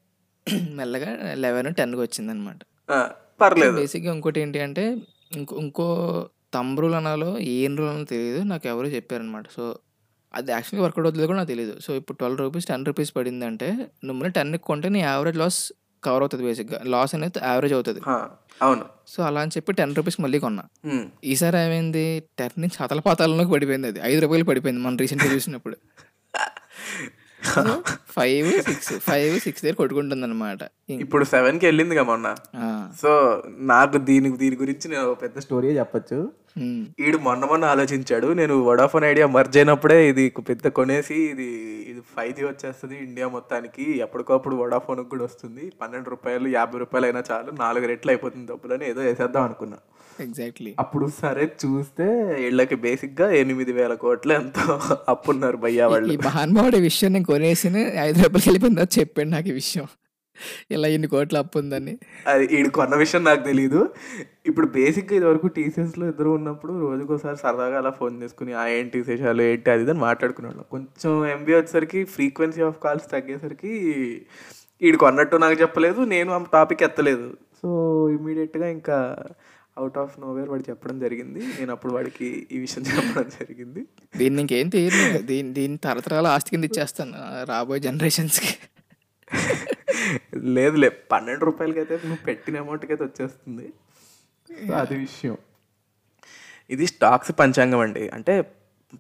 మెల్లగా 0.72 1.34
లెవెన్ 1.34 1.74
టెన్కి 1.74 2.02
వచ్చింది 2.02 2.32
అనమాట 2.32 2.60
పర్లేదు. 3.41 3.76
బేసిక్గా 3.76 4.13
ఇంకోటి 4.13 4.41
ఏంటి 4.41 4.60
అంటే 4.60 4.84
ఇంకో 5.36 5.56
ఇంకో 5.60 5.88
రూల్ 6.80 6.93
అనాలో 6.93 7.39
ఏం 7.39 7.78
రూల్ 7.78 7.89
అనో 7.89 8.04
తెలియదు 8.04 8.41
నాకు 8.43 8.67
ఎవరో 8.67 8.88
చెప్పారనమాట 8.88 9.45
సో 9.52 9.65
అది 10.34 10.52
యాక్చువల్గా 10.52 10.84
వర్కౌట్ 10.84 11.06
అవుతుంది 11.06 11.28
కూడా 11.28 11.38
నాకు 11.38 11.48
తెలియదు 11.48 11.80
సో 11.80 11.94
ఇప్పుడు 11.94 12.18
ట్వెల్వ్ 12.18 12.39
రూపీస్ 12.39 12.65
టెన్ 12.65 12.86
రూపీస్ 12.86 13.15
పడిందంటే 13.15 13.88
నువ్వు 14.04 14.28
టెన్ 14.28 14.58
కొంటే 14.58 14.89
నీ 14.89 15.00
యావరేజ్ 15.00 15.38
లాస్ 15.38 15.74
కవర్ 16.04 16.22
అవుతుంది 16.22 16.44
బేసిక్గా. 16.44 16.82
లాస్ 16.86 17.15
అనేది 17.15 17.39
యావరేజ్ 17.46 17.74
అవుతుంది. 17.74 18.02
అవును. 18.62 18.86
సో 19.08 19.24
అలా 19.24 19.42
అని 19.42 19.52
చెప్పి 19.58 19.74
టెన్ 19.74 19.96
రూపీస్ 19.96 20.22
మళ్ళీ 20.22 20.39
కొన్నా. 20.39 20.63
ఈసారి 21.24 21.58
ఏమైంది? 21.58 22.24
టెన్ 22.39 22.62
నుంచి 22.62 22.78
హతల 22.80 23.00
పాతాలలోకి 23.00 23.52
పడిపోయింది 23.52 23.88
అది. 23.88 24.00
ఐదు 24.04 24.22
రూపాయలు 24.22 24.44
పడిపోయింది 24.44 24.82
మనం 24.82 24.98
రీసెంట్గా 24.98 25.34
చూసినప్పుడు. 25.34 25.78
ఫైవ్ 28.10 28.62
సిక్స్ 28.62 29.00
ఫైవ్ 29.00 29.39
సిక్స్ 29.39 29.63
దగ్గర 29.63 29.76
కొట్టుకుంటుంది 29.76 30.24
అనమాట 30.24 30.60
ఇప్పుడు 30.89 31.26
సెవెన్కి 31.26 31.65
వెళ్ళిందిగా 31.65 32.04
మొన్న. 32.04 32.36
సో 33.02 33.44
నాకు 33.48 33.98
దీని 33.98 34.38
దీని 34.38 34.56
గురించి 34.56 34.88
నేను 34.88 35.13
పెద్ద 35.13 35.39
స్టోరీ 35.39 35.68
చెప్పొచ్చు. 35.68 36.32
ఈడు 37.00 37.18
మొన్న 37.18 37.46
మొన్న 37.46 37.66
ఆలోచించాడు 37.66 38.28
నేను 38.28 38.64
వడాఫోన్ 38.64 39.04
ఐడియా 39.04 39.28
మర్జ్ 39.28 39.58
అయినప్పుడే 39.58 40.10
ఇది 40.10 40.30
పెద్ద 40.30 40.68
కొనేసి 40.68 41.16
ఇది 41.16 41.48
ఇది 41.90 42.02
ఫైవ్ 42.16 42.34
జీ 42.34 42.44
వచ్చేస్తుంది 42.44 42.98
ఇండియా 43.04 43.28
మొత్తానికి. 43.28 43.98
ఎప్పటికప్పుడు 44.00 44.56
వడాఫోన్కి 44.56 45.10
కూడా 45.10 45.24
వస్తుంది. 45.24 45.72
పన్నెండు 45.82 46.10
రూపాయలు 46.10 46.48
యాభై 46.48 46.80
రూపాయలు 46.80 47.06
అయినా 47.06 47.24
చాలు. 47.32 47.52
నాలుగు 47.60 47.88
రెట్లు 47.88 48.12
అయిపోతుంది 48.12 48.48
డబ్బులని. 48.52 48.90
ఏదో 48.90 49.02
వేసేద్దాం 49.02 49.44
అనుకున్నా. 49.44 49.78
ఎగ్జాక్ట్లీ 50.22 50.76
అప్పుడు 50.80 51.10
సరే 51.22 51.52
చూస్తే 51.66 52.34
వీళ్ళకి 52.34 52.76
బేసిక్గా 52.76 53.32
ఎనిమిది 53.32 53.74
వేల 53.74 53.94
కోట్లు 53.94 54.34
ఎంతో 54.34 54.80
అప్పున్నారు 55.10 55.58
భయ్యా 55.58 55.88
వాళ్ళు. 55.88 56.20
మహానుభావుడు 56.26 56.76
ఈ 56.76 56.82
విషయం 56.82 57.14
నేను 57.14 57.26
కొనేసి 57.26 57.68
ఐదు 58.00 58.18
రూపాయలకి 58.24 58.50
వెళ్ళిపోయిందా. 58.50 58.88
చెప్పాడు 59.00 59.30
నాకు 59.30 59.48
ఈ 59.48 59.52
విషయం. 59.52 59.88
ఇలా 60.71 60.88
ఇన్ని 60.88 61.08
కోట్లు 61.08 61.39
అప్పు 61.39 61.60
ఉందని. 61.60 61.97
అది 62.28 62.47
వీడు 62.47 62.69
కొన్న 62.69 62.95
విషయం 62.95 63.23
నాకు 63.23 63.43
తెలియదు 63.43 63.89
ఇప్పుడు 64.45 64.67
బేసిక్గా 64.67 65.17
ఇది 65.17 65.25
వరకు 65.25 65.47
టీసీఎస్లో 65.47 66.08
ఇద్దరు 66.08 66.30
ఉన్నప్పుడు 66.30 66.73
రోజుకోసారి 66.80 67.38
సరదాగా 67.38 67.78
అలా 67.78 67.89
ఫోన్ 67.89 68.23
చేసుకుని 68.23 68.54
ఆ 68.54 68.67
ఏంటి 68.67 68.97
విశేషాలు? 68.97 69.41
ఏంటి? 69.41 69.71
అది 69.71 69.82
ఇది 69.82 69.91
అని 69.91 69.99
మాట్లాడుకునేవాళ్ళం. 69.99 70.65
కొంచెం 70.71 71.28
ఎంబీ 71.28 71.54
వచ్చేసరికి 71.54 72.04
ఫ్రీక్వెన్సీ 72.04 72.62
ఆఫ్ 72.62 72.80
కాల్స్ 72.84 73.12
తగ్గేసరికి 73.12 73.73
వీడు 74.82 74.97
కొన్నట్టు 74.97 75.36
నాకు 75.36 75.62
చెప్పలేదు 75.62 76.02
నేను 76.02 76.34
ఆ 76.34 76.45
టాపిక్ 76.54 76.84
ఎత్తలేదు. 76.84 77.28
సో 77.62 77.69
ఇమీడియట్గా 78.10 78.67
ఇంకా 78.67 79.25
అవుట్ 79.78 79.97
ఆఫ్ 79.97 80.19
నోవేర్ 80.19 80.49
వాడు 80.49 80.63
చెప్పడం 80.69 80.99
జరిగింది. 80.99 81.39
నేను 81.39 81.71
అప్పుడు 81.71 81.93
వాడికి 81.93 82.47
ఈ 82.52 82.60
విషయం 82.60 82.84
చెప్పడం 82.84 83.30
జరిగింది. 83.39 83.82
దీన్ని 84.17 84.41
ఇంకేం 84.41 84.69
తీయదు 84.69 85.17
దీని 85.23 85.54
దీని 85.54 85.78
తరతరాల 85.78 86.28
ఆస్తి 86.28 86.49
కింద 86.49 86.63
ఇచ్చేస్తాను 86.63 87.13
రాబోయే 87.45 87.80
జనరేషన్స్కి 87.80 88.56
లేదులే 90.58 90.89
పన్నెండు 91.12 91.43
రూపాయలకి 91.49 91.80
అయితే 91.84 91.95
నువ్వు 92.08 92.21
పెట్టిన 92.30 92.63
అమౌంట్కి 92.63 92.91
అయితే 92.93 93.04
వచ్చేస్తుంది 93.10 93.67
అది 94.82 94.95
విషయం. 95.06 95.36
ఇది 96.75 96.86
స్టాక్స్ 96.93 97.32
పంచాంగం 97.41 97.82
అండి. 97.86 98.06
అంటే 98.17 98.34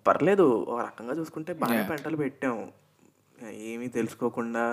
పర్లేదు 0.07 0.45
ఒక 0.71 0.79
రకంగా 0.89 1.13
చూసుకుంటే 1.19 1.51
బాగా 1.63 1.81
పంటలు 1.91 2.17
పెట్టాం. 2.23 2.55
ఏమీ 3.71 3.87
తెలుసుకోకుండా 3.87 4.63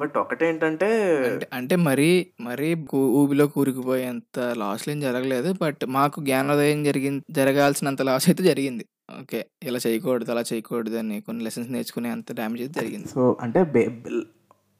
బట్ 0.00 0.16
ఒకటేంటంటే 0.22 0.88
అంటే 1.58 1.74
మరీ 1.86 2.08
మరీ 2.48 2.68
ఊబిలో 3.20 3.46
కూరుకుపోయేంత 3.54 4.38
లాస్లు 4.62 4.90
ఏం 4.94 5.00
జరగలేదు. 5.06 5.50
బట్ 5.62 5.82
మాకు 5.98 6.20
జ్ఞానోదయం 6.28 6.80
జరిగింది 6.88 7.22
జరగాల్సినంత 7.38 8.02
లాస్ 8.08 8.26
అయితే 8.32 8.44
జరిగింది. 8.50 8.84
ఓకే 9.20 9.40
ఇలా 9.68 9.78
చేయకూడదు 9.86 10.30
అలా 10.34 10.44
చేయకూడదు 10.52 10.96
అని 11.02 11.16
కొన్ని 11.28 11.44
లెసన్స్ 11.44 11.70
నేర్చుకునే 11.76 12.10
అంత 12.16 12.32
డ్యామేజ్ 12.40 12.62
అయితే 12.62 12.76
జరిగింది. 12.80 13.08
సో 13.08 13.22
అంటే 13.46 13.62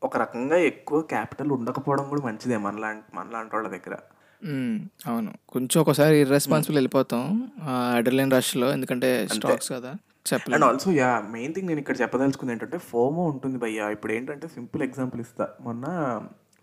ఒక 0.03 0.17
రకంగా 0.17 0.57
ఎక్కువ 0.57 1.01
క్యాపిటల్ 1.01 1.51
ఉండకపోవడం 1.51 2.09
కూడా 2.09 2.23
మంచిదే 2.25 2.57
మనలాంటి 2.57 3.17
మనలాంటి 3.17 3.57
వాళ్ళ 3.57 3.69
దగ్గర. 3.69 3.97
అవును. 5.07 5.31
కొంచెం 5.49 5.81
ఒకసారి 5.81 6.17
ఇర్రెస్పాన్సిబుల్ 6.17 6.77
వెళ్ళిపోతాం. 6.77 7.51
అడ్రలిన్ 7.97 8.33
రష్లో 8.33 8.73
ఎందుకంటే 8.73 9.29
స్టాక్స్ 9.29 9.73
కదా 9.73 9.93
and 10.55 10.65
also 10.65 10.91
yeah 10.91 11.25
main 11.31 11.55
thing 11.55 11.69
నేను 11.69 11.81
ఇక్కడ 11.81 12.01
చెప్పదలుచుకుంది 12.01 12.53
ఏంటంటే 12.53 12.79
ఫోమో 12.79 13.25
ఉంటుంది 13.27 13.59
భయ్యా. 13.59 13.91
ఇప్పుడు 13.91 14.13
ఏంటంటే 14.13 14.49
సింపుల్ 14.49 14.83
ఎగ్జాంపుల్ 14.83 15.21
ఇస్తా. 15.21 15.49
మొన్న 15.61 15.87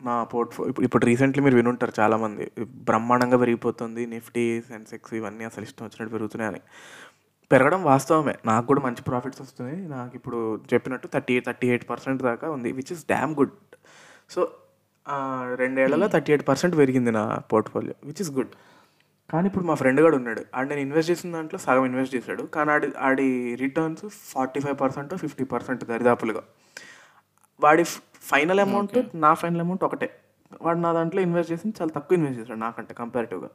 నా 0.01 0.23
పోర్ట్ఫో 0.23 0.67
ఇప్పుడు 0.67 0.85
ఇప్పుడు 0.85 1.05
రీసెంట్లీ 1.05 1.43
మీరు 1.43 1.55
వినుంటారు 1.55 1.93
చాలామంది. 1.99 2.51
బ్రహ్మాండంగా 2.65 3.37
పెరిగిపోతుంది 3.37 4.05
నిఫ్టీ 4.05 4.61
సెన్సెక్స్ 4.61 5.13
ఇవన్నీ 5.13 5.43
అసలు 5.43 5.63
ఇష్టం 5.63 5.85
వచ్చినట్టు 5.85 6.13
పెరుగుతున్నాయని. 6.13 6.61
పెరగడం 7.51 7.81
వాస్తవమే. 7.83 8.35
నాకు 8.45 8.65
కూడా 8.67 8.81
మంచి 8.81 9.01
ప్రాఫిట్స్ 9.01 9.41
వస్తున్నాయి. 9.41 9.79
నాకు 9.95 10.13
ఇప్పుడు 10.19 10.39
చెప్పినట్టు 10.73 11.07
థర్టీ 11.13 11.35
థర్టీ 11.39 11.67
ఎయిట్ 11.73 11.85
పర్సెంట్ 11.89 12.21
దాకా 12.29 12.47
ఉంది 12.55 12.71
which 12.79 12.91
is 12.95 13.03
damn 13.13 13.33
good 13.39 13.53
so 14.33 14.41
రెండేళ్ళలో 15.61 16.07
thirty 16.07 16.31
eight 16.33 16.45
percent 16.47 16.73
పెరిగింది 16.77 17.11
నా 17.11 17.23
పోర్ట్ఫోలియో 17.51 17.95
విచ్ 18.07 18.21
ఇస్ 18.23 18.31
గుడ్ 18.37 18.51
కానీ 19.31 19.45
ఇప్పుడు 19.49 19.65
మా 19.69 19.75
ఫ్రెండ్ 19.81 19.99
కూడా 20.05 20.15
ఉన్నాడు. 20.17 20.41
ఆడు 20.55 20.67
నేను 20.69 20.81
ఇన్వెస్ట్ 20.87 21.09
చేసిన 21.11 21.29
దాంట్లో 21.35 21.57
సగం 21.65 21.85
ఇన్వెస్ట్ 21.89 22.13
చేశాడు. 22.15 22.43
కానీ 22.55 22.69
ఆడి 22.75 22.87
ఆడి 23.07 23.27
returns 23.63 24.05
forty 24.33 24.59
five 24.65 24.77
percent 24.83 25.13
fifty 25.23 25.45
percent 25.53 25.81
దరిదాపులుగా. 25.91 26.43
వాడి 27.59 27.83
ఫైనల్ 28.31 28.61
అమౌంట్ 28.65 28.97
నా 29.25 29.31
ఫైనల్ 29.41 29.63
అమౌంట్ 29.65 29.83
ఒకటే. 29.87 30.09
వాడు 30.65 30.79
నా 30.85 30.91
దాంట్లో 30.93 31.21
ఇన్వెస్ట్ 31.27 31.51
చేసింది 31.53 31.75
చాలా 31.81 31.91
తక్కువ 31.97 32.17
ఇన్వెస్ట్ 32.19 32.39
చేశాడు 32.41 32.59
నాకంటే 32.59 32.93
కంపారిటివ్గా 33.01 33.49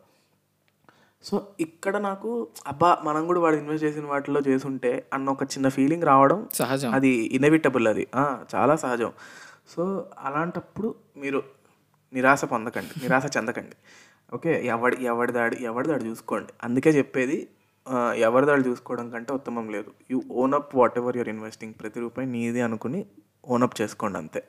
సో 1.25 1.47
ఇక్కడ 1.61 1.97
నాకు 1.97 2.49
అబ్బా 2.67 2.99
మనం 3.05 3.27
కూడా 3.27 3.41
వాడు 3.41 3.57
ఇన్వెస్ట్ 3.57 3.85
చేసిన 3.85 4.07
వాటిలో 4.07 4.41
చేసుంటే 4.49 5.07
అన్న 5.13 5.31
ఒక 5.31 5.43
చిన్న 5.43 5.69
ఫీలింగ్ 5.69 6.03
రావడం 6.03 6.49
సహజం. 6.53 6.91
అది 6.95 7.09
ఇన్ఎవిటబుల్ 7.09 7.89
అది. 7.89 8.07
చాలా 8.55 8.77
సహజం. 8.77 9.13
సో 9.77 9.83
అలాంటప్పుడు 10.19 10.95
మీరు 11.17 11.43
నిరాశ 12.13 12.45
పొందకండి. 12.45 13.03
నిరాశ 13.03 13.37
చెందకండి. 13.37 13.77
ఓకే? 14.35 14.67
ఎవడి 14.67 15.05
ఎవడిదాడు 15.05 15.55
ఎవడిదాడు 15.55 16.05
చూసుకోండి. 16.05 16.53
అందుకే 16.65 16.91
చెప్పేది 16.91 17.49
ఎవరిదాడు 18.17 18.63
చూసుకోవడం 18.69 19.11
కంటే 19.11 19.33
ఉత్తమం 19.33 19.71
లేదు. 19.71 19.91
You 20.11 20.23
own 20.31 20.55
up 20.55 20.77
whatever 20.99 21.17
you're 21.17 21.29
investing 21.29 21.75
ప్రతి 21.81 22.01
రూపాయి 22.01 22.29
నీది 22.29 22.61
అనుకుని 22.61 23.07
ఓన్ 23.49 23.63
అప్ 23.63 23.81
చేసుకోండి 23.81 24.19
అంతే. 24.19 24.43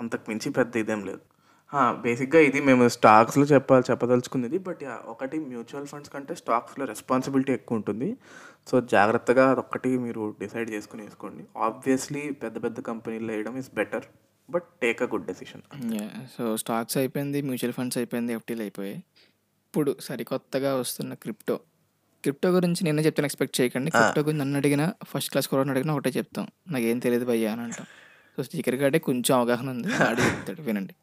అంతకు 0.00 0.24
మించి 0.28 0.50
పెద్ద 0.50 0.76
ఇదేం 0.76 1.04
లేదు. 1.06 1.20
బేసిక్గా 2.04 2.40
ఇది 2.40 2.60
మేము 2.60 2.88
స్టాక్స్లో 2.88 3.44
చెప్పాలి 3.44 3.84
చెప్పదలుచుకుంది 3.90 4.46
ఇది 4.46 4.58
బట్ 4.58 4.82
ఒకటి 5.12 5.36
మ్యూచువల్ 5.38 5.86
ఫండ్స్ 5.86 6.10
కంటే 6.14 6.34
స్టాక్స్లో 6.34 6.84
రెస్పాన్సిబిలిటీ 6.84 7.52
ఎక్కువ 7.52 7.78
ఉంటుంది. 7.80 8.16
సో 8.70 8.74
జాగ్రత్తగా 8.80 9.44
అదొక్కటి 9.50 9.90
మీరు 9.98 10.36
డిసైడ్ 10.40 10.70
చేసుకుని 10.70 11.02
వేసుకోండి. 11.02 11.44
ఆబ్వియస్లీ 11.58 12.30
పెద్ద 12.42 12.56
పెద్ద 12.64 12.80
కంపెనీలు 12.80 13.32
వేయడం 13.32 13.58
is 13.58 13.70
better 13.74 14.06
but 14.50 14.66
take 14.82 15.02
a 15.02 15.06
good 15.12 15.26
decision 15.26 15.62
so 16.36 16.56
stocks 16.62 16.96
అయిపోయింది 17.02 17.42
మ్యూచువల్ 17.42 17.74
ఫండ్స్ 17.78 17.98
అయిపోయింది 17.98 18.32
ఎఫ్టీలు 18.38 18.60
అయిపోయాయి. 18.60 18.98
ఇప్పుడు 19.68 19.96
సరికొత్తగా 20.00 20.72
వస్తున్న 20.76 21.14
క్రిప్టో 21.14 21.56
క్రిప్టో 22.22 22.48
గురించి 22.56 22.84
నేనే 22.84 23.02
చెప్తాను 23.02 23.26
ఎక్స్పెక్ట్ 23.26 23.56
చేయకండి. 23.60 23.90
క్రిప్టో 23.90 24.22
గురించి 24.22 24.40
నన్ను 24.40 24.58
అడిగినా 24.58 24.92
ఫస్ట్ 25.12 25.30
క్లాస్ 25.30 25.48
కూడా 25.48 25.70
అడిగినా 25.70 25.94
ఒకటే 25.94 26.10
చెప్తాం. 26.18 26.46
నాకేం 26.74 26.98
తెలియదు 26.98 27.24
భయ్యా 27.24 27.52
అని 27.52 27.60
అంటాం. 27.60 27.86
సో 28.36 28.42
స్పీకర్ 28.42 28.74
గాడే 28.82 28.98
కొంచెం 29.08 29.32
అవగాహన 29.38 29.70
ఉంది. 29.70 29.88
ఆడి 30.08 30.22
చెప్తాడు 30.28 30.62
వినండి. 30.68 30.94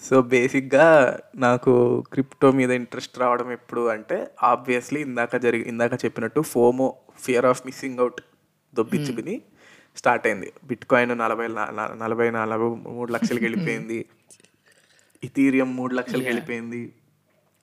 సో 0.00 0.22
బేసిక్గా 0.22 1.18
నాకు 1.36 2.04
క్రిప్టో 2.12 2.52
మీద 2.52 2.70
ఇంట్రెస్ట్ 2.70 3.18
రావడం 3.18 3.52
ఎప్పుడు 3.52 3.88
అంటే 3.88 4.30
ఆబ్వియస్లీ 4.42 5.00
ఇందాక 5.00 5.36
జరిగి 5.36 5.68
ఇందాక 5.68 6.04
చెప్పినట్టు 6.04 6.40
FOMO 6.40 6.94
fear 7.20 7.46
of 7.46 7.62
missing 7.66 7.98
out 7.98 8.20
దొబ్బించుకుని 8.74 9.42
start 9.96 10.26
అయింది. 10.26 10.52
బిట్ 10.64 10.84
కాయిన్ 10.84 11.18
నలభై 11.18 11.46
నలభై 12.00 12.30
నలభై 12.30 12.90
మూడు 12.90 13.12
లక్షలకి 13.12 13.44
వెళ్ళిపోయింది. 13.44 14.04
ఇథీరియం 15.24 15.76
మూడు 15.76 15.94
లక్షలకి 15.94 16.24
వెళ్ళిపోయింది. 16.24 16.92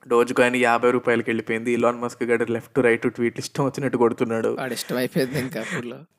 డోజ్ 0.08 0.32
కాయిన్ 0.32 0.56
యాభై 0.56 0.90
రూపాయలకి 0.90 1.30
వెళ్ళిపోయింది. 1.30 1.72
ఇలాన్ 1.72 2.00
మస్క్ 2.00 2.22
గడ 2.22 2.50
లెఫ్ట్ 2.50 2.78
రైట్ 2.78 3.14
ట్వీట్లు 3.14 3.38
ఇష్టం 3.38 3.64
వచ్చినట్టు 3.64 3.98
కొడుతున్నాడు. 3.98 4.56
ఇష్టం 4.72 4.96
అయిపోయింది 4.96 5.40
ఇంకా 5.40 5.64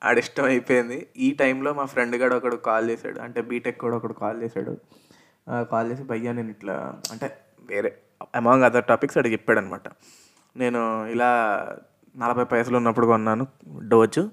ఆడిష్టం 0.04 0.43
అయిపోయింది 0.43 1.08
ఈ 1.17 1.32
టైంలో 1.32 1.74
మా 1.74 1.86
ఫ్రెండ్ 1.86 2.15
గడు 2.15 2.36
ఒకడు 2.36 2.56
కాల్ 2.56 2.89
చేశాడు. 2.89 3.19
అంటే 3.19 3.41
బీటెక్ 3.41 3.78
కూడా 3.78 3.95
ఒకడు 3.95 4.13
కాల్ 4.13 4.43
చేశాడు. 4.43 4.78
కాల్ 5.71 5.91
చేసి 5.91 6.03
భయ్యా 6.03 6.31
నేను 6.31 6.49
ఇట్లా 6.49 7.01
అంటే 7.11 7.37
వేరే 7.69 7.97
అమాంగ్ 8.35 8.63
అదర్ 8.63 8.85
టాపిక్స్ 8.85 9.17
అడిగి 9.17 9.33
చెప్పాడు 9.33 9.59
అనమాట 9.59 9.81
నేను 10.57 11.07
ఇలా 11.07 11.57
నలభై 12.17 12.43
పైసలు 12.43 12.77
ఉన్నప్పుడు 12.77 13.07
కొన్నాను 13.07 13.47
డోజు. 13.87 14.29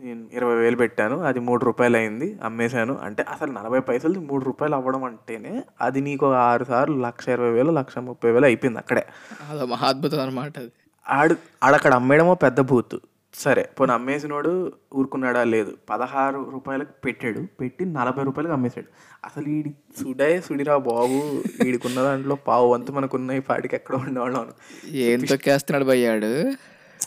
నేను 0.00 0.26
ఇరవై 0.32 0.54
వేలు 0.54 0.76
పెట్టాను. 0.76 1.20
అది 1.20 1.40
మూడు 1.40 1.64
రూపాయలు 1.64 1.96
అయింది. 1.96 2.38
అమ్మేశాను. 2.44 2.98
అంటే 2.98 3.22
అసలు 3.22 3.52
నలభై 3.52 3.80
పైసలు 3.80 4.20
మూడు 4.20 4.44
రూపాయలు 4.44 4.74
అవ్వడం 4.74 5.04
అంటేనే 5.04 5.62
అది 5.80 6.00
నీకు 6.00 6.32
ఆరు 6.32 6.64
సార్లు 6.64 7.00
లక్ష 7.00 7.28
ఇరవై 7.28 7.50
వేలు 7.50 7.70
లక్ష 7.70 7.98
ముప్పై 7.98 8.30
వేలు 8.30 8.44
అయిపోయింది 8.44 8.78
అక్కడే. 8.78 9.06
అదో 9.50 9.66
మహాద్భుతం 9.66 10.20
అనమాట 10.20 10.58
అది. 10.58 10.72
ఆడు 11.08 11.36
ఆడక్కడ 11.64 11.94
అమ్మేయడమో 11.94 12.34
పెద్ద 12.34 12.60
బూత్. 12.60 12.96
సరే 13.38 13.62
పోనీ 13.80 13.92
అమ్మేసినోడు 13.92 14.72
ఊరుకున్నాడా? 14.94 15.44
లేదు. 15.44 15.72
పదహారు 15.90 16.50
రూపాయలకు 16.50 16.92
పెట్టాడు. 17.04 17.40
పెట్టి 17.60 17.84
నలభై 17.84 18.22
రూపాయలకు 18.22 18.52
అమ్మేశాడు. 18.52 18.86
అసలు 19.24 19.44
వీడి 19.44 19.70
సుడే 20.00 20.40
సుడిరా 20.40 20.76
బాబు. 20.76 21.18
వీడికున్న 21.64 22.00
దాంట్లో 22.00 22.34
పావు 22.34 22.72
వంతు 22.72 22.92
మనకున్న 22.92 23.30
ఈ 23.30 23.38
పాటికి 23.38 23.76
ఎక్కడ 23.76 23.94
ఉండేవాళ్ళం. 23.96 24.48
ఏం 24.88 25.20
తొక్కేస్తున్నాడు 25.24 25.84
భయ్యాడు 25.84 26.32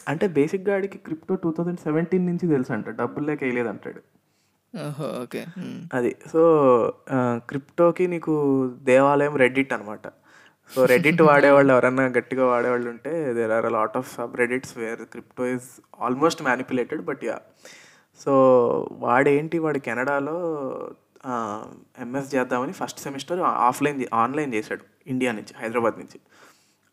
అంటే 0.07 0.27
బేసిక్గా 0.27 0.75
ఆడికి 0.75 0.97
క్రిప్టో 0.97 1.35
టూ 1.35 1.51
థౌజండ్ 1.51 1.79
సెవెంటీన్ 1.79 2.25
నుంచి 2.25 2.47
తెలుసు 2.47 2.73
అంట 2.73 2.89
డబ్బులు 2.89 3.25
లేక 3.25 3.43
వేయలేదు 3.43 3.69
అంటాడు 3.69 4.01
ఓకే. 5.21 5.45
అది. 5.93 6.15
సో 6.33 6.41
క్రిప్టోకి 7.19 8.07
నీకు 8.07 8.33
దేవాలయం 8.83 9.35
రెడ్డిట్ 9.35 9.73
అనమాట 9.73 10.05
సో 10.71 10.79
రెడిట్ 10.91 11.21
వాడేవాళ్ళు 11.27 11.71
ఎవరన్నా 11.75 12.03
గట్టిగా 12.17 12.43
వాడేవాళ్ళు 12.51 12.87
ఉంటే 12.93 13.11
there 13.37 13.53
are 13.57 13.67
lot 13.77 13.95
of 13.99 14.09
subreddits 14.41 14.73
where 14.81 15.01
crypto 15.13 15.45
is 15.55 15.69
almost 16.05 16.41
manipulated 16.47 17.01
but 17.09 17.23
yeah 17.29 17.37
so 18.19 18.33
వాడేంటి? 19.05 19.57
వాడు 19.65 19.79
కెనడాలో 19.87 20.35
ఎంఎస్ 22.03 22.29
చేద్దామని 22.35 22.73
ఫస్ట్ 22.79 22.99
సెమిస్టర్ 23.05 23.41
ఆఫ్లైన్ 23.69 23.99
ఆన్లైన్ 24.23 24.53
చేశాడు 24.57 24.83
ఇండియా 25.13 25.31
నుంచి 25.37 25.53
హైదరాబాద్ 25.61 25.97
నుంచి. 26.01 26.17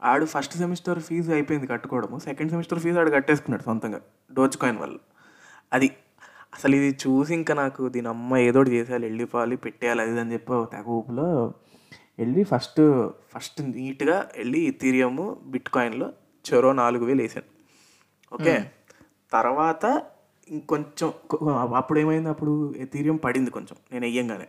ఆడు 0.03 0.25
ఫస్ట్ 0.35 0.55
సెమిస్టర్ 0.63 0.99
ఫీజు 1.09 1.31
అయిపోయింది 1.37 1.69
కట్టుకోవడము 1.75 2.17
సెకండ్ 2.29 2.51
సెమిస్టర్ 2.55 2.81
ఫీజు 2.85 2.99
ఆడు 3.03 3.13
కట్టేసుకున్నాడు 3.17 3.65
సొంతంగా 3.69 4.01
డోజ్ 4.31 4.57
కాయిన్ 4.63 4.81
వల్ల. 4.85 4.97
అది 5.73 5.89
అసలు 6.57 6.75
ఇది 6.81 6.91
చూసి 7.05 7.33
ఇంకా 7.41 7.55
నాకు 7.63 7.83
దీని 7.95 8.09
అమ్మ 8.15 8.37
ఏదో 8.49 8.59
ఒకటి 8.61 8.71
చేసేయాలి 8.77 9.05
వెళ్ళిపోవాలి 9.09 9.57
పెట్టేయాలి 9.65 10.01
అది 10.05 10.21
అని 10.25 10.33
చెప్పి 10.35 10.53
ఒక 10.59 10.69
తెగ 10.75 10.89
ఊపులో 10.99 11.27
వెళ్ళి 12.19 12.45
ఫస్ట్ 12.45 13.11
ఫస్ట్ 13.37 13.63
నీట్గా 13.63 14.29
వెళ్ళి 14.37 14.61
ఇథీరియము 14.61 15.37
బిట్ 15.47 15.69
కాయిన్లో 15.69 16.13
చెరో 16.47 16.73
నాలుగు 16.73 17.05
వేలు 17.05 17.23
వేసాను. 17.23 17.51
ఓకే? 18.35 18.71
తర్వాత 19.33 20.03
ఇంకొంచెం 20.49 21.13
అప్పుడు 21.75 21.99
ఏమైంది 21.99 22.29
అప్పుడు 22.29 22.75
ఎథీరియం 22.77 23.17
పడింది 23.17 23.51
కొంచెం. 23.51 23.77
నేను 23.93 24.05
వెయ్యంగానే. 24.05 24.47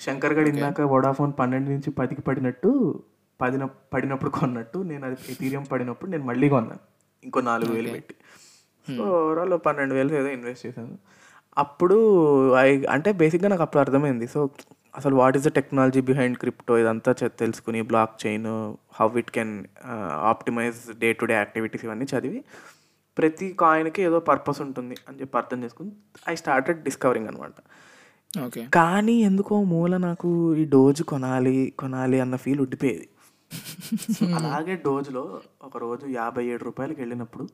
శంకర్ 0.00 0.32
గడ్ 0.32 0.48
ఇందాక 0.48 0.80
వోడాఫోన్ 0.80 1.32
పన్నెండు 1.38 1.70
నుంచి 1.70 1.90
పదికి 1.90 2.22
పడినట్టు 2.22 3.02
పదిన 3.40 3.64
పడినప్పుడు 3.64 4.30
కొన్నట్టు 4.30 4.78
నేను 4.78 5.06
అది 5.06 5.16
ఎథీరియం 5.28 5.62
పడినప్పుడు 5.62 6.10
నేను 6.10 6.24
మళ్ళీ 6.24 6.48
కొన్నాను. 6.48 6.80
ఇంకో 7.24 7.40
నాలుగు 7.40 7.72
వేలు 7.72 7.90
పెట్టి. 7.90 8.14
సో 8.96 9.02
ఓవరాల్ 9.02 9.58
పన్నెండు 9.66 9.94
వేలు 9.94 10.14
ఏదో 10.14 10.28
ఇన్వెస్ట్ 10.28 10.66
చేశాను. 10.66 10.98
అప్పుడు 11.58 11.96
ఐ 12.54 12.84
అంటే 12.84 13.12
బేసిక్గా 13.12 13.48
నాకు 13.48 13.62
అప్పుడు 13.62 13.80
అర్థమైంది. 13.80 14.28
సో 14.28 14.50
అసలు 14.94 15.14
what 15.14 15.36
is 15.36 15.46
the 15.48 15.52
technology 15.58 16.00
behind 16.00 16.36
crypto 16.38 16.78
ఇదంతా 16.78 17.12
తెలుసుకుని 17.42 17.80
blockchain 18.24 18.48
how 18.98 19.08
it 19.18 19.30
can 19.30 19.54
optimize 20.32 20.80
day 21.02 21.10
to 21.12 21.24
day 21.24 21.34
activities 21.34 21.84
ఇవన్నీ 21.84 22.06
చదివి 22.12 22.40
ప్రతి 23.16 23.46
కాయిన్కి 23.62 24.02
ఏదో 24.02 24.18
పర్పస్ 24.30 24.60
ఉంటుంది 24.60 24.96
అని 25.08 25.18
చెప్పి 25.20 25.36
అర్థం 25.38 25.58
చేసుకుని 25.64 25.90
ఐ 26.28 26.34
స్టార్టెడ్ 26.34 26.80
డిస్కవరింగ్ 26.82 27.28
అనమాట 27.28 27.56
ఓకే 28.44 28.62
కానీ 28.76 29.14
ఎందుకో 29.28 29.54
మూల 29.72 29.96
నాకు 30.06 30.28
ఈ 30.56 30.64
డోజ్ 30.74 31.02
కొనాలి 31.12 31.54
కొనాలి 31.82 32.18
అన్న 32.20 32.36
ఫీల్ 32.36 32.60
ఉండిపోయేది. 32.66 33.06
అలాగే 34.38 34.74
డోజ్లో 34.84 35.22
ఒక 35.62 35.76
రోజు 35.76 36.06
యాభై 36.18 36.44
ఏడు 36.52 36.62
రూపాయలకి 36.64 37.00
వెళ్ళినప్పుడు 37.00 37.44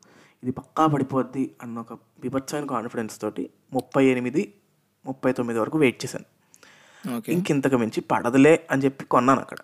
ఇది 0.43 0.53
పక్కా 0.53 0.85
పడిపోద్ది 0.87 1.45
అన్న 1.63 1.77
ఒక 1.79 1.95
బిభత్సమైన 2.21 2.67
కాన్ఫిడెన్స్ 2.75 3.17
తోటి 3.23 3.45
ముప్పై 3.73 4.05
ఎనిమిది 4.07 4.43
ముప్పై 5.05 5.33
తొమ్మిది 5.33 5.59
వరకు 5.63 5.79
వెయిట్ 5.79 5.99
చేశాను. 6.05 6.27
ఇంకింతకు 7.35 7.77
మించి 7.77 8.05
పడదులే 8.13 8.67
అని 8.71 8.85
చెప్పి 8.85 9.07
కొన్నాను 9.07 9.41
అక్కడ. 9.41 9.59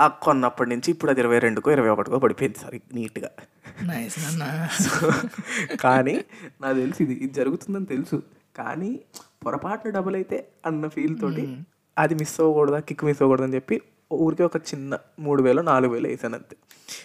ఆ 0.00 0.20
కొన్నప్పటి 0.24 0.70
నుంచి 0.70 0.90
ఇప్పుడు 0.90 1.10
అది 1.10 1.20
ఇరవై 1.20 1.38
రెండుకో 1.38 1.70
ఇరవై 1.70 1.88
ఒకటికో 1.88 2.18
పడిపోయింది 2.18 2.58
సరే 2.58 2.80
నీట్గా. 2.94 3.30
కానీ 5.84 6.24
నాకు 6.60 6.78
తెలుసు 6.78 7.02
ఇది 7.02 7.24
ఇది 7.24 7.32
జరుగుతుందని 7.32 7.86
తెలుసు. 7.86 8.22
కానీ 8.56 9.00
పొరపాటున 9.44 9.90
డబుల్ 9.90 10.16
అయితే 10.16 10.48
అన్న 10.66 10.88
ఫీల్ 10.88 11.20
తోటి 11.20 11.48
అది 11.96 12.14
మిస్ 12.14 12.40
అవ్వకూడదా 12.40 12.80
కిక్ 12.80 13.04
మిస్ 13.04 13.22
అవ్వకూడదు 13.22 13.44
అని 13.44 13.54
చెప్పి 13.54 13.80
ఊరికే 14.18 14.42
ఒక 14.42 14.56
చిన్న 14.70 14.98
మూడు 15.18 15.42
వేలు 15.42 15.62
నాలుగు 15.62 15.92
వేలు 15.92 16.08
వేసాను 16.08 16.34
అంతే. 16.34 16.56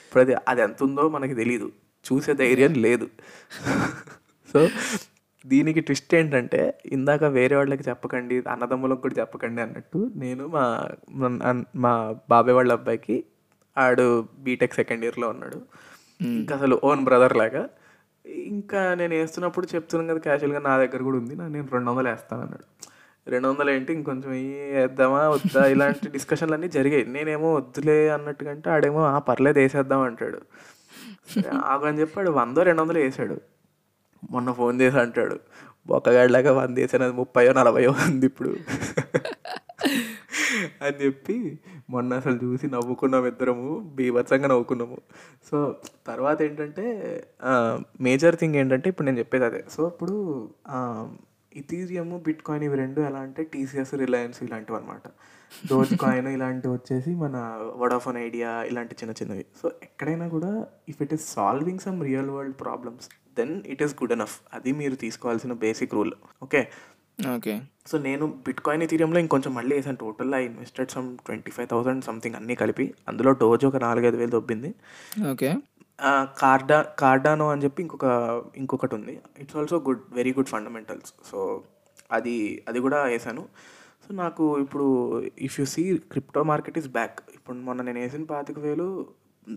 ఇప్పుడు 0.05 0.21
అది 0.21 0.35
అది 0.47 0.61
ఎంత 0.61 0.83
ఉందో 0.83 1.09
మనకి 1.09 1.35
తెలియదు 1.35 1.71
చూసే 2.05 2.33
ధైర్యం 2.33 2.85
లేదు. 2.85 3.09
సో 4.49 4.69
దీనికి 5.45 5.79
ట్విస్ట్ 5.79 6.15
ఏంటంటే 6.15 6.79
ఇందాక 6.85 7.23
వేరే 7.23 7.55
వాళ్ళకి 7.55 7.83
చెప్పకండి 7.89 8.43
అన్నదమ్ములకు 8.49 9.01
కూడా 9.01 9.15
చెప్పకండి 9.19 9.61
అన్నట్టు 9.61 10.11
నేను 10.15 10.47
మా 10.47 10.89
మా 11.75 12.15
బాబాయ్ 12.29 12.55
వాళ్ళ 12.55 12.71
అబ్బాయికి 12.71 13.25
ఆడు 13.77 14.27
బీటెక్ 14.39 14.73
సెకండ్ 14.73 15.03
ఇయర్లో 15.03 15.29
ఉన్నాడు. 15.29 15.61
ఇంకా 16.21 16.55
అసలు 16.55 16.81
ఓన్ 16.83 17.03
బ్రదర్ 17.03 17.37
లాగా. 17.37 17.69
ఇంకా 18.27 18.93
నేను 18.93 19.13
వేస్తున్నప్పుడు 19.13 19.67
చెప్తున్నాను 19.75 20.13
కదా 20.13 20.19
క్యాజువల్గా 20.19 20.59
నా 20.59 20.77
దగ్గర 20.77 21.01
కూడా 21.03 21.17
ఉంది. 21.17 21.35
నా 21.35 21.47
నేను 21.47 21.67
రెండు 21.73 21.91
వందలు 21.91 22.09
వేస్తాను 22.09 22.41
అన్నాడు. 22.41 22.65
రెండు 23.29 23.47
వందలు 23.47 23.71
ఏంటి? 23.71 23.93
ఇంకొంచెం 23.93 24.31
వేద్దామా 24.75 25.29
వద్దా? 25.29 25.65
ఇలాంటి 25.65 26.09
డిస్కషన్లు 26.09 26.53
అన్నీ 26.53 26.69
జరిగాయి. 26.69 27.05
నేనేమో 27.05 27.53
వద్దులే 27.53 28.09
అన్నట్టుకంటే 28.09 28.69
ఆడేమో 28.69 29.03
ఆ 29.05 29.19
పర్లేదు 29.19 29.59
వేసేద్దాం 29.59 30.01
అంటాడు. 30.01 30.41
సరే 31.33 31.49
ఆగు 31.49 31.85
అని 31.85 31.99
చెప్పాడు 31.99 32.31
వందో 32.31 32.63
రెండు 32.63 32.81
వందలు 32.81 32.97
వేసాడు. 32.97 33.54
మొన్న 34.31 34.51
ఫోన్ 34.51 34.81
చేసి 34.81 34.97
అంటాడు 34.97 35.39
బొక్కగాడిలాగా 35.87 36.51
వంద 36.51 36.77
వేసాను 36.77 37.03
అది 37.03 37.13
ముప్పయో 37.13 37.53
నలభయో 37.53 37.91
ఉంది 37.91 38.25
ఇప్పుడు. 38.25 38.51
అని 40.83 41.05
చెప్పి 41.05 41.59
మొన్న 41.89 42.13
అసలు 42.13 42.37
చూసి 42.43 42.67
నవ్వుకున్నాం 42.67 43.27
ఇద్దరము 43.27 43.93
బీభత్సంగా 43.95 44.47
నవ్వుకున్నాము. 44.47 44.97
సో 45.51 45.75
తర్వాత 46.07 46.41
ఏంటంటే 46.41 46.85
మేజర్ 48.01 48.35
థింగ్ 48.35 48.55
ఏంటంటే 48.55 48.89
ఇప్పుడు 48.89 49.05
నేను 49.05 49.19
చెప్పేది 49.19 49.45
అదే. 49.45 49.63
సో 49.69 49.87
ఇప్పుడు 49.87 50.15
ఇథీరియం 51.55 52.21
బిట్ 52.25 52.41
కాయిన్ 52.43 52.65
ఇవి 52.65 52.75
రెండు 52.75 53.01
ఎలా 53.01 53.19
అంటే 53.19 53.43
టీసీఎస్ 53.43 53.93
రిలయన్స్ 53.93 54.43
ఇలాంటివి 54.43 54.77
అనమాట 54.77 55.07
డోజ్ 55.69 55.97
కాయిన్ 55.97 56.27
ఇలాంటివి 56.27 56.73
వచ్చేసి 56.73 57.09
మన 57.15 57.35
వడాఫోన్ 57.75 58.17
ఐడియా 58.17 58.63
ఇలాంటి 58.63 58.95
చిన్న 59.03 59.13
చిన్నవి. 59.23 59.45
సో 59.61 59.71
ఎక్కడైనా 59.83 60.27
కూడా 60.27 60.65
if 60.89 61.01
it 61.01 61.13
is 61.13 61.33
solving 61.33 61.79
some 61.79 62.03
real 62.03 62.29
world 62.29 62.59
problems 62.59 63.09
then 63.39 63.53
it 63.73 63.83
is 63.85 63.95
good 64.01 64.15
enough 64.17 64.35
అది 64.57 64.71
మీరు 64.81 64.97
తీసుకోవాల్సిన 65.05 65.53
basic 65.65 65.95
rule 65.97 66.13
okay 66.45 66.61
okay 67.35 67.53
so 67.89 67.95
నేను 68.05 68.25
బిట్ 68.45 68.61
కాయిన్ 68.65 68.83
ఇథీరియంలో 68.85 69.19
ఇంకొంచెం 69.23 69.51
మళ్ళీ 69.57 69.73
వేసాను. 69.77 69.99
Total 70.03 70.31
I 70.39 70.41
invested 70.49 70.91
some 70.95 71.07
twenty 71.27 71.51
five 71.55 71.67
thousand 71.73 72.03
something 72.07 72.37
అన్నీ 72.39 72.55
కలిపి. 72.61 72.85
అందులో 73.09 73.31
డోజ్ 73.43 73.65
ఒక 73.69 73.79
నాలుగైదు 73.85 74.17
వేలు 74.21 74.33
దొబ్బింది. 74.37 74.71
ఓకే 75.31 75.49
కార్డా 76.41 76.77
కార్డానో 77.01 77.45
అని 77.51 77.63
చెప్పి 77.65 77.79
ఇంకొక 77.85 78.07
ఇంకొకటి 78.61 78.93
ఉంది. 78.97 79.13
It's 79.41 79.57
also 79.61 79.77
good 79.87 80.03
very 80.17 80.31
good 80.37 80.51
fundamentals 80.53 81.13
so 81.29 81.39
అది 82.17 82.35
అది 82.69 82.79
కూడా 82.85 82.99
వేసాను. 83.13 83.43
సో 84.05 84.09
నాకు 84.23 84.45
ఇప్పుడు 84.63 84.87
if 85.47 85.55
you 85.59 85.65
see 85.75 85.83
crypto 86.13 86.43
market 86.51 86.79
is 86.81 86.89
back 86.97 87.17
ఇప్పుడు 87.35 87.57
మొన్న 87.67 87.81
నేను 87.89 87.99
వేసిన 88.03 88.25
పాతిక 88.33 88.59
వేలు 88.67 88.87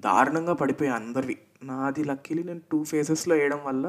దారుణంగా 0.07 0.55
పడిపోయాయి 0.63 0.97
అందరివి. 1.01 1.37
నాది 1.63 2.03
లక్కీలీ 2.11 2.43
నేను 2.49 2.63
టూ 2.73 2.79
ఫేజెస్లో 2.91 3.35
వేయడం 3.41 3.61
వల్ల 3.69 3.87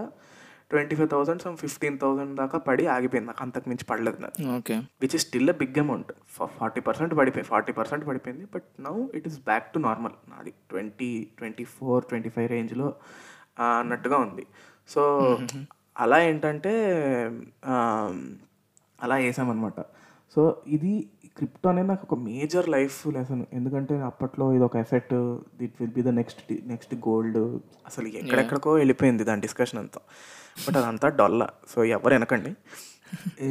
twenty 0.71 0.95
five 0.97 1.09
thousand 1.13 1.41
some 1.43 1.55
fifteen 1.61 1.95
thousand 2.01 2.33
దాకా 2.39 2.57
పడి 2.67 2.83
ఆగిపోయింది. 2.95 3.27
నాకు 3.29 3.41
అంతకు 3.45 3.67
మించి 3.69 3.85
పడలేదు 3.91 4.19
నాకు 4.25 4.43
okay. 4.57 4.75
Which 5.01 5.15
is 5.17 5.23
still 5.27 5.51
a 5.53 5.55
big 5.61 5.77
amount 5.83 6.11
forty 6.59 6.81
percent 6.87 7.13
పడిపోయి 7.19 7.45
ఫార్టీ 7.51 7.73
పర్సెంట్ 7.79 8.03
పడిపోయింది. 8.09 8.45
But 8.53 8.67
now 8.87 8.95
it 9.19 9.27
is 9.29 9.39
back 9.49 9.67
to 9.75 9.79
normal 9.87 10.15
నాది 10.33 10.53
twenty 10.71 11.11
twenty 11.39 11.65
four 11.75 12.03
twenty 12.11 12.31
five 12.35 12.49
రేంజ్లో 12.55 12.89
అన్నట్టుగా 13.79 14.19
ఉంది. 14.25 14.45
సో 14.93 15.01
అలా 16.03 16.19
ఏంటంటే 16.29 16.73
అలా 19.05 19.15
వేసామన్నమాట. 19.25 19.79
సో 20.35 20.41
ఇది 20.75 20.93
క్రిప్టో 21.39 21.67
అనేది 21.71 21.87
నాకు 21.91 22.03
ఒక 22.07 22.15
మేజర్ 22.27 22.67
లైఫ్ 22.75 22.97
లెసన్. 23.15 23.43
ఎందుకంటే 23.57 23.95
అప్పట్లో 24.09 24.45
ఇది 24.57 24.65
ఒక 24.67 24.77
effect 24.85 25.15
that 25.61 25.75
will 25.81 25.93
be 25.97 26.03
the 26.09 26.13
next 26.19 26.41
next 26.71 26.93
gold 27.07 27.39
అసలు 27.89 28.07
ఎక్కడెక్కడికో 28.21 28.73
వెళ్ళిపోయింది 28.81 29.25
దాని 29.29 29.43
డిస్కషన్ 29.47 29.79
అంతా. 29.83 30.01
బట్ 30.65 30.77
అదంతా 30.81 31.09
డొల్ల 31.21 31.43
సో 31.73 31.79
ఎవరు 31.97 32.13
వెనకండి. 32.17 32.53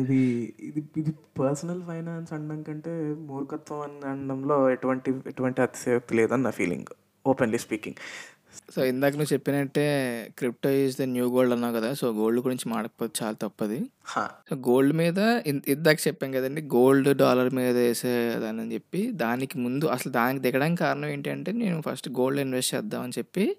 ఇది 0.01 0.21
ఇది 0.69 0.81
ఇది 1.01 1.13
పర్సనల్ 1.41 1.81
ఫైనాన్స్ 1.87 2.33
అనడం 2.37 2.61
కంటే 2.69 2.93
మూర్ఖత్వం 3.31 3.81
అని 3.87 4.07
అనడంలో 4.11 4.57
ఎటువంటి 4.75 5.11
ఎటువంటి 5.31 5.61
అతిశయోక్తి 5.67 6.17
లేదని 6.19 6.45
నా 6.49 6.53
ఫీలింగ్ 6.59 6.91
ఓపెన్లీ 7.25 7.59
స్పీకింగ్ 7.65 7.99
సో 8.75 8.85
ఇందాక 8.85 9.13
నువ్వు 9.13 9.33
చెప్పినట్టే 9.33 9.85
crypto 10.39 10.71
is 10.71 10.99
the 10.99 11.03
new 11.03 11.31
gold 11.31 11.53
అన్నావు 11.53 11.75
కదా 11.75 11.93
సో 11.95 12.13
గోల్డ్ 12.13 12.41
గురించి 12.41 12.69
మాడకపోతే 12.69 13.25
చాలా 13.25 13.37
తప్పది. 13.43 13.79
సో 14.51 14.57
గోల్డ్ 14.57 14.93
మీద 14.93 15.19
ఇందాక 15.47 16.09
చెప్పాం 16.09 16.33
కదండి 16.33 16.63
గోల్డ్ 16.63 17.17
డాలర్ 17.17 17.55
మీద 17.55 17.77
వేసేదాన్ని 17.77 18.63
అని 18.63 18.75
చెప్పి 18.75 19.13
దానికి 19.13 19.59
ముందు 19.59 19.87
అసలు 19.87 20.13
దానికి 20.13 20.43
దిగడానికి 20.43 20.81
కారణం 20.81 21.09
ఏంటంటే 21.09 21.53
నేను 21.53 21.83
ఫస్ట్ 21.87 22.09
గోల్డ్ 22.09 22.41
ఇన్వెస్ట్ 22.41 22.75
చేద్దామని 22.75 23.13
చెప్పి 23.19 23.57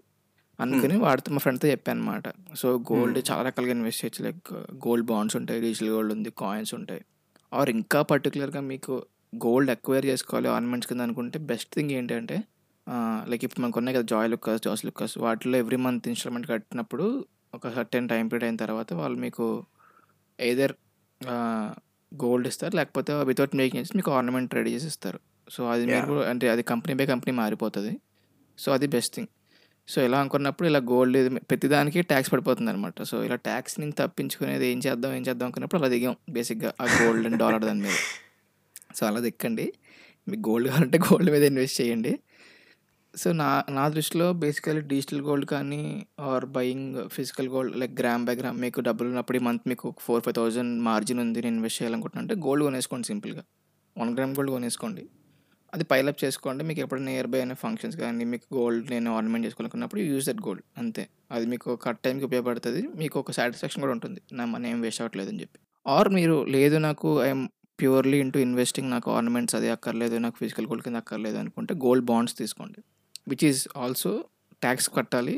అనుకుని 0.59 0.95
వాడితో 0.97 1.31
మా 1.31 1.37
ఫ్రెండ్తో 1.37 1.67
చెప్పాను 1.67 2.01
అనమాట 2.01 2.23
సో 2.55 2.79
గోల్డ్ 2.79 3.19
చాలా 3.31 3.41
రకాలుగా 3.41 3.71
ఇన్వెస్ట్ 3.71 4.05
చేయొచ్చు 4.05 4.25
లైక్ 4.25 4.53
గోల్డ్ 4.87 5.05
బాండ్స్ 5.05 5.35
ఉంటాయి 5.35 5.61
డిజిటల్ 5.61 5.89
గోల్డ్ 5.89 6.13
ఉంది 6.13 6.29
కాయిన్స్ 6.37 6.73
ఉంటాయి. 6.73 7.01
ఆర్ 7.53 7.69
ఇంకా 7.69 8.01
పర్టికులర్గా 8.01 8.59
మీకు 8.61 9.05
గోల్డ్ 9.35 9.71
ఎక్వైర్ 9.71 10.05
చేసుకోవాలి 10.05 10.47
ఆర్నమెంట్స్ 10.47 10.89
కింద 10.89 11.01
అనుకుంటే 11.01 11.39
బెస్ట్ 11.39 11.75
థింగ్ 11.75 11.91
ఏంటంటే 11.91 12.43
లైక్ 13.27 13.43
ఇప్పుడు 13.43 13.61
మనకు 13.61 13.77
ఉన్నాయి 13.79 13.95
కదా 13.97 14.05
జాయ్ 14.05 14.29
లుక్కస్ 14.29 14.61
జాస్ 14.61 14.85
లుక్కస్ 14.85 15.17
వాటిలో 15.17 15.57
ఎవ్రీ 15.57 15.77
మంత్ 15.77 16.07
ఇన్స్టాల్మెంట్ 16.07 16.47
కట్టినప్పుడు 16.47 17.05
ఒక 17.53 17.69
సర్టెన్ 17.69 18.09
టైం 18.09 18.27
పీరియడ్ 18.27 18.43
అయిన 18.43 18.55
తర్వాత 18.55 18.93
వాళ్ళు 18.93 19.17
మీకు 19.17 19.65
ఎయిదర్ 20.39 20.73
గోల్డ్ 22.15 22.47
ఇస్తారు 22.47 22.75
లేకపోతే 22.75 23.13
వితౌట్ 23.23 23.55
మేకింగ్ 23.55 23.81
చేసి 23.81 23.97
మీకు 23.97 24.11
ఆర్నమెంట్ 24.11 24.53
రెడీ 24.53 24.71
చేసి 24.71 24.87
ఇస్తారు. 24.87 25.19
సో 25.49 25.69
అది. 25.69 25.85
మీరు 25.85 26.13
అంటే 26.13 26.49
అది 26.49 26.63
కంపెనీ 26.63 26.93
బై 26.93 27.05
కంపెనీ 27.05 27.37
మారిపోతుంది. 27.37 27.93
సో 28.57 28.71
అది 28.71 28.87
బెస్ట్ 28.87 29.15
థింగ్ 29.15 29.27
సో 29.87 30.01
ఇలా 30.01 30.19
అనుకున్నప్పుడు 30.19 30.67
ఇలా 30.67 30.79
గోల్డ్ 30.79 31.39
ప్రతిదానికి 31.39 32.01
ట్యాక్స్ 32.01 32.33
పడిపోతుంది 32.33 32.69
అనమాట 32.71 33.03
సో 33.03 33.23
ఇలా 33.23 33.35
ట్యాక్స్ 33.35 33.79
నుంచి 33.79 33.91
తప్పించుకునేది 33.91 34.65
ఏం 34.67 34.79
చేద్దాం 34.87 35.13
ఏం 35.13 35.21
చేద్దాం 35.21 35.45
అనుకున్నప్పుడు 35.45 35.79
అలా 35.81 35.87
దిగాం 35.87 36.15
బేసిక్గా 36.29 36.73
ఆ 36.81 36.85
గోల్డ్ 36.85 37.25
అండ్ 37.25 37.37
డాలర్ 37.37 37.61
దాని 37.61 37.81
మీద. 37.81 37.97
సో 38.95 39.05
అలా 39.05 39.19
దిక్కండి. 39.19 39.73
మీకు 40.27 40.49
గోల్డ్ 40.49 40.67
కావాలంటే 40.69 40.97
గోల్డ్ 40.97 41.31
మీద 41.31 41.43
ఇన్వెస్ట్ 41.43 41.81
చేయండి. 41.81 42.19
సో 43.13 43.29
నా 43.39 43.47
నా 43.69 43.83
దృష్టిలో 43.93 44.25
బేసికలీ 44.41 44.81
డిజిటల్ 44.91 45.21
గోల్డ్ 45.21 45.45
కానీ 45.53 45.79
or 46.31 46.45
buying 46.57 46.97
physical 47.15 47.49
gold 47.53 47.73
like 47.81 47.93
gram 48.01 48.25
by 48.27 48.35
gram 48.35 48.57
మీకు 48.63 48.79
డబ్బులు 48.87 49.07
ఉన్నప్పుడు 49.09 49.37
ఈ 49.39 49.41
మంత్ 49.47 49.65
మీకు 49.71 49.87
ఫోర్ 50.05 50.21
ఫైవ్ 50.25 50.35
థౌజండ్ 50.39 50.73
మార్జిన్ 50.87 51.19
ఉంది 51.23 51.41
నేను 51.45 51.55
ఇన్వెస్ట్ 51.55 51.79
చేయాలనుకుంటున్నా 51.81 52.21
అంటే 52.23 52.35
గోల్డ్ 52.45 52.63
కొనేసుకోండి 52.67 53.07
సింపుల్గా 53.11 53.43
వన్ 53.95 54.11
గ్రామ్ 54.17 54.33
గోల్డ్ 54.37 54.51
కొనేసుకోండి. 54.57 55.03
అది 55.73 55.83
పైలప్ 55.93 56.19
చేసుకోండి. 56.23 56.61
మీకు 56.69 56.79
ఎప్పుడైనా 56.83 57.07
నియర్ 57.11 57.29
బై 57.33 57.39
అయిన 57.41 57.55
ఫంక్షన్స్ 57.63 57.97
కానీ 58.03 58.25
మీకు 58.33 58.45
గోల్డ్ 58.57 58.85
నేను 58.93 59.09
ఆర్నమెంట్ 59.17 59.45
చేసుకోవాలనుకున్నప్పుడు 59.47 60.01
యూజ్ 60.11 60.25
దట్ 60.29 60.41
గోల్డ్ 60.47 60.63
అంతే. 60.81 61.03
అది 61.31 61.45
మీకు 61.53 61.75
కట్ 61.85 62.01
టైంకి 62.05 62.25
ఉపయోగపడుతుంది. 62.29 62.81
మీకు 63.01 63.15
ఒక 63.21 63.33
సాటిస్ఫాక్షన్ 63.39 63.81
కూడా 63.85 63.93
ఉంటుంది. 63.97 64.21
నా 64.39 64.45
మనీ 64.53 64.69
ఏం 64.73 64.79
వేస్ట్ 64.85 65.01
అవ్వట్లేదు 65.03 65.31
అని 65.33 65.41
చెప్పి. 65.43 65.59
ఆర్ 65.85 66.09
మీరు 66.17 66.37
లేదు 66.57 66.77
నాకు 66.87 67.09
ఐఎమ్ 67.27 67.45
ప్యూర్లీ 67.79 68.17
ఇంటూ 68.25 68.37
ఇన్వెస్టింగ్ 68.47 68.89
నాకు 68.95 69.09
ఆర్నమెంట్స్ 69.17 69.55
అది 69.59 69.69
అక్కర్లేదు 69.75 70.15
నాకు 70.25 70.37
ఫిజికల్ 70.43 70.67
గోల్డ్ 70.71 70.85
కింద 70.87 70.97
అక్కర్లేదు 71.03 71.37
అనుకుంటే 71.43 71.73
గోల్డ్ 71.85 72.05
బాండ్స్ 72.11 72.35
తీసుకోండి. 72.39 72.79
విచ్ 73.27 73.45
ఈజ్ 73.49 73.61
ఆల్సో 73.77 74.11
ట్యాక్స్ 74.61 74.89
కట్టాలి. 74.97 75.35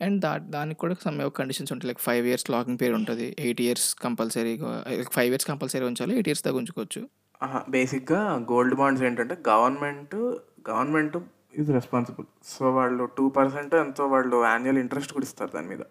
అండ్ 0.00 0.20
దా 0.20 0.30
దానికి 0.38 0.78
కూడా 0.80 0.94
సమ్ 1.04 1.18
కండిషన్స్ 1.40 1.72
ఉంటాయి. 1.72 1.88
Like 1.88 2.00
five 2.08 2.24
years 2.26 2.50
locking 2.50 2.78
period 2.78 2.98
ఉంటుంది. 3.00 3.36
ఎయిట్ 3.38 3.60
ఇయర్స్ 3.60 3.94
కంపల్సరీగా 3.94 4.70
ఫైవ్ 5.16 5.30
ఇయర్స్ 5.32 5.46
కంపల్సరీ 5.46 5.84
ఉంచాలి. 5.90 6.14
ఎయిట్ 6.14 6.28
ఇయర్స్ 6.28 6.44
దాకా 6.44 6.56
ఉంచుకోవచ్చు. 6.62 7.02
బేసిక్గా 7.76 8.20
గోల్డ్ 8.52 8.74
బాండ్స్ 8.74 9.02
ఏంటంటే 9.08 9.36
government 9.48 10.14
government 10.70 11.16
is 11.60 11.70
responsible 11.70 12.26
so 12.52 12.70
వాళ్ళు 12.76 13.04
టూ 13.16 13.24
పర్సెంట్ 13.28 13.74
ఎంతో 13.74 14.06
వాళ్ళు 14.06 14.36
యాన్యువల్ 14.44 14.78
ఇంట్రెస్ట్ 14.78 15.12
కూడా 15.12 15.26
ఇస్తారు 15.28 15.50
దాని 15.56 15.68
మీద. 15.72 15.82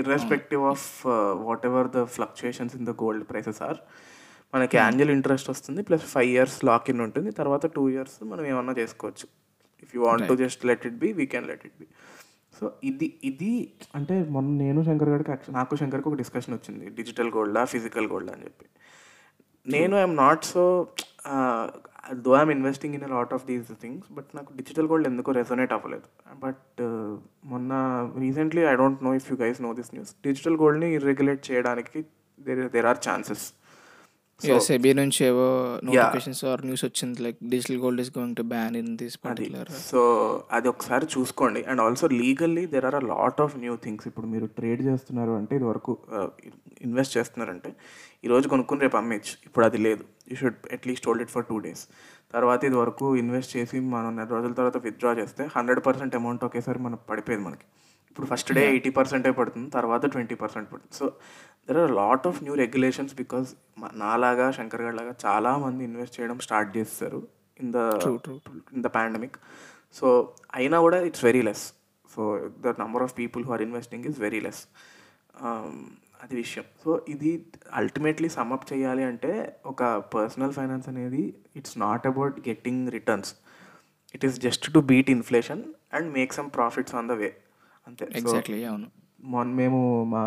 Irrespective 0.00 0.62
of 0.72 1.06
whatever 1.66 1.88
the 1.96 2.02
fluctuations 2.16 2.74
in 2.76 2.86
the 2.86 2.94
gold 3.02 3.24
prices 3.30 3.62
or 3.68 3.78
మనకి 4.54 4.76
యాన్యువల్ 4.76 5.12
ఇంట్రెస్ట్ 5.16 5.50
వస్తుంది 5.50 5.82
plus 5.82 6.04
five 6.14 6.30
years 6.30 6.64
lock 6.64 6.90
in 6.90 7.00
ఉంటుంది. 7.00 7.30
తర్వాత 7.30 7.66
టూ 7.66 7.88
ఇయర్స్ 7.94 8.18
మనం 8.32 8.46
ఏమన్నా 8.46 8.74
చేసుకోవచ్చు. 8.80 9.26
If 9.84 9.92
you 9.96 10.02
want 10.08 10.26
to 10.32 10.36
just 10.44 10.64
let 10.70 10.86
it 10.90 10.98
be 11.04 11.10
we 11.20 11.26
can 11.34 11.48
let 11.52 11.64
it 11.68 11.76
be 11.82 11.88
so 12.58 12.66
ఇది 12.88 13.06
ఇది 13.28 13.52
అంటే 13.98 14.16
మొన్న 14.34 14.50
నేను 14.64 14.80
శంకర్ 14.88 15.10
గారికి 15.12 15.52
నాకు 15.56 15.76
శంకర్కి 15.80 16.08
ఒక 16.10 16.16
డిస్కషన్ 16.20 16.54
వచ్చింది. 16.56 16.84
డిజిటల్ 16.98 17.30
గోల్డా 17.36 17.62
ఫిజికల్ 17.72 18.06
గోల్డ్ 18.12 18.30
అని 18.34 18.44
చెప్పి. 18.46 18.66
నేను 19.66 19.94
I'm 20.00 20.16
not 20.24 20.44
so 20.52 20.62
though 22.24 22.32
I'm 22.38 22.52
investing 22.54 22.94
in 22.96 23.04
lot 23.14 23.32
of 23.36 23.44
these 23.50 23.68
things 23.82 24.08
but 24.16 24.28
నాకు 24.36 24.50
డిజిటల్ 24.60 24.88
గోల్డ్ 24.90 25.06
ఎందుకో 25.10 25.32
రెజొనేట్ 25.40 25.72
అవ్వలేదు. 25.76 26.06
బట్ 26.44 26.82
మొన్న 27.52 27.72
recently 28.24 28.64
I 28.72 28.74
don't 28.82 29.02
know 29.08 29.12
if 29.20 29.28
you 29.32 29.36
guys 29.44 29.60
know 29.66 29.72
this 29.80 29.90
news 29.96 30.12
digital 30.28 30.58
గోల్డ్ని 30.62 30.90
ఇర్రెగ్యులేట్ 30.98 31.42
చేయడానికి 31.50 32.02
there 32.38 32.62
there 32.76 32.88
are 32.92 33.00
chances 33.08 33.44
SEBI 34.68 34.90
నుంచి 35.00 35.20
ఏవో 35.28 35.46
notifications 35.88 36.42
or 36.50 36.62
news 36.68 36.84
వచ్చింది 36.88 37.22
like 37.26 37.38
digital 37.52 37.78
gold 37.84 38.02
is 38.04 38.12
going 38.16 38.36
to 38.40 38.44
ban 38.54 38.76
in 38.80 38.90
this 39.02 39.16
particular 39.26 39.70
so 39.90 40.00
అది 40.56 40.68
ఒకసారి 40.72 41.06
చూసుకోండి. 41.14 41.62
And 41.70 41.82
also 41.86 42.08
legally 42.22 42.64
there 42.74 42.86
are 42.90 42.98
a 43.00 43.02
lot 43.12 43.40
of 43.44 43.54
new 43.64 43.76
things 43.84 44.08
ఇప్పుడు 44.10 44.28
మీరు 44.34 44.48
trade 44.58 44.82
చేస్తున్నారు 44.88 45.34
అంటే 45.40 45.54
ఇది 45.60 45.68
వరకు 45.72 45.94
ఇన్వెస్ట్ 46.88 47.14
చేస్తున్నారంటే 47.18 47.72
ఈరోజు 48.26 48.46
కొనుక్కుని 48.54 48.82
రేపు 48.86 48.96
అమ్మేచ్చు 49.02 49.34
ఇప్పుడు 49.46 49.64
అది 49.68 49.78
లేదు. 49.86 50.04
You 50.30 50.36
should 50.42 50.60
at least 50.76 51.06
hold 51.08 51.22
it 51.24 51.32
for 51.36 51.46
two 51.52 51.56
days 51.64 51.84
తర్వాత 52.34 52.60
ఇది 52.68 52.76
వరకు 52.82 53.06
ఇన్వెస్ట్ 53.22 53.52
చేసి 53.56 53.78
మనం 53.94 54.10
నెల 54.18 54.28
రోజుల 54.36 54.52
తర్వాత 54.60 54.78
విత్డ్రా 54.86 55.12
చేస్తే 55.20 55.42
హండ్రెడ్ 55.56 55.80
పర్సెంట్ 55.88 56.14
అమౌంట్ 56.18 56.44
ఒకేసారి 56.46 56.80
మనకు 56.86 57.04
పడిపోయేది 57.10 57.44
మనకి. 57.48 57.66
ఇప్పుడు 58.10 58.26
ఫస్ట్ 58.32 58.50
డే 58.56 58.62
ఎయిటీ 58.72 58.90
పర్సెంటే 58.98 59.30
పడుతుంది 59.38 59.68
తర్వాత 59.76 60.06
ట్వంటీ 60.14 60.36
పర్సెంట్ 60.42 60.68
పడుతుంది. 60.72 60.94
So 61.00 61.04
there 61.68 61.78
are 61.78 61.90
lot 61.90 62.26
of 62.26 62.42
new 62.42 62.54
regulations 62.54 63.14
because 63.14 63.54
నాలాగా 63.94 64.50
శంకర్ 64.50 64.82
గారు 64.82 64.96
లాగా 64.96 65.14
చాలామంది 65.26 65.84
ఇన్వెస్ట్ 65.84 66.20
చేయడం 66.20 66.38
స్టార్ట్ 66.38 66.76
చేస్తారు 66.76 67.28
in 67.60 67.72
the 67.72 67.76
in 68.74 68.82
the 68.82 68.86
pandemic 68.86 69.36
so 69.94 70.34
అయినా 70.54 70.80
కూడా 70.80 71.00
it's 71.00 71.24
very 71.24 71.42
less 71.42 71.64
so 72.10 72.22
the 72.60 72.66
number 72.66 73.02
of 73.02 73.18
people 73.18 73.44
who 73.44 73.52
are 73.52 73.62
investing 73.62 74.06
is 74.06 74.20
very 74.20 74.40
less 74.40 74.62
అది 76.22 76.36
విషయం. 76.36 76.64
సో 76.84 77.04
ఇది 77.08 77.30
అల్టిమేట్లీ 77.72 78.28
సమ్అప్ 78.28 78.72
చేయాలి 78.72 79.02
అంటే 79.02 79.58
ఒక 79.66 79.82
పర్సనల్ 80.14 80.52
ఫైనాన్స్ 80.52 80.88
అనేది 80.88 81.22
it's 81.56 81.78
not 81.78 82.06
about 82.06 82.48
getting 82.48 82.88
returns 82.88 83.34
it 84.14 84.24
is 84.24 84.40
just 84.40 84.72
to 84.74 84.78
beat 84.78 85.10
inflation 85.10 85.62
and 85.92 86.12
make 86.12 86.32
some 86.32 86.50
profits 86.50 86.94
on 86.94 87.08
the 87.08 87.12
way 87.12 87.30
అంతే. 87.86 88.04
Exactly 88.16 88.64
అవును. 88.64 88.86
మొన్న 89.24 89.52
మేము 89.52 90.04
మా 90.04 90.22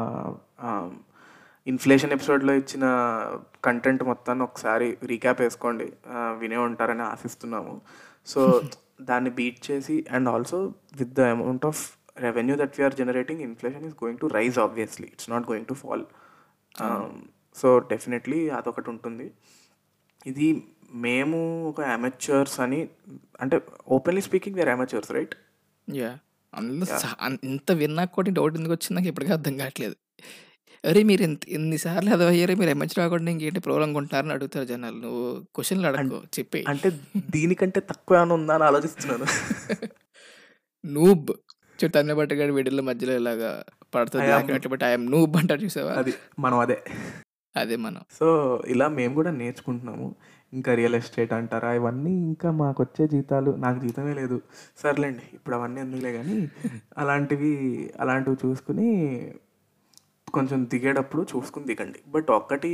ఇన్ఫ్లేషన్ 1.72 2.14
ఎపిసోడ్లో 2.16 2.54
ఇచ్చిన 2.62 2.86
కంటెంట్ 3.68 4.04
మొత్తాన్ని 4.10 4.44
ఒకసారి 4.48 4.88
రీక్యాప్ 5.12 5.42
వేసుకోండి 5.46 5.88
వినే 6.42 6.60
ఉంటారని 6.68 7.04
ఆశిస్తున్నాము. 7.14 7.74
సో 8.32 8.42
దాన్ని 9.10 9.32
బీట్ 9.40 9.60
చేసి 9.70 9.96
and 10.16 10.30
also 10.34 10.60
with 11.00 11.12
the 11.20 11.26
amount 11.36 11.66
of 11.72 11.82
revenue 12.26 12.56
that 12.62 12.74
we're 12.78 12.96
generating 13.02 13.42
inflation 13.50 13.84
is 13.90 13.98
going 14.04 14.22
to 14.24 14.30
rise 14.38 14.58
obviously. 14.66 15.08
It's 15.16 15.30
not 15.34 15.46
going 15.52 15.68
to 15.72 15.78
fall. 15.84 16.06
So 17.62 17.68
definitely 17.92 18.40
అదొకటి 18.60 18.90
ఉంటుంది. 18.94 19.28
ఇది 20.32 20.48
మేము 21.06 21.38
ఒక 21.70 21.82
అమెచ్యూర్స్ 21.98 22.58
అని 22.66 22.82
అంటే 23.44 23.56
openly 23.96 24.22
speaking 24.28 24.58
we're 24.60 24.72
amateurs 24.78 25.12
right 25.18 25.36
yeah 25.88 26.12
అందులో 26.54 26.86
ఇంత 27.52 27.72
విన్నా 27.80 28.04
కూడా 28.18 28.30
డౌట్ 28.38 28.56
ఎందుకు 28.60 28.74
వచ్చింది? 28.76 28.96
నాకు 28.98 29.10
ఇప్పటికీ 29.12 29.34
అర్థం 29.38 29.56
కావట్లేదు. 29.62 29.96
అరే 30.84 31.04
మీరు 31.04 31.24
ఎంత 31.24 31.40
ఎన్నిసార్లు 31.50 32.10
అది 32.10 32.26
అయ్యారే 32.26 32.56
మీరు 32.56 32.70
ఎమ్మెచ్ 32.70 33.00
రాకుండా 33.00 33.32
ఇంకేంటి 33.32 33.60
ప్రోగ్రామ్ 33.60 33.84
అనుకుంటున్నారని 33.84 34.32
అడుగుతారు 34.32 34.66
జనాలు. 34.66 34.98
నువ్వు 34.98 35.46
క్వశ్చన్లు 35.56 35.88
అడగవు 35.88 36.22
చెప్పి. 36.40 36.66
అంటే 36.68 36.90
దీనికంటే 37.30 37.80
తక్కువ 37.80 38.18
ఏమైనా 38.18 38.34
ఉందా 38.34 38.56
అని 38.56 38.64
ఆలోచిస్తున్నాను. 38.64 39.26
నూబ్. 40.86 41.32
చూడు 41.80 41.92
తమిళ 41.92 42.14
పట్టుగాడి 42.14 42.52
వీడియోల 42.52 42.82
మధ్యలో 42.82 43.14
ఇలాగా 43.14 43.64
పడుతుంది. 43.96 44.68
బట్ 44.68 44.84
ఐఎమ్ 44.84 45.12
నూబ్ 45.12 45.38
అంటారు 45.38 45.62
చూసావా? 45.62 45.94
అది 45.94 46.14
మనం 46.40 46.60
అదే. 46.60 46.84
అదే 47.56 47.76
మనం. 47.76 48.02
సో 48.20 48.28
ఇలా 48.68 48.88
మేము 48.88 49.14
కూడా 49.14 49.32
నేర్చుకుంటున్నాము. 49.32 50.16
ఇంకా 50.54 50.74
రియల్ 50.74 50.96
ఎస్టేట్ 50.96 51.34
అంటారా? 51.34 51.74
ఇవన్నీ 51.74 52.12
ఇంకా 52.12 52.52
మాకు 52.52 52.84
వచ్చే 52.84 53.08
జీతాలు. 53.08 53.52
నాకు 53.52 53.80
జీతమే 53.80 54.14
లేదు. 54.14 54.42
సర్లేండి 54.78 55.24
ఇప్పుడు 55.34 55.56
అవన్నీ 55.56 55.82
ఎందుకులే 55.82 56.14
కానీ 56.14 56.50
అలాంటివి 56.98 57.52
అలాంటివి 58.00 58.38
చూసుకుని 58.46 58.90
కొంచెం 60.28 60.60
దిగేటప్పుడు 60.72 61.22
చూసుకుని 61.32 61.66
దిగండి. 61.66 62.00
బట్ 62.08 62.30
ఒక్కటి 62.32 62.72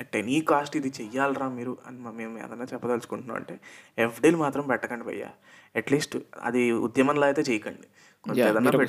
అట్ 0.00 0.14
ఎనీ 0.16 0.40
కాస్ట్ 0.50 0.74
ఇది 0.76 0.90
చెయ్యాలరా 1.00 1.46
మీరు 1.48 1.72
అని 1.86 1.98
మేము 2.18 2.34
ఏదైనా 2.38 2.66
చెప్పదలుచుకుంటున్నాం 2.72 3.36
అంటే 3.36 3.54
ఎఫ్డీలు 3.98 4.36
మాత్రం 4.36 4.64
పెట్టకండి 4.66 5.04
భయ్యా. 5.04 5.30
అట్లీస్ట్ 5.76 6.16
అది 6.40 6.62
ఉద్యమంలో 6.86 7.26
అయితే 7.26 7.42
చేయకండి. 7.50 7.86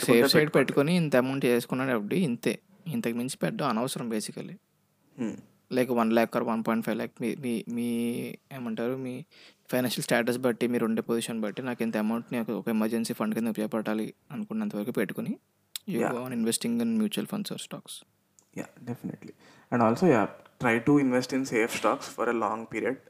సేఫ్ 0.08 0.30
సైడ్ 0.36 0.52
పెట్టుకొని 0.56 0.94
ఇంత 0.96 1.16
అమౌంట్ 1.16 1.46
చేసుకున్నాడు 1.46 1.92
ఎఫ్డీ 1.92 2.20
ఇంతే. 2.30 2.54
ఇంతకు 2.88 3.16
మించి 3.18 3.38
పెట్టడం 3.38 3.68
అనవసరం 3.70 4.08
basically 4.10 4.56
like 5.72 5.92
one 6.00 6.10
lakh 6.14 6.34
or 6.38 6.44
one 6.44 6.62
point 6.68 6.86
five 6.86 6.98
lakh 6.98 7.14
మీ 7.22 7.30
మీ 7.44 7.54
మీ 7.70 7.86
ఏమంటారు 8.54 8.96
మీ 8.96 9.14
ఫైనాన్షియల్ 9.72 10.04
స్టేటస్ 10.04 10.38
బట్టి 10.38 10.66
మీరు 10.68 10.86
ఉండే 10.86 11.02
పొజిషన్ 11.02 11.40
బట్టి 11.42 11.62
నాకు 11.62 11.82
ఇంత 11.84 11.98
అమౌంట్ని 11.98 12.40
ఒక 12.58 12.68
ఎమర్జెన్సీ 12.68 13.14
ఫండ్ 13.14 13.36
కింద 13.36 13.48
ఉపయోగపడాలి 13.48 14.08
అనుకున్నంత 14.32 14.76
వరకు 14.76 14.92
పెట్టుకుని 14.92 15.34
you 15.88 16.02
go 16.10 16.22
on 16.24 16.34
investing 16.34 16.82
in 16.82 16.94
mutual 16.98 17.28
funds 17.28 17.54
or 17.54 17.62
stocks 17.62 17.98
yeah 18.58 18.68
definitely 18.84 19.34
and 19.72 19.84
also 19.84 20.08
yeah 20.08 20.24
try 20.62 20.76
to 20.82 20.94
invest 21.00 21.34
in 21.34 21.46
safe 21.46 21.74
stocks 21.78 22.10
for 22.10 22.30
a 22.30 22.38
long 22.40 22.66
period 22.74 23.02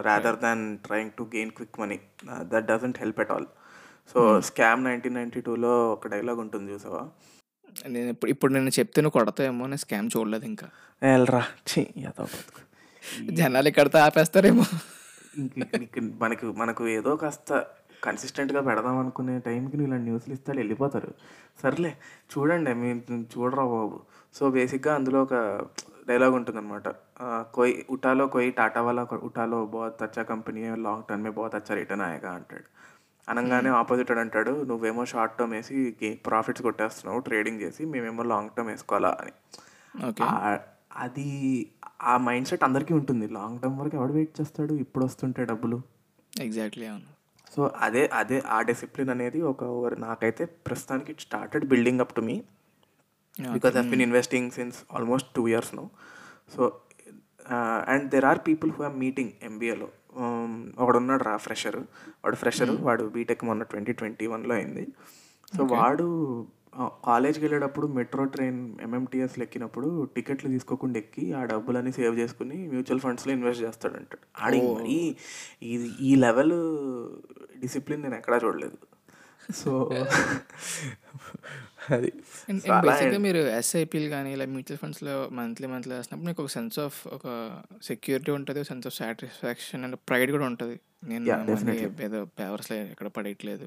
rather 0.00 0.38
than 0.40 0.62
trying 0.78 1.12
to 1.12 1.24
gain 1.34 1.50
quick 1.50 1.78
money 1.80 1.98
that 2.46 2.66
doesn't 2.66 2.98
help 2.98 3.20
at 3.20 3.30
all 3.30 3.48
so 4.14 4.20
scam 4.40 4.80
nineteen 4.84 5.14
ninety 5.14 5.40
టూలో 5.40 5.72
ఒక 5.92 6.08
dialogue 6.08 6.40
ఉంటుంది 6.40 6.72
చూసావా? 6.72 7.02
నేను 7.86 8.08
ఇప్పుడు 8.10 8.30
ఇప్పుడు 8.30 8.52
నేను 8.52 8.70
చెప్తే 8.78 9.00
నువ్వు 9.02 9.16
కొడతావేమో 9.18 9.66
నేను 9.66 9.76
స్కామ్ 9.76 10.08
చూడలేదు 10.16 10.44
ఇంకా. 10.44 10.66
వెళ్ళరా 11.02 11.42
జనాలు 13.32 13.68
ఇక్కడితో 13.68 13.98
ఆపేస్తారేమో. 13.98 14.64
మనకు 16.20 16.46
మనకు 16.52 16.82
ఏదో 16.88 17.16
కాస్త 17.16 17.50
కన్సిస్టెంట్గా 18.04 18.60
పెడదాం 18.60 18.98
అనుకునే 18.98 19.34
టైంకి 19.38 19.76
నువ్వు 19.76 19.88
ఇలాంటి 19.88 20.06
న్యూస్లు 20.10 20.32
ఇస్తే 20.34 20.52
వెళ్ళిపోతారు. 20.52 21.10
సర్లే 21.62 21.92
చూడండి 22.32 22.74
మీరు 22.82 22.98
చూడరా 23.34 23.64
బాబు. 23.64 23.98
సో 24.34 24.50
బేసిక్గా 24.50 24.94
అందులో 24.94 25.22
ఒక 25.22 25.34
డైలాగ్ 26.08 26.34
ఉంటుందన్నమాట. 26.34 26.88
కోయి 27.54 27.86
ఉటాలో 27.90 28.26
కోయి 28.26 28.50
టాటా 28.50 28.80
వాళ్ళ 28.82 29.00
ఉటాలో 29.28 29.66
బహుత్ 29.74 30.02
అచ్చా 30.02 30.22
కంపెనీ 30.22 30.62
లాంగ్ 30.86 31.04
టర్మ్ 31.08 31.24
మే 31.24 31.30
బహుత్ 31.30 31.54
అచ్చా 31.54 31.74
రిటర్న్ 31.74 32.04
ఆయగా 32.08 32.30
అంటాడు. 32.32 32.66
అనగానే 33.28 33.70
ఆపోజిట్ 33.80 34.10
అంటాడు 34.22 34.52
నువ్వేమో 34.70 35.02
షార్ట్ 35.04 35.36
టర్మ్ 35.38 35.52
వేసి 35.52 35.76
ప్రాఫిట్స్ 36.26 36.62
కొట్టేస్తున్నావు 36.62 37.20
ట్రేడింగ్ 37.20 37.60
చేసి 37.60 37.82
మేమేమో 37.84 38.24
లాంగ్ 38.32 38.50
టర్మ్ 38.56 38.70
వేసుకోవాలా 38.70 39.12
అని. 39.20 39.34
అది 41.04 41.28
ఆ 42.02 42.14
మైండ్ 42.26 42.48
సెట్ 42.48 42.64
అందరికీ 42.64 42.94
ఉంటుంది. 42.94 43.26
లాంగ్ 43.28 43.60
టర్మ్ 43.60 43.78
వరకు 43.80 43.96
ఎవడు 43.96 44.12
వెయిట్ 44.12 44.34
చేస్తాడు? 44.40 44.74
ఇప్పుడు 44.84 45.04
వస్తుంటే 45.04 45.44
డబ్బులు. 45.44 45.78
ఎగ్జాక్ట్లీ 46.32 46.86
అవును. 46.86 47.08
సో 47.56 47.62
అదే 47.80 48.06
అదే 48.12 48.42
ఆ 48.46 48.62
డిసిప్లిన్ 48.62 49.10
అనేది 49.10 49.42
ఒక 49.42 49.64
నాకైతే 49.98 50.44
ప్రస్తుతానికి 50.44 51.10
it 51.12 51.20
started 51.20 51.64
building 51.64 52.00
up 52.00 52.14
to 52.14 52.20
me 52.20 52.36
because 53.52 53.76
I 53.76 53.82
been 53.88 54.00
investing 54.00 54.50
since 54.50 54.78
almost 54.94 55.28
two 55.36 55.48
years 55.48 55.74
no 55.74 55.90
so 56.56 56.62
and 57.88 58.10
there 58.10 58.24
are 58.24 58.38
people 58.38 58.72
who 58.72 58.84
are 58.84 58.94
meeting 58.94 59.32
ఎంబీఏలో 59.42 59.88
ఒకడు 60.78 60.96
ఉన్నాడు 60.96 61.22
రా 61.22 61.36
ఫ్రెషర్ 61.36 61.76
వాడు 62.24 62.36
ఫ్రెషర్ 62.36 62.70
వాడు 62.70 63.04
బీటెక్ 63.04 63.44
మొన్న 63.44 63.62
ట్వంటీ 63.62 63.92
ట్వంటీ 63.92 64.26
వన్లో 64.26 64.54
అయింది. 64.54 64.84
సో 65.56 65.64
వాడు 65.64 66.06
కాలేజ్కి 67.06 67.42
వెళ్ళేటప్పుడు 67.44 67.86
మెట్రో 67.96 68.24
ట్రైన్ 68.34 68.60
ఎంఎంటీఎస్లో 68.86 69.42
ఎక్కినప్పుడు 69.46 69.88
టికెట్లు 70.14 70.48
తీసుకోకుండా 70.54 70.96
ఎక్కి 71.02 71.24
ఆ 71.38 71.40
డబ్బులన్నీ 71.52 71.92
సేవ్ 71.98 72.14
చేసుకుని 72.20 72.56
మ్యూచువల్ 72.72 73.02
ఫండ్స్లో 73.04 73.30
ఇన్వెస్ట్ 73.36 73.62
చేస్తాడు 73.66 73.96
అంటాడు 74.00 74.24
ఆడి 74.44 74.60
మరీ 74.68 74.96
ఇది 75.74 75.88
ఈ 76.08 76.12
లెవెల్ 76.24 76.56
డిసిప్లిన్ 77.64 78.02
నేను 78.06 78.16
ఎక్కడా 78.20 78.38
చూడలేదు. 78.46 78.78
సో 79.60 79.70
అది 81.94 82.10
బేసిక్గా 82.86 83.18
మీరు 83.24 83.40
ఎస్ఐపీలు 83.58 84.08
కానీ 84.14 84.30
ఇలా 84.34 84.44
మ్యూచువల్ 84.52 84.80
ఫండ్స్లో 84.82 85.14
మంత్లీ 85.38 85.66
మంత్లీ 85.72 85.92
వేసినప్పుడు 85.96 86.28
మీకు 86.28 86.40
ఒక 86.44 86.50
సెన్స్ 86.56 86.76
ఆఫ్ 86.84 86.98
ఒక 87.16 87.26
సెక్యూరిటీ 87.88 88.30
ఉంటుంది 88.38 88.60
sense 88.70 88.86
of 88.90 88.96
satisfaction 89.00 89.82
and 89.86 89.96
pride 90.08 90.30
కూడా 90.36 90.46
ఉంటుంది. 90.50 90.76
నేను 91.10 91.24
ఏదో 92.08 92.20
పేపర్స్లో 92.40 92.76
ఎక్కడ 92.94 93.08
పడేయట్లేదు. 93.16 93.66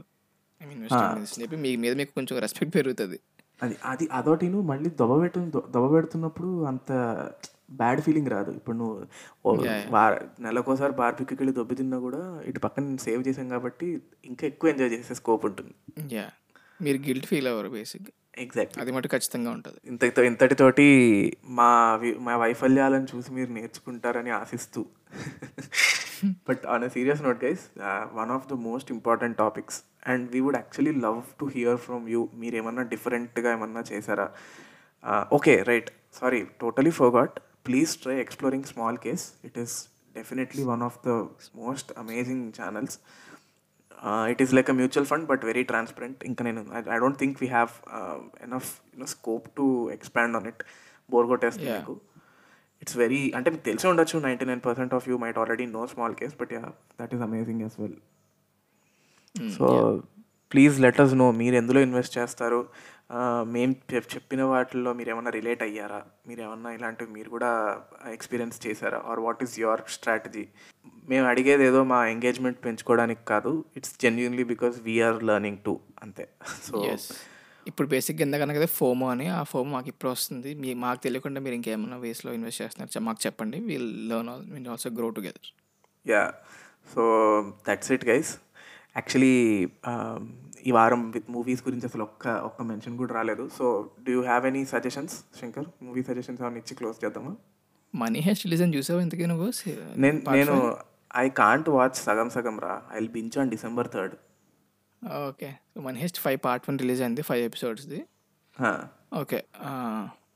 మీ 1.63 1.71
మీద 1.83 1.93
మీకు 2.01 2.11
కొంచెం 2.19 2.35
రెస్పెక్ట్ 2.45 2.73
పెరుగుతుంది. 2.77 3.17
అది 3.59 3.75
అది 3.91 4.05
అదొకటిను 4.17 4.59
మళ్ళీ 4.69 4.89
దొబ్బబెట్టు 5.01 5.39
దొబ్బబెడుతున్నప్పుడు 5.75 6.49
అంత 6.71 6.91
బ్యాడ్ 7.81 8.01
ఫీలింగ్ 8.05 8.29
రాదు. 8.35 8.51
ఇప్పుడు 8.59 8.77
నువ్వు 8.81 8.95
నెలకోసారి 10.45 10.93
బార్బిక్కి 10.99 11.39
వెళ్ళి 11.41 11.53
దొబ్బి 11.59 11.75
తిన్నా 11.79 11.97
కూడా 12.07 12.21
ఇటు 12.49 12.59
పక్కన 12.65 12.97
సేవ్ 13.05 13.21
చేసాం 13.27 13.47
కాబట్టి 13.55 13.87
ఇంకా 14.31 14.43
ఎక్కువ 14.51 14.73
ఎంజాయ్ 14.73 14.91
చేసే 14.95 15.15
స్కోప్ 15.21 15.45
ఉంటుంది. 15.49 15.73
యా 16.17 16.25
మీరు 16.85 16.99
గిల్ట్ 17.07 17.27
ఫీల్ 17.31 17.47
అవ్వరు 17.51 17.69
బేసిక్ 17.77 18.09
ఎగ్జాక్ట్ 18.43 18.75
అది 18.81 18.91
మటు 18.95 19.07
ఖచ్చితంగా 19.13 19.49
ఉంటుంది. 19.57 19.79
ఇంతటితో 19.91 20.21
ఇంతటితోటి 20.29 20.85
మా 21.59 21.69
మా 22.27 22.33
వైఫల్యాలను 22.43 23.07
చూసి 23.13 23.29
మీరు 23.37 23.51
నేర్చుకుంటారని 23.57 24.31
ఆశిస్తూ. 24.41 24.81
But 26.47 26.63
on 26.73 26.83
a 26.87 26.89
serious 26.95 27.23
note 27.27 27.41
guys 27.45 27.63
one 28.19 28.31
of 28.35 28.45
the 28.51 28.57
most 28.67 28.91
important 28.97 29.37
topics 29.43 29.79
and 30.11 30.23
we 30.33 30.39
would 30.45 30.59
actually 30.61 30.93
love 31.05 31.19
to 31.41 31.47
hear 31.57 31.79
from 31.85 32.05
you 32.13 32.21
మీరు 32.43 32.55
ఏమన్నా 32.61 32.85
డిఫరెంట్గా 32.93 33.49
ఏమన్నా 33.57 33.83
చేశారా? 33.91 34.27
Okay 35.37 35.53
right 35.71 35.89
sorry 36.19 36.41
totally 36.63 36.93
forgot 37.01 37.35
please 37.67 37.91
try 38.03 38.17
exploring 38.25 38.67
smallcase 39.05 39.25
it 39.49 39.57
is 39.63 39.75
definitely 40.17 40.63
one 40.73 40.83
of 40.87 40.97
the 41.07 41.13
most 41.61 41.89
amazing 42.03 42.45
channels 42.59 42.97
it 44.31 44.41
is 44.45 44.53
like 44.57 44.69
a 44.73 44.75
mutual 44.79 45.07
fund 45.11 45.25
but 45.31 45.43
very 45.45 45.63
transparent 45.71 46.19
ఇంకా 46.29 46.41
నేను 46.47 46.61
I 46.95 46.97
don't 47.03 47.19
think 47.23 47.37
we 47.43 47.47
have 47.47 47.71
enough 48.47 48.69
you know 48.93 49.07
scope 49.15 49.47
to 49.59 49.67
expand 49.97 50.35
on 50.39 50.47
it 50.51 50.63
bore 51.11 51.27
కొట్టేస్తుంది. 51.27 51.71
మీకు 51.77 51.95
it's 52.81 52.97
very 53.03 53.21
అంటే 53.37 53.49
మీకు 53.51 53.65
తెలిసి 53.69 53.87
ఉండొచ్చు 53.91 54.19
ninety 54.19 54.45
nine 54.45 54.61
percent 54.67 54.93
of 54.93 55.05
you 55.09 55.17
might 55.23 55.37
already 55.43 55.65
know 55.77 55.83
smallcase 56.21 56.35
but 56.41 56.51
yeah 56.53 56.63
that 57.01 57.13
is 57.17 57.23
amazing 57.27 57.61
as 57.61 57.77
well 57.83 57.97
so 59.57 59.67
please 60.51 60.75
let 60.85 60.99
us 61.03 61.13
know 61.21 61.27
మీరు 61.41 61.55
ఎందులో 61.55 61.79
invest 61.87 62.13
చేస్తారు? 62.17 62.59
మేము 63.45 63.73
చెప్పిన 64.15 64.43
వాటిల్లో 64.43 64.93
మీరు 64.93 65.09
ఏమన్నా 65.09 65.31
రిలేట్ 65.31 65.63
అయ్యారా? 65.63 66.05
మీరు 66.27 66.41
ఏమన్నా 66.41 66.71
ఇలాంటివి 66.71 67.11
మీరు 67.11 67.29
కూడా 67.29 67.83
ఎక్స్పీరియన్స్ 68.05 68.67
చేశారా? 68.67 68.97
Or 68.97 69.19
what 69.19 69.43
is 69.43 69.59
your 69.59 69.81
strategy? 69.87 70.47
మేము 71.07 71.27
అడిగేది 71.27 71.63
ఏదో 71.63 71.83
మా 71.83 72.07
ఎంగేజ్మెంట్ 72.07 72.65
పెంచుకోవడానికి 72.65 73.23
కాదు 73.25 73.65
it's 73.75 73.99
genuinely 73.99 74.43
because 74.43 74.81
we're 74.81 75.23
learning 75.23 75.57
to 75.57 75.79
అంతే. 76.01 76.25
సో 76.67 76.81
ఇప్పుడు 77.67 77.87
బేసిక్గా 77.87 78.21
ఎందుకన్నా 78.21 78.53
కదా 78.53 78.65
ఫోమో 78.65 79.05
అని 79.09 79.27
ఆ 79.27 79.43
ఫోమో 79.43 79.71
మాకు 79.71 79.87
ఇప్పుడు 79.87 80.11
వస్తుంది. 80.11 80.53
మీ 80.53 80.73
మాకు 80.73 81.01
తెలియకుండా 81.01 81.41
మీరు 81.41 81.55
ఇంకేమైనా 81.55 81.97
వేస్లో 81.97 82.33
ఇన్వెస్ట్ 82.33 82.61
చేస్తున్నారు 82.61 83.03
మాకు 83.03 83.19
చెప్పండి. 83.27 83.59
We'll 83.59 84.09
learn 84.09 84.29
all 84.29 84.45
will 84.51 84.67
also 84.67 84.89
grow 84.89 85.09
together 85.09 85.49
yeah 86.05 86.33
so 86.95 87.03
that's 87.69 87.91
it 87.91 88.05
guys 88.05 88.31
actually 88.95 89.35
ఈ 90.65 90.71
వారం 90.77 91.01
విత్ 91.15 91.27
మూవీస్ 91.35 91.61
గురించి 91.67 91.85
అసలు 91.89 92.03
ఒక్క 92.03 92.27
ఒక్క 92.47 92.61
మెన్షన్ 92.69 92.95
కూడా 93.01 93.13
రాలేదు. 93.17 93.43
So 93.57 93.65
do 94.05 94.11
you 94.15 94.21
have 94.29 94.45
any 94.49 94.63
suggestions 94.73 95.15
Shankar? 95.39 95.67
Movie 95.83 96.03
suggestions 96.09 96.41
ఏమైనా 96.41 96.59
ఇచ్చి 96.63 96.75
క్లోజ్ 96.79 96.97
చేద్దామా? 97.03 97.33
మనీ 97.93 98.21
హెస్ట్ 98.27 98.43
రిలీజ్ 98.45 98.63
అని 98.65 98.75
చూసావు 98.77 99.01
ఇంతకీ 99.05 99.25
నువ్వు? 99.25 99.47
నేను 99.97 100.17
నేను? 100.37 100.55
ఐ 101.15 101.25
కాంట్ 101.41 101.69
వాచ్ 101.69 101.97
సగం 102.07 102.29
సగం 102.29 102.55
రా. 102.65 102.73
I 102.91 102.95
will 102.99 103.13
binge 103.17 103.37
on 103.39 103.51
December 103.55 103.89
third 103.95 104.15
okay 105.27 105.49
Money 105.85 105.99
Heist 105.99 106.19
five 106.19 106.39
part 106.45 106.65
one 106.69 106.77
release 106.79 107.01
అయింది 107.01 107.21
ఫైవ్ 107.21 107.43
ఎపిసోడ్స్ది 107.43 107.99
ఓకే 109.13 109.39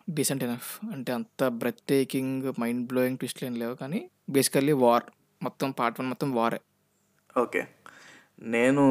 డీసెంట్ 0.10 0.44
ఎనఫ్ 0.44 0.70
అంటే 0.94 1.12
అంత 1.12 1.44
బ్రెత్ 1.62 1.82
టేకింగ్ 1.90 2.46
మైండ్ 2.60 2.84
బ్లోయింగ్ 2.88 3.18
ట్విస్ట్లు 3.18 3.46
ఏం 3.48 3.56
లేవు 3.56 3.76
కానీ 3.76 4.00
బేసికల్లీ 4.30 4.76
వార్ 4.86 5.06
మొత్తం 5.42 5.70
పార్ట్ 5.72 5.98
వన్ 6.00 6.10
మొత్తం 6.10 6.30
వారే 6.36 6.60
ఓకే 7.38 7.62
నేను 8.48 8.84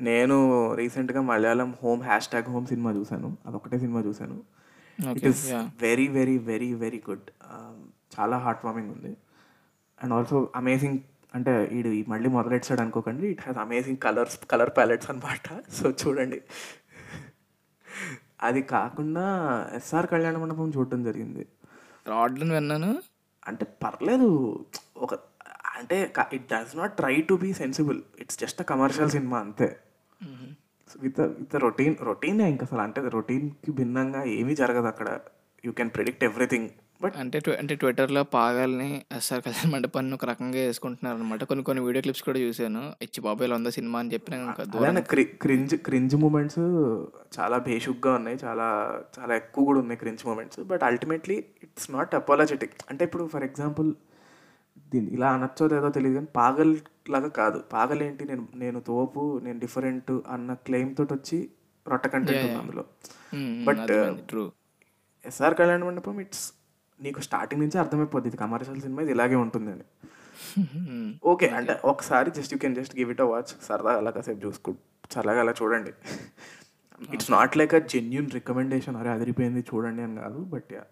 నేను 0.00 0.36
రీసెంట్గా 0.74 1.20
Malayalam 1.20 1.74
home 1.82 2.02
hash 2.02 2.28
tag 2.28 2.44
home 2.44 2.66
cinema 2.66 2.92
చూశాను. 2.92 3.36
అదొకటే 3.46 3.78
సినిమా 3.78 4.00
చూశాను 4.00 4.42
it 5.16 5.26
is 5.26 5.52
very 5.82 6.08
very 6.08 6.38
very 6.38 6.74
very 6.74 7.02
good 7.10 7.30
చాలా 8.18 8.38
హార్ట్ 8.38 8.64
వార్మింగ్ 8.66 8.90
ఉంది. 8.90 9.16
అండ్ 10.02 10.12
ఆల్సో 10.12 10.50
అమేజింగ్ 10.56 10.98
అంటే 11.34 11.64
ఇది 11.72 12.04
మళ్ళీ 12.08 12.28
మొదలెట్టాడు 12.28 12.80
అనుకోకండి. 12.80 13.26
It 13.26 13.40
has 13.40 13.58
amazing 13.58 13.98
colours 13.98 14.38
colour 14.50 14.70
palettes 14.76 15.10
అనమాట 15.10 15.72
సో 15.72 15.90
చూడండి. 15.90 16.40
అది 18.42 18.62
కాకుండా 18.62 19.24
ఎస్ఆర్ 19.74 20.06
కళ్యాణ 20.06 20.36
మండపం 20.36 20.72
చూడటం 20.76 21.04
జరిగింది. 21.04 21.46
రాడ్లను 22.08 22.54
విన్నాను. 22.54 23.02
అంటే 23.46 23.66
పర్లేదు. 23.84 24.28
ఒక 24.96 25.14
అంటే 25.76 26.12
it 26.32 26.46
does 26.52 26.76
not 26.76 26.96
try 26.96 27.20
to 27.20 27.34
be 27.34 27.52
sensible 27.52 28.02
it's 28.20 28.38
just 28.38 28.60
a 28.60 28.64
commercial 28.64 29.10
cinema 29.10 29.38
అంతే. 29.38 29.80
విత్ 31.02 31.20
విత్ 31.20 31.56
రొటీన్ 31.56 31.96
రొటీన్ 32.02 32.40
ఇంకా 32.40 32.66
అసలు? 32.66 32.80
అంటే 32.80 33.02
రొటీన్కి 33.08 33.72
భిన్నంగా 33.72 34.24
ఏమీ 34.24 34.54
జరగదు 34.54 34.86
అక్కడ. 34.86 35.18
You 35.64 35.72
can 35.72 35.90
predict 35.94 36.24
everything 36.24 36.68
but 37.02 37.14
అంటే 37.16 37.38
ట్వి- 37.38 37.56
అంటే 37.56 37.74
ట్విట్టర్లో 37.74 38.22
పాగాల్ని 38.22 39.02
ఎస్ఆర్ 39.16 39.42
కళ్యాణ్ 39.42 39.72
మండపాన్ని 39.72 40.14
ఒక 40.14 40.24
రకంగా 40.24 40.58
వేసుకుంటున్నారు 40.58 41.16
అనమాట 41.16 41.44
కొన్ని 41.44 41.64
కొన్ని 41.64 41.84
వీడియో 41.84 42.02
క్లిప్స్ 42.02 42.22
కూడా 42.22 42.38
చూశాను. 42.38 42.92
ఇచ్చి 43.02 43.20
బాబాయ్ 43.20 43.52
ఉందా 43.52 43.70
సినిమా 43.70 43.98
అని 43.98 44.12
చెప్పిన 44.12 44.54
క్రింజ్ 45.22 45.74
క్రింజ్ 45.74 46.16
మూమెంట్స్ 46.16 46.58
చాలా 47.40 47.58
బేషుగ్గా 47.58 48.14
ఉన్నాయి. 48.14 48.38
చాలా 48.44 48.98
చాలా 49.18 49.36
ఎక్కువ 49.36 49.64
కూడా 49.64 49.80
ఉన్నాయి 49.80 49.98
cringe 49.98 50.26
moments. 50.26 50.60
But 50.60 50.82
ultimately 50.82 51.44
it's 51.62 51.90
not 51.90 52.14
apologetic 52.14 52.72
అంటే 52.90 53.04
ఇప్పుడు 53.04 53.28
ఫర్ 53.32 53.44
ఎగ్జాంపుల్ 53.44 53.94
దీన్ని 54.92 55.10
ఇలా 55.16 55.28
అనొచ్చో 55.36 55.64
లేదో 55.72 55.88
తెలియదు 55.96 56.16
కానీ 56.18 56.30
పాగల్ 56.40 56.72
లాగా 57.14 57.30
కాదు. 57.40 57.58
పాగల్ 57.74 58.00
ఏంటి? 58.06 58.22
నేను 58.30 58.42
నేను 58.62 58.78
తోపు 58.88 59.22
నేను 59.46 59.58
డిఫరెంట్ 59.64 60.12
అన్న 60.34 60.54
క్లెయిమ్ 60.66 60.92
తోటి 60.98 61.12
వచ్చి 61.18 61.38
రొట్ట 61.86 62.06
కంటెంట్ 62.14 62.44
ఉంది 62.46 62.58
అందులో. 62.62 62.84
True 64.30 64.44
SR 65.24 65.56
Kalyana 65.60 65.82
Mandapam 65.88 66.18
it's 66.24 66.44
నీకు 67.00 67.20
స్టార్టింగ్ 67.26 67.62
నుంచి 67.64 67.78
అర్థమైపోద్ది. 67.82 68.28
ఇది 68.30 68.38
కమర్షియల్ 68.44 68.80
సినిమా 68.84 69.00
ఇది 69.06 69.12
ఇలాగే 69.16 69.36
ఉంటుంది 69.44 69.70
అని 69.76 69.86
ఓకే 71.32 71.46
అంటే 71.58 71.74
ఒకసారి 71.90 72.28
just 72.36 72.52
you 72.54 72.58
can 72.62 72.76
just 72.78 72.94
give 72.98 73.10
it 73.14 73.22
a 73.24 73.26
watch 73.32 73.52
సరదాగా 73.68 73.98
అలా 74.02 74.10
కాసేపు 74.16 74.40
చూసుకో 74.46 74.72
సరదాగా 75.14 75.40
అలా 75.44 75.54
చూడండి. 75.60 75.92
It's 77.16 77.30
not 77.36 77.56
like 77.60 77.74
a 77.78 77.80
genuine 77.94 78.28
recommendation 78.38 78.96
అరే 79.00 79.10
అదిరిపోయింది 79.16 79.62
చూడండి 79.70 80.02
అని 80.06 80.16
కాదు 80.24 80.40
బట్ 80.54 80.70
యా 80.76 80.84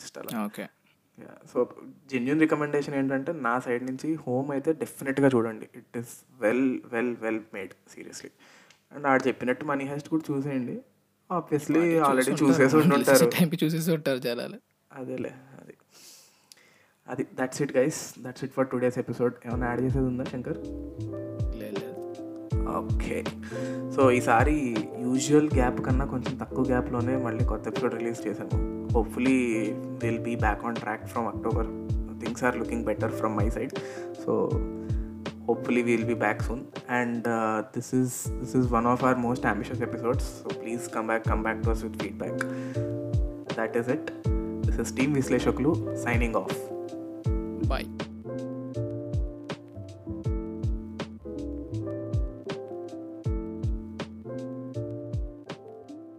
జస్ట్ 0.00 0.18
అలా. 0.22 0.32
ఓకే 0.48 0.64
సో 1.52 1.58
జెన్యున్ 2.10 2.40
రికమెండేషన్ 2.40 2.94
ఏంటంటే 2.94 3.32
నా 3.46 3.52
సైడ్ 3.66 3.84
నుంచి 3.90 4.08
హోమ్ 4.26 4.48
అయితే 4.50 4.70
డెఫినెట్గా 4.82 5.28
చూడండి. 5.34 5.66
It 5.80 5.96
is 6.00 6.12
well 6.40 6.66
well 6.92 7.14
well 7.24 7.40
made 7.54 7.72
seriously 7.94 8.30
and 8.92 9.06
ఆడు 9.12 9.22
చెప్పినట్టు 9.28 9.64
మనీ 9.64 9.84
హెస్ట్ 9.92 10.08
కూడా 10.08 10.24
చూసేయండి. 10.30 10.76
ఆబ్వియస్లీ 11.30 11.84
ఆల్రెడీ 12.08 12.32
చూసేసి 12.42 12.76
ఉంటుంటారు 12.76 13.30
టైంకి 13.36 13.58
చూసేసి 13.64 13.90
ఉంటారు 13.92 14.18
జనాలు. 14.18 14.58
అదేలే 14.90 15.32
అది. 15.60 15.74
అది 17.06 17.26
that's 17.40 17.62
it 17.62 17.76
guys 17.76 18.00
that's 18.26 18.44
it 18.44 18.52
for 18.52 18.68
today's 18.72 18.98
episode 19.04 19.34
ఏమైనా 19.46 19.66
యాడ్ 19.70 19.82
చేసేది 19.86 20.06
ఉందా 20.12 20.24
శంకర్? 20.24 20.60
లేదు 21.62 21.83
ఓకే 22.78 23.18
సో 23.96 24.10
ఈసారి 24.10 24.56
యూజువల్ 25.00 25.48
గ్యాప్ 25.54 25.80
కన్నా 25.86 26.04
కొంచెం 26.04 26.34
తక్కువ 26.36 26.64
గ్యాప్లోనే 26.68 27.16
మళ్ళీ 27.16 27.44
కొత్త 27.44 27.68
ఎపిసోడ్ 27.68 27.94
రిలీజ్ 27.94 28.20
చేశాము 28.26 28.58
hopefully 28.94 29.38
will 30.02 30.22
be 30.22 30.34
back 30.36 30.64
on 30.64 30.74
track 30.74 31.04
from 31.06 31.26
October 31.26 31.68
things 32.20 32.44
are 32.44 32.56
looking 32.56 32.84
better 32.84 33.10
from 33.10 33.36
my 33.36 33.48
side 33.50 33.74
so 34.24 34.32
hopefully 35.48 35.82
will 35.82 36.04
be 36.04 36.14
back 36.14 36.42
soon 36.42 36.62
and 36.90 37.26
this 37.76 37.90
is 37.94 38.14
this 38.40 38.56
is 38.56 38.68
one 38.72 38.86
of 38.86 39.04
our 39.04 39.18
most 39.18 39.46
ambitious 39.46 39.82
episodes 39.82 40.28
so 40.42 40.48
please 40.60 40.86
come 40.94 41.06
back 41.06 41.26
come 41.28 41.42
back 41.42 41.60
to 41.64 41.70
us 41.70 41.84
with 41.84 41.98
feedback 42.02 42.40
that 43.58 43.76
is 43.76 43.88
it 43.88 44.10
this 44.66 44.80
is 44.80 44.92
team 44.96 45.14
Vishleshakulu 45.14 45.72
signing 46.04 46.34
off 46.34 46.56
bye 47.66 47.88